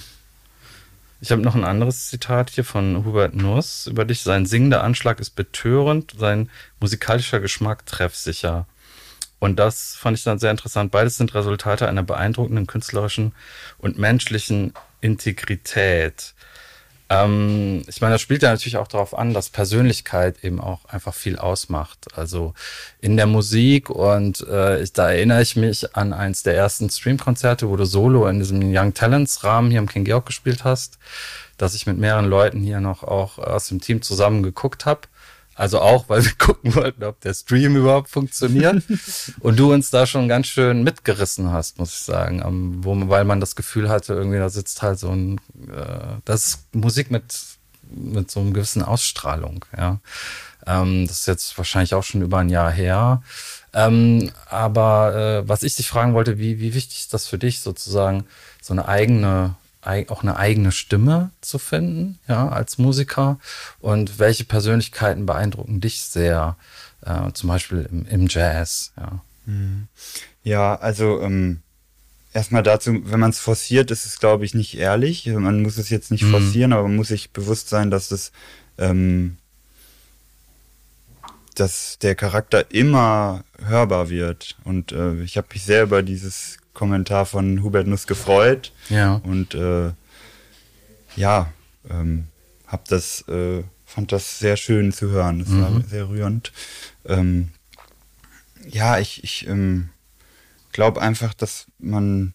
Ich 1.21 1.31
habe 1.31 1.41
noch 1.41 1.55
ein 1.55 1.65
anderes 1.65 2.07
Zitat 2.07 2.49
hier 2.51 2.63
von 2.63 3.03
Hubert 3.03 3.35
Nuss 3.35 3.87
über 3.87 4.05
dich. 4.05 4.21
Sein 4.21 4.45
singender 4.45 4.83
Anschlag 4.83 5.19
ist 5.19 5.31
betörend, 5.31 6.15
sein 6.17 6.49
musikalischer 6.79 7.41
Geschmack 7.41 7.85
treffsicher. 7.85 8.67
Und 9.39 9.57
das 9.57 9.95
fand 9.95 10.17
ich 10.17 10.23
dann 10.23 10.39
sehr 10.39 10.51
interessant. 10.51 10.91
Beides 10.91 11.17
sind 11.17 11.33
Resultate 11.33 11.87
einer 11.87 12.03
beeindruckenden 12.03 12.67
künstlerischen 12.67 13.33
und 13.77 13.97
menschlichen 13.97 14.73
Integrität. 15.01 16.35
Ähm, 17.09 17.81
ich 17.87 18.01
meine, 18.01 18.13
das 18.13 18.21
spielt 18.21 18.43
ja 18.43 18.51
natürlich 18.51 18.77
auch 18.77 18.87
darauf 18.87 19.17
an, 19.17 19.33
dass 19.33 19.49
Persönlichkeit 19.49 20.43
eben 20.43 20.61
auch 20.61 20.85
einfach 20.85 21.13
viel 21.13 21.37
ausmacht. 21.37 22.07
Also 22.15 22.53
in 23.01 23.17
der 23.17 23.25
Musik 23.25 23.89
und 23.89 24.45
äh, 24.47 24.81
ich, 24.81 24.93
da 24.93 25.09
erinnere 25.11 25.41
ich 25.41 25.55
mich 25.55 25.95
an 25.95 26.13
eins 26.13 26.43
der 26.43 26.55
ersten 26.55 26.89
Streamkonzerte, 26.89 27.67
wo 27.69 27.75
du 27.75 27.85
Solo 27.85 28.27
in 28.27 28.39
diesem 28.39 28.61
Young 28.63 28.93
Talents 28.93 29.43
Rahmen 29.43 29.71
hier 29.71 29.79
am 29.79 29.89
King 29.89 30.05
Georg 30.05 30.27
gespielt 30.27 30.63
hast, 30.63 30.99
dass 31.57 31.73
ich 31.73 31.87
mit 31.87 31.97
mehreren 31.97 32.25
Leuten 32.25 32.61
hier 32.61 32.79
noch 32.79 33.03
auch 33.03 33.39
aus 33.39 33.67
dem 33.67 33.81
Team 33.81 34.01
zusammen 34.03 34.43
geguckt 34.43 34.85
habe. 34.85 35.01
Also 35.59 35.81
auch, 35.81 36.07
weil 36.07 36.23
wir 36.23 36.31
gucken 36.37 36.73
wollten, 36.73 37.03
ob 37.03 37.19
der 37.19 37.33
Stream 37.33 37.75
überhaupt 37.75 38.09
funktioniert. 38.09 38.81
und 39.41 39.59
du 39.59 39.73
uns 39.73 39.89
da 39.89 40.07
schon 40.07 40.29
ganz 40.29 40.47
schön 40.47 40.83
mitgerissen 40.83 41.51
hast, 41.51 41.79
muss 41.79 41.91
ich 41.91 41.99
sagen. 41.99 42.41
Wo, 42.81 42.95
weil 43.09 43.25
man 43.25 43.41
das 43.41 43.57
Gefühl 43.57 43.89
hatte, 43.89 44.13
irgendwie 44.13 44.37
da 44.37 44.49
sitzt 44.49 44.81
halt 44.81 44.99
so 44.99 45.09
ein, 45.09 45.35
äh, 45.69 46.15
das 46.23 46.45
ist 46.45 46.73
Musik 46.73 47.11
mit, 47.11 47.35
mit 47.91 48.31
so 48.31 48.39
einer 48.39 48.51
gewissen 48.51 48.83
Ausstrahlung, 48.83 49.65
ja. 49.77 49.99
Ähm, 50.65 51.05
das 51.07 51.21
ist 51.21 51.27
jetzt 51.27 51.57
wahrscheinlich 51.57 51.93
auch 51.93 52.03
schon 52.03 52.21
über 52.21 52.37
ein 52.37 52.49
Jahr 52.49 52.71
her. 52.71 53.21
Ähm, 53.73 54.31
aber 54.49 55.43
äh, 55.43 55.49
was 55.49 55.63
ich 55.63 55.75
dich 55.75 55.89
fragen 55.89 56.13
wollte, 56.13 56.37
wie, 56.37 56.61
wie 56.61 56.73
wichtig 56.73 56.99
ist 56.99 57.13
das 57.13 57.27
für 57.27 57.37
dich 57.37 57.59
sozusagen, 57.59 58.23
so 58.61 58.73
eine 58.73 58.87
eigene 58.87 59.55
auch 59.81 60.23
eine 60.23 60.37
eigene 60.37 60.71
Stimme 60.71 61.31
zu 61.41 61.59
finden, 61.59 62.19
ja, 62.27 62.49
als 62.49 62.77
Musiker? 62.77 63.39
Und 63.79 64.19
welche 64.19 64.45
Persönlichkeiten 64.45 65.25
beeindrucken 65.25 65.81
dich 65.81 66.01
sehr, 66.01 66.57
äh, 67.01 67.31
zum 67.33 67.49
Beispiel 67.49 67.87
im, 67.91 68.05
im 68.05 68.27
Jazz, 68.27 68.91
ja? 68.97 69.21
Mhm. 69.45 69.87
Ja, 70.43 70.75
also 70.75 71.21
ähm, 71.21 71.61
erstmal 72.33 72.63
dazu, 72.63 73.01
wenn 73.05 73.19
man 73.19 73.31
es 73.31 73.39
forciert, 73.39 73.91
ist 73.91 74.05
es, 74.05 74.19
glaube 74.19 74.45
ich, 74.45 74.53
nicht 74.53 74.77
ehrlich. 74.77 75.25
Man 75.25 75.61
muss 75.61 75.77
es 75.77 75.89
jetzt 75.89 76.11
nicht 76.11 76.23
mhm. 76.23 76.31
forcieren, 76.31 76.73
aber 76.73 76.83
man 76.83 76.95
muss 76.95 77.09
sich 77.09 77.31
bewusst 77.31 77.69
sein, 77.69 77.91
dass 77.91 78.11
es 78.11 78.31
ähm, 78.77 79.37
dass 81.59 81.99
der 81.99 82.15
Charakter 82.15 82.71
immer 82.71 83.43
hörbar 83.63 84.09
wird. 84.09 84.57
Und 84.63 84.91
äh, 84.91 85.21
ich 85.21 85.37
habe 85.37 85.47
mich 85.53 85.63
sehr 85.63 85.83
über 85.83 86.03
dieses 86.03 86.57
Kommentar 86.73 87.25
von 87.25 87.63
Hubert 87.63 87.87
Nuss 87.87 88.07
gefreut. 88.07 88.71
Ja. 88.89 89.15
Und 89.23 89.55
äh, 89.55 89.91
ja, 91.15 91.51
ähm, 91.89 92.27
hab 92.67 92.87
das, 92.87 93.27
äh, 93.27 93.63
fand 93.85 94.11
das 94.11 94.39
sehr 94.39 94.55
schön 94.55 94.91
zu 94.91 95.09
hören. 95.09 95.39
Das 95.39 95.49
mhm. 95.49 95.61
war 95.61 95.81
sehr 95.87 96.09
rührend. 96.09 96.51
Ähm, 97.05 97.49
ja, 98.67 98.99
ich, 98.99 99.23
ich 99.23 99.47
ähm, 99.47 99.89
glaube 100.71 101.01
einfach, 101.01 101.33
dass 101.33 101.65
man, 101.79 102.33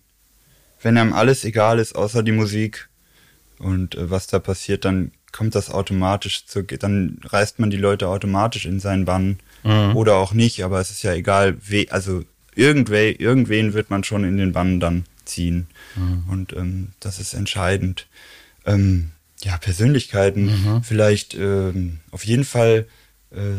wenn 0.82 0.98
einem 0.98 1.12
alles 1.12 1.44
egal 1.44 1.78
ist, 1.78 1.94
außer 1.94 2.22
die 2.22 2.32
Musik 2.32 2.88
und 3.58 3.94
äh, 3.94 4.10
was 4.10 4.26
da 4.26 4.38
passiert, 4.38 4.84
dann 4.84 5.12
kommt 5.34 5.54
das 5.54 5.68
automatisch 5.68 6.46
zu, 6.46 6.62
dann 6.62 7.18
reißt 7.24 7.58
man 7.58 7.68
die 7.68 7.76
Leute 7.76 8.08
automatisch 8.08 8.66
in 8.66 8.78
seinen 8.78 9.04
Bann 9.04 9.40
mhm. 9.64 9.96
oder 9.96 10.14
auch 10.16 10.32
nicht, 10.32 10.62
aber 10.62 10.80
es 10.80 10.90
ist 10.90 11.02
ja 11.02 11.12
egal, 11.12 11.56
we, 11.68 11.86
also 11.90 12.22
irgendwe, 12.54 13.10
irgendwen 13.10 13.74
wird 13.74 13.90
man 13.90 14.04
schon 14.04 14.24
in 14.24 14.36
den 14.36 14.52
Bann 14.52 14.78
dann 14.78 15.04
ziehen. 15.24 15.66
Mhm. 15.96 16.24
Und 16.28 16.52
ähm, 16.52 16.92
das 17.00 17.18
ist 17.18 17.34
entscheidend. 17.34 18.06
Ähm, 18.64 19.10
ja, 19.42 19.58
Persönlichkeiten, 19.58 20.46
mhm. 20.46 20.84
vielleicht 20.84 21.34
ähm, 21.34 21.98
auf 22.12 22.24
jeden 22.24 22.44
Fall 22.44 22.86
äh, 23.32 23.56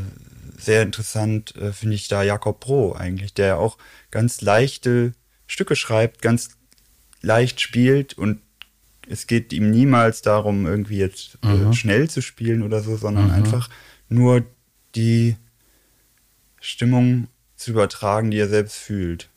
sehr 0.57 0.81
interessant 0.81 1.55
äh, 1.57 1.73
finde 1.73 1.95
ich 1.95 2.07
da 2.07 2.23
Jakob 2.23 2.61
Bro 2.61 2.95
eigentlich, 2.95 3.33
der 3.33 3.59
auch 3.59 3.77
ganz 4.11 4.39
leichte 4.39 5.13
Stücke 5.45 5.75
schreibt, 5.75 6.21
ganz 6.21 6.51
leicht 7.21 7.59
spielt 7.59 8.17
und 8.17 8.39
es 9.09 9.27
geht 9.27 9.53
ihm 9.53 9.71
niemals 9.71 10.21
darum, 10.21 10.65
irgendwie 10.65 10.97
jetzt 10.97 11.37
äh, 11.43 11.47
mhm. 11.47 11.73
schnell 11.73 12.09
zu 12.09 12.21
spielen 12.21 12.63
oder 12.63 12.81
so, 12.81 12.97
sondern 12.97 13.27
mhm. 13.27 13.33
einfach 13.33 13.69
nur 14.09 14.43
die 14.95 15.35
Stimmung 16.59 17.27
zu 17.55 17.71
übertragen, 17.71 18.31
die 18.31 18.39
er 18.39 18.49
selbst 18.49 18.77
fühlt. 18.77 19.29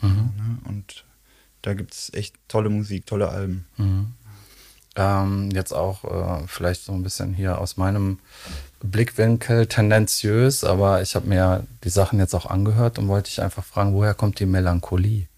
Mhm. 0.00 0.58
Und 0.64 1.04
da 1.62 1.74
gibt 1.74 1.94
es 1.94 2.12
echt 2.14 2.34
tolle 2.48 2.70
Musik, 2.70 3.06
tolle 3.06 3.28
Alben. 3.28 3.66
Mhm. 3.76 4.14
Ähm, 4.96 5.50
jetzt 5.52 5.72
auch 5.72 6.04
äh, 6.04 6.46
vielleicht 6.46 6.84
so 6.84 6.92
ein 6.92 7.02
bisschen 7.02 7.32
hier 7.32 7.58
aus 7.58 7.76
meinem 7.76 8.18
Blickwinkel 8.82 9.66
tendenziös, 9.66 10.64
aber 10.64 11.02
ich 11.02 11.14
habe 11.14 11.28
mir 11.28 11.66
die 11.84 11.90
Sachen 11.90 12.18
jetzt 12.18 12.34
auch 12.34 12.46
angehört 12.46 12.98
und 12.98 13.08
wollte 13.08 13.28
dich 13.28 13.40
einfach 13.40 13.64
fragen, 13.64 13.92
woher 13.92 14.14
kommt 14.14 14.40
die 14.40 14.46
Melancholie 14.46 15.28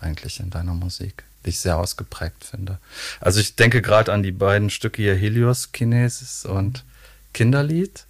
eigentlich 0.00 0.40
in 0.40 0.50
deiner 0.50 0.74
Musik, 0.74 1.24
die 1.44 1.50
ich 1.50 1.60
sehr 1.60 1.78
ausgeprägt 1.78 2.44
finde. 2.44 2.78
Also 3.20 3.40
ich 3.40 3.56
denke 3.56 3.82
gerade 3.82 4.12
an 4.12 4.22
die 4.22 4.32
beiden 4.32 4.70
Stücke 4.70 5.02
hier 5.02 5.14
Helios 5.14 5.72
Kinesis 5.72 6.44
und 6.44 6.84
Kinderlied, 7.32 8.06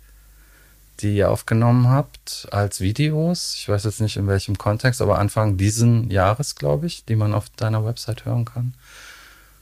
die 1.00 1.16
ihr 1.16 1.30
aufgenommen 1.30 1.88
habt 1.88 2.46
als 2.52 2.80
Videos. 2.80 3.54
Ich 3.56 3.68
weiß 3.68 3.84
jetzt 3.84 4.00
nicht 4.00 4.16
in 4.16 4.26
welchem 4.26 4.56
Kontext, 4.58 5.02
aber 5.02 5.18
Anfang 5.18 5.56
diesen 5.56 6.10
Jahres, 6.10 6.54
glaube 6.54 6.86
ich, 6.86 7.04
die 7.04 7.16
man 7.16 7.34
auf 7.34 7.48
deiner 7.50 7.84
Website 7.84 8.24
hören 8.24 8.44
kann. 8.44 8.74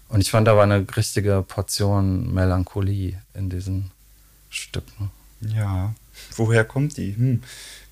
Und 0.09 0.20
ich 0.20 0.31
fand, 0.31 0.47
da 0.47 0.57
war 0.57 0.64
eine 0.64 0.87
richtige 0.95 1.43
Portion 1.43 2.35
Melancholie 2.35 3.16
in 3.33 3.49
diesen 3.49 3.91
Stücken. 4.51 5.11
Ja, 5.41 5.95
woher 6.37 6.64
kommt 6.64 6.99
die? 6.99 7.16
Hm, 7.16 7.43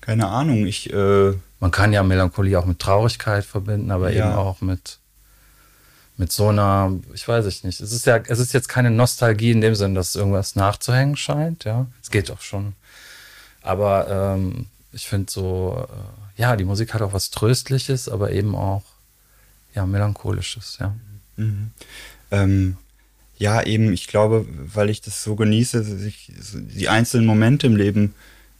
keine 0.01 0.27
Ahnung. 0.27 0.67
Ich, 0.67 0.93
äh 0.93 1.33
Man 1.59 1.71
kann 1.71 1.93
ja 1.93 2.03
Melancholie 2.03 2.59
auch 2.59 2.65
mit 2.65 2.77
Traurigkeit 2.77 3.43
verbinden, 3.43 3.89
aber 3.89 4.11
ja. 4.11 4.27
eben 4.27 4.37
auch 4.37 4.61
mit, 4.61 4.99
mit 6.21 6.31
so 6.31 6.49
einer, 6.49 6.99
ich 7.15 7.27
weiß 7.27 7.47
ich 7.47 7.63
nicht. 7.63 7.81
Es 7.81 7.91
ist 7.91 8.05
ja, 8.05 8.17
es 8.17 8.37
ist 8.37 8.53
jetzt 8.53 8.69
keine 8.69 8.91
Nostalgie 8.91 9.49
in 9.49 9.59
dem 9.59 9.73
Sinn, 9.73 9.95
dass 9.95 10.15
irgendwas 10.15 10.55
nachzuhängen 10.55 11.17
scheint, 11.17 11.63
ja. 11.63 11.87
Es 11.99 12.11
geht 12.11 12.29
doch 12.29 12.41
schon. 12.41 12.73
Aber 13.63 14.35
ähm, 14.35 14.67
ich 14.91 15.07
finde 15.07 15.31
so, 15.31 15.87
äh, 15.89 16.41
ja, 16.41 16.55
die 16.55 16.63
Musik 16.63 16.93
hat 16.93 17.01
auch 17.01 17.13
was 17.13 17.31
Tröstliches, 17.31 18.07
aber 18.07 18.31
eben 18.33 18.53
auch 18.53 18.83
ja, 19.73 19.87
Melancholisches, 19.87 20.77
ja. 20.79 20.93
Mhm. 21.37 21.71
Ähm, 22.29 22.77
ja, 23.39 23.63
eben, 23.63 23.91
ich 23.91 24.05
glaube, 24.05 24.45
weil 24.47 24.91
ich 24.91 25.01
das 25.01 25.23
so 25.23 25.35
genieße, 25.35 26.05
ich 26.05 26.31
die 26.53 26.87
einzelnen 26.87 27.25
Momente 27.25 27.65
im 27.65 27.75
Leben 27.75 28.13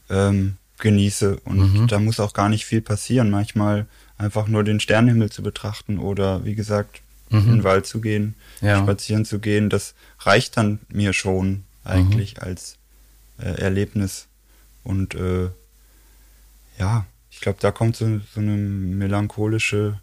ähm, 0.09 0.57
genieße 0.80 1.38
und 1.41 1.82
mhm. 1.82 1.88
da 1.88 1.99
muss 1.99 2.20
auch 2.20 2.34
gar 2.34 2.49
nicht 2.49 2.66
viel 2.66 2.82
passieren. 2.82 3.30
Manchmal 3.30 3.86
einfach 4.18 4.47
nur 4.47 4.64
den 4.64 4.80
Sternenhimmel 4.80 5.30
zu 5.30 5.43
betrachten 5.43 5.99
oder 5.99 6.43
wie 6.43 6.55
gesagt, 6.55 7.01
mhm. 7.32 7.40
in 7.40 7.52
den 7.58 7.64
Wald 7.64 7.86
zu 7.86 8.02
gehen, 8.02 8.36
ja. 8.62 8.82
spazieren 8.82 9.26
zu 9.26 9.40
gehen, 9.40 9.70
das 9.70 9.96
reicht 10.20 10.58
dann 10.58 10.80
mir 10.90 11.14
schon 11.14 11.64
eigentlich 11.84 12.38
mhm. 12.38 12.44
als 12.44 12.78
äh, 13.40 13.60
Erlebnis. 13.60 14.28
Und 14.84 15.16
äh, 15.16 15.50
ja, 16.78 17.06
ich 17.30 17.42
glaube, 17.42 17.60
da 17.62 17.72
kommt 17.72 17.96
so, 17.96 18.20
so 18.34 18.40
eine 18.40 18.56
melancholische 18.56 20.00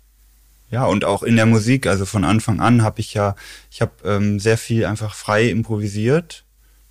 ja, 0.71 0.85
und 0.85 1.05
auch 1.05 1.23
in 1.23 1.37
der 1.37 1.47
Musik, 1.47 1.87
also 1.87 2.05
von 2.05 2.25
Anfang 2.25 2.61
an 2.61 2.83
habe 2.83 3.01
ich 3.01 3.15
ja, 3.15 3.37
ich 3.71 3.81
habe 3.81 3.93
ähm, 4.05 4.39
sehr 4.39 4.59
viel 4.59 4.85
einfach 4.85 5.15
frei 5.15 5.49
improvisiert 5.49 6.45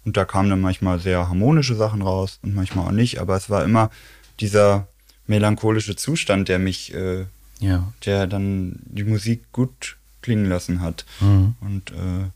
und 0.04 0.18
da 0.18 0.26
kamen 0.26 0.50
dann 0.50 0.62
manchmal 0.62 1.00
sehr 1.00 1.30
harmonische 1.30 1.76
Sachen 1.76 2.02
raus 2.02 2.40
und 2.42 2.56
manchmal 2.56 2.88
auch 2.88 2.92
nicht, 2.92 3.20
aber 3.20 3.36
es 3.36 3.50
war 3.50 3.64
immer 3.64 3.92
dieser 4.40 4.88
melancholische 5.28 5.96
Zustand, 5.96 6.50
der 6.50 6.58
mich, 6.58 6.94
äh, 6.94 7.26
ja. 7.60 7.94
der 8.06 8.26
dann 8.26 8.80
die 8.86 9.04
Musik 9.04 9.52
gut 9.52 9.97
klingen 10.22 10.46
lassen 10.46 10.82
hat. 10.82 11.06
Mhm. 11.20 11.56
Und 11.60 11.92
äh, 11.92 12.30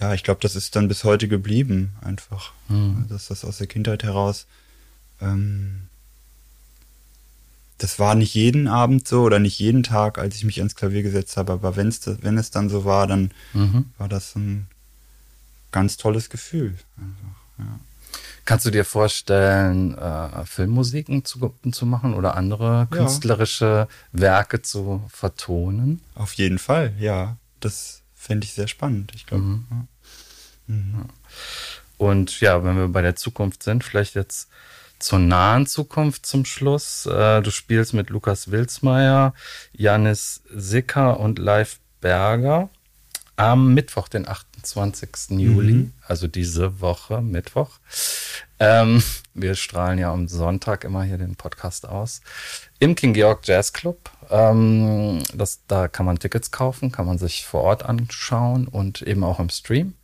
ja, 0.00 0.14
ich 0.14 0.24
glaube, 0.24 0.40
das 0.42 0.56
ist 0.56 0.76
dann 0.76 0.88
bis 0.88 1.04
heute 1.04 1.28
geblieben, 1.28 1.92
einfach, 2.02 2.52
mhm. 2.68 3.06
dass 3.08 3.28
das 3.28 3.44
aus 3.44 3.58
der 3.58 3.66
Kindheit 3.66 4.02
heraus 4.02 4.46
ähm, 5.20 5.88
das 7.78 7.98
war 7.98 8.14
nicht 8.14 8.34
jeden 8.34 8.68
Abend 8.68 9.06
so 9.06 9.22
oder 9.22 9.38
nicht 9.38 9.58
jeden 9.58 9.82
Tag, 9.82 10.18
als 10.18 10.36
ich 10.36 10.44
mich 10.44 10.58
ans 10.58 10.76
Klavier 10.76 11.02
gesetzt 11.02 11.36
habe, 11.36 11.52
aber 11.52 11.76
wenn's, 11.76 12.00
wenn 12.22 12.38
es 12.38 12.50
dann 12.50 12.70
so 12.70 12.84
war, 12.84 13.06
dann 13.06 13.32
mhm. 13.52 13.86
war 13.98 14.08
das 14.08 14.34
ein 14.34 14.66
ganz 15.72 15.96
tolles 15.98 16.30
Gefühl. 16.30 16.74
Einfach, 16.96 17.40
ja. 17.58 17.80
Kannst 18.46 18.64
du 18.64 18.70
dir 18.70 18.84
vorstellen, 18.84 19.98
äh, 19.98 20.44
Filmmusiken 20.46 21.24
zu, 21.24 21.54
zu 21.72 21.84
machen 21.84 22.14
oder 22.14 22.36
andere 22.36 22.86
künstlerische 22.90 23.88
ja. 23.88 23.88
Werke 24.12 24.62
zu 24.62 25.04
vertonen? 25.08 26.00
Auf 26.14 26.32
jeden 26.34 26.58
Fall, 26.58 26.94
ja. 26.98 27.36
Das 27.60 28.02
fände 28.14 28.44
ich 28.44 28.54
sehr 28.54 28.68
spannend, 28.68 29.12
ich 29.14 29.26
glaube. 29.26 29.42
Mhm. 29.42 29.66
Ja. 29.70 29.86
Mhm. 30.74 31.04
Und 31.98 32.40
ja, 32.40 32.62
wenn 32.64 32.76
wir 32.76 32.88
bei 32.88 33.02
der 33.02 33.16
Zukunft 33.16 33.62
sind, 33.62 33.82
vielleicht 33.84 34.14
jetzt 34.14 34.48
zur 34.98 35.18
nahen 35.18 35.66
Zukunft 35.66 36.24
zum 36.26 36.44
Schluss. 36.44 37.06
Äh, 37.06 37.42
du 37.42 37.50
spielst 37.50 37.94
mit 37.94 38.10
Lukas 38.10 38.50
Wilsmeier, 38.50 39.34
Janis 39.72 40.42
Sicker 40.50 41.20
und 41.20 41.38
Leif 41.38 41.80
Berger 42.00 42.70
am 43.36 43.74
Mittwoch, 43.74 44.08
den 44.08 44.26
28. 44.66 45.38
Juli, 45.38 45.72
mhm. 45.72 45.92
also 46.06 46.26
diese 46.26 46.80
Woche, 46.80 47.22
Mittwoch. 47.22 47.78
Ähm, 48.58 49.02
wir 49.34 49.54
strahlen 49.54 49.98
ja 49.98 50.12
am 50.12 50.28
Sonntag 50.28 50.84
immer 50.84 51.02
hier 51.02 51.18
den 51.18 51.36
Podcast 51.36 51.86
aus. 51.88 52.22
Im 52.78 52.94
King 52.94 53.12
Georg 53.12 53.46
Jazz 53.46 53.72
Club. 53.72 54.10
Ähm, 54.30 55.22
das, 55.34 55.60
da 55.68 55.88
kann 55.88 56.06
man 56.06 56.18
Tickets 56.18 56.50
kaufen, 56.50 56.90
kann 56.90 57.06
man 57.06 57.18
sich 57.18 57.46
vor 57.46 57.62
Ort 57.62 57.84
anschauen 57.84 58.66
und 58.66 59.02
eben 59.02 59.24
auch 59.24 59.38
im 59.38 59.50
Stream. 59.50 59.94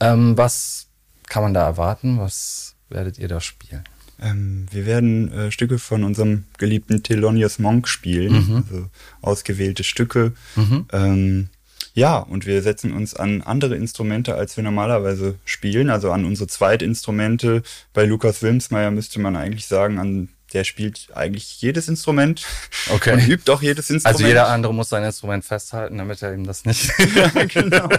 Ähm, 0.00 0.36
was 0.36 0.88
kann 1.28 1.42
man 1.42 1.54
da 1.54 1.64
erwarten? 1.64 2.18
Was 2.18 2.74
werdet 2.88 3.18
ihr 3.18 3.28
da 3.28 3.40
spielen? 3.40 3.84
Ähm, 4.20 4.66
wir 4.70 4.84
werden 4.86 5.32
äh, 5.32 5.50
Stücke 5.50 5.78
von 5.78 6.04
unserem 6.04 6.44
geliebten 6.58 7.02
Thelonious 7.02 7.58
Monk 7.58 7.88
spielen, 7.88 8.32
mhm. 8.32 8.56
also 8.56 8.86
ausgewählte 9.20 9.84
Stücke. 9.84 10.32
Mhm. 10.54 11.48
Ja, 11.94 12.18
und 12.18 12.46
wir 12.46 12.62
setzen 12.62 12.92
uns 12.92 13.14
an 13.14 13.42
andere 13.42 13.76
Instrumente, 13.76 14.34
als 14.34 14.56
wir 14.56 14.64
normalerweise 14.64 15.34
spielen, 15.44 15.90
also 15.90 16.10
an 16.10 16.24
unsere 16.24 16.48
Zweitinstrumente. 16.48 17.62
Bei 17.92 18.04
Lukas 18.04 18.42
Wilmsmeier 18.42 18.90
müsste 18.90 19.20
man 19.20 19.36
eigentlich 19.36 19.66
sagen, 19.66 19.98
an 19.98 20.28
der 20.52 20.64
spielt 20.64 21.08
eigentlich 21.14 21.60
jedes 21.60 21.88
Instrument 21.88 22.44
okay. 22.90 23.12
und 23.14 23.26
übt 23.26 23.50
auch 23.50 23.62
jedes 23.62 23.90
Instrument. 23.90 24.16
Also 24.16 24.26
jeder 24.26 24.48
andere 24.48 24.74
muss 24.74 24.90
sein 24.90 25.02
Instrument 25.02 25.44
festhalten, 25.44 25.98
damit 25.98 26.22
er 26.22 26.34
ihm 26.34 26.46
das 26.46 26.64
nicht. 26.64 26.92
ja, 27.14 27.28
genau. 27.44 27.88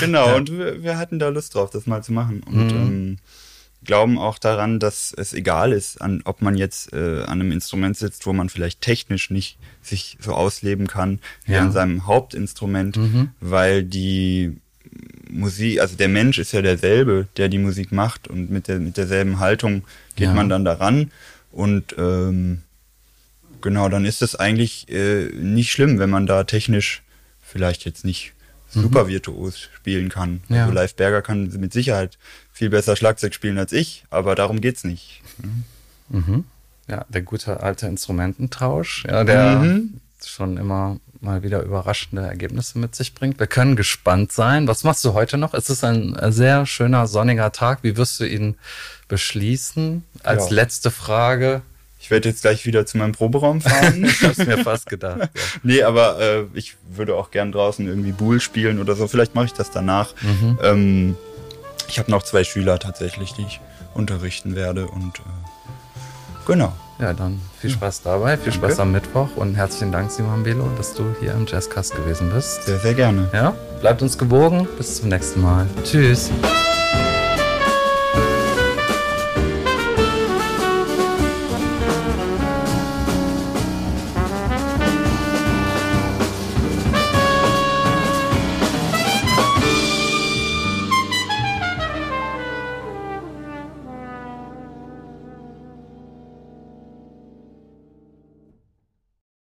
Genau. 0.00 0.28
Ja. 0.28 0.34
Und 0.34 0.50
wir, 0.50 0.82
wir, 0.82 0.98
hatten 0.98 1.18
da 1.18 1.28
Lust 1.28 1.54
drauf, 1.54 1.70
das 1.70 1.86
mal 1.86 2.02
zu 2.02 2.12
machen. 2.12 2.42
Und 2.42 2.66
mhm. 2.66 2.70
ähm, 2.70 3.18
glauben 3.84 4.18
auch 4.18 4.38
daran, 4.38 4.78
dass 4.78 5.12
es 5.16 5.32
egal 5.32 5.72
ist, 5.72 6.00
an, 6.00 6.22
ob 6.24 6.42
man 6.42 6.56
jetzt 6.56 6.92
äh, 6.92 7.22
an 7.22 7.40
einem 7.40 7.52
Instrument 7.52 7.96
sitzt, 7.96 8.26
wo 8.26 8.32
man 8.32 8.48
vielleicht 8.48 8.80
technisch 8.80 9.30
nicht 9.30 9.58
sich 9.82 10.16
so 10.20 10.34
ausleben 10.34 10.86
kann 10.86 11.18
wie 11.44 11.52
ja. 11.52 11.60
an 11.60 11.72
seinem 11.72 12.06
Hauptinstrument, 12.06 12.96
mhm. 12.96 13.30
weil 13.40 13.82
die 13.82 14.56
Musik, 15.28 15.80
also 15.80 15.96
der 15.96 16.08
Mensch 16.08 16.38
ist 16.38 16.52
ja 16.52 16.62
derselbe, 16.62 17.26
der 17.36 17.48
die 17.48 17.58
Musik 17.58 17.92
macht 17.92 18.28
und 18.28 18.50
mit, 18.50 18.68
der, 18.68 18.78
mit 18.78 18.96
derselben 18.96 19.38
Haltung 19.38 19.84
geht 20.14 20.28
ja. 20.28 20.34
man 20.34 20.48
dann 20.48 20.64
daran 20.64 21.10
und 21.50 21.94
ähm, 21.98 22.62
genau, 23.60 23.88
dann 23.88 24.04
ist 24.04 24.22
es 24.22 24.36
eigentlich 24.36 24.88
äh, 24.90 25.30
nicht 25.34 25.72
schlimm, 25.72 25.98
wenn 25.98 26.10
man 26.10 26.26
da 26.26 26.44
technisch 26.44 27.02
vielleicht 27.40 27.84
jetzt 27.84 28.04
nicht. 28.04 28.32
Super 28.72 29.08
virtuos 29.08 29.68
spielen 29.76 30.08
kann. 30.08 30.42
Ja. 30.48 30.62
Also 30.62 30.72
Live 30.72 30.94
Berger 30.94 31.22
kann 31.22 31.48
mit 31.58 31.72
Sicherheit 31.72 32.18
viel 32.52 32.70
besser 32.70 32.96
Schlagzeug 32.96 33.34
spielen 33.34 33.58
als 33.58 33.72
ich, 33.72 34.04
aber 34.10 34.34
darum 34.34 34.60
geht's 34.60 34.84
nicht. 34.84 35.22
Mhm. 35.38 35.64
mhm. 36.08 36.44
Ja, 36.88 37.06
der 37.08 37.22
gute 37.22 37.60
alte 37.60 37.86
Instrumententausch, 37.86 39.04
ja, 39.06 39.22
der 39.22 39.60
mhm. 39.60 40.00
schon 40.24 40.56
immer 40.56 40.98
mal 41.20 41.44
wieder 41.44 41.62
überraschende 41.62 42.22
Ergebnisse 42.22 42.78
mit 42.78 42.96
sich 42.96 43.14
bringt. 43.14 43.38
Wir 43.38 43.46
können 43.46 43.76
gespannt 43.76 44.32
sein. 44.32 44.66
Was 44.66 44.82
machst 44.82 45.04
du 45.04 45.12
heute 45.12 45.38
noch? 45.38 45.54
Es 45.54 45.70
ist 45.70 45.84
ein 45.84 46.16
sehr 46.32 46.66
schöner 46.66 47.06
sonniger 47.06 47.52
Tag. 47.52 47.78
Wie 47.82 47.96
wirst 47.96 48.18
du 48.18 48.24
ihn 48.24 48.56
beschließen? 49.06 50.04
Als 50.24 50.50
ja. 50.50 50.56
letzte 50.56 50.90
Frage. 50.90 51.62
Ich 52.02 52.10
werde 52.10 52.28
jetzt 52.28 52.42
gleich 52.42 52.66
wieder 52.66 52.84
zu 52.84 52.98
meinem 52.98 53.12
Proberaum 53.12 53.60
fahren. 53.60 54.04
ich 54.08 54.24
hab's 54.24 54.38
mir 54.38 54.58
fast 54.58 54.86
gedacht. 54.86 55.20
Ja. 55.20 55.28
nee, 55.62 55.82
aber 55.84 56.20
äh, 56.20 56.44
ich 56.52 56.76
würde 56.90 57.14
auch 57.14 57.30
gern 57.30 57.52
draußen 57.52 57.86
irgendwie 57.86 58.10
Bull 58.10 58.40
spielen 58.40 58.80
oder 58.80 58.96
so. 58.96 59.06
Vielleicht 59.06 59.36
mache 59.36 59.46
ich 59.46 59.52
das 59.52 59.70
danach. 59.70 60.12
Mhm. 60.20 60.58
Ähm, 60.62 61.16
ich 61.88 62.00
habe 62.00 62.10
noch 62.10 62.24
zwei 62.24 62.42
Schüler 62.42 62.80
tatsächlich, 62.80 63.34
die 63.34 63.42
ich 63.42 63.60
unterrichten 63.94 64.56
werde 64.56 64.88
und 64.88 65.20
äh, 65.20 66.44
genau. 66.44 66.72
Ja, 66.98 67.12
dann 67.12 67.40
viel 67.60 67.70
Spaß 67.70 68.02
dabei, 68.02 68.36
viel 68.36 68.52
Danke. 68.52 68.68
Spaß 68.68 68.80
am 68.80 68.90
Mittwoch 68.92 69.28
und 69.36 69.54
herzlichen 69.54 69.92
Dank, 69.92 70.10
Simon 70.10 70.42
Belo, 70.42 70.68
dass 70.76 70.94
du 70.94 71.04
hier 71.20 71.32
im 71.32 71.46
Jazzcast 71.46 71.94
gewesen 71.94 72.30
bist. 72.34 72.64
Sehr, 72.64 72.80
sehr 72.80 72.94
gerne. 72.94 73.28
Ja, 73.32 73.54
bleibt 73.80 74.02
uns 74.02 74.18
gewogen. 74.18 74.66
Bis 74.76 74.96
zum 74.96 75.08
nächsten 75.08 75.40
Mal. 75.40 75.68
Tschüss. 75.84 76.30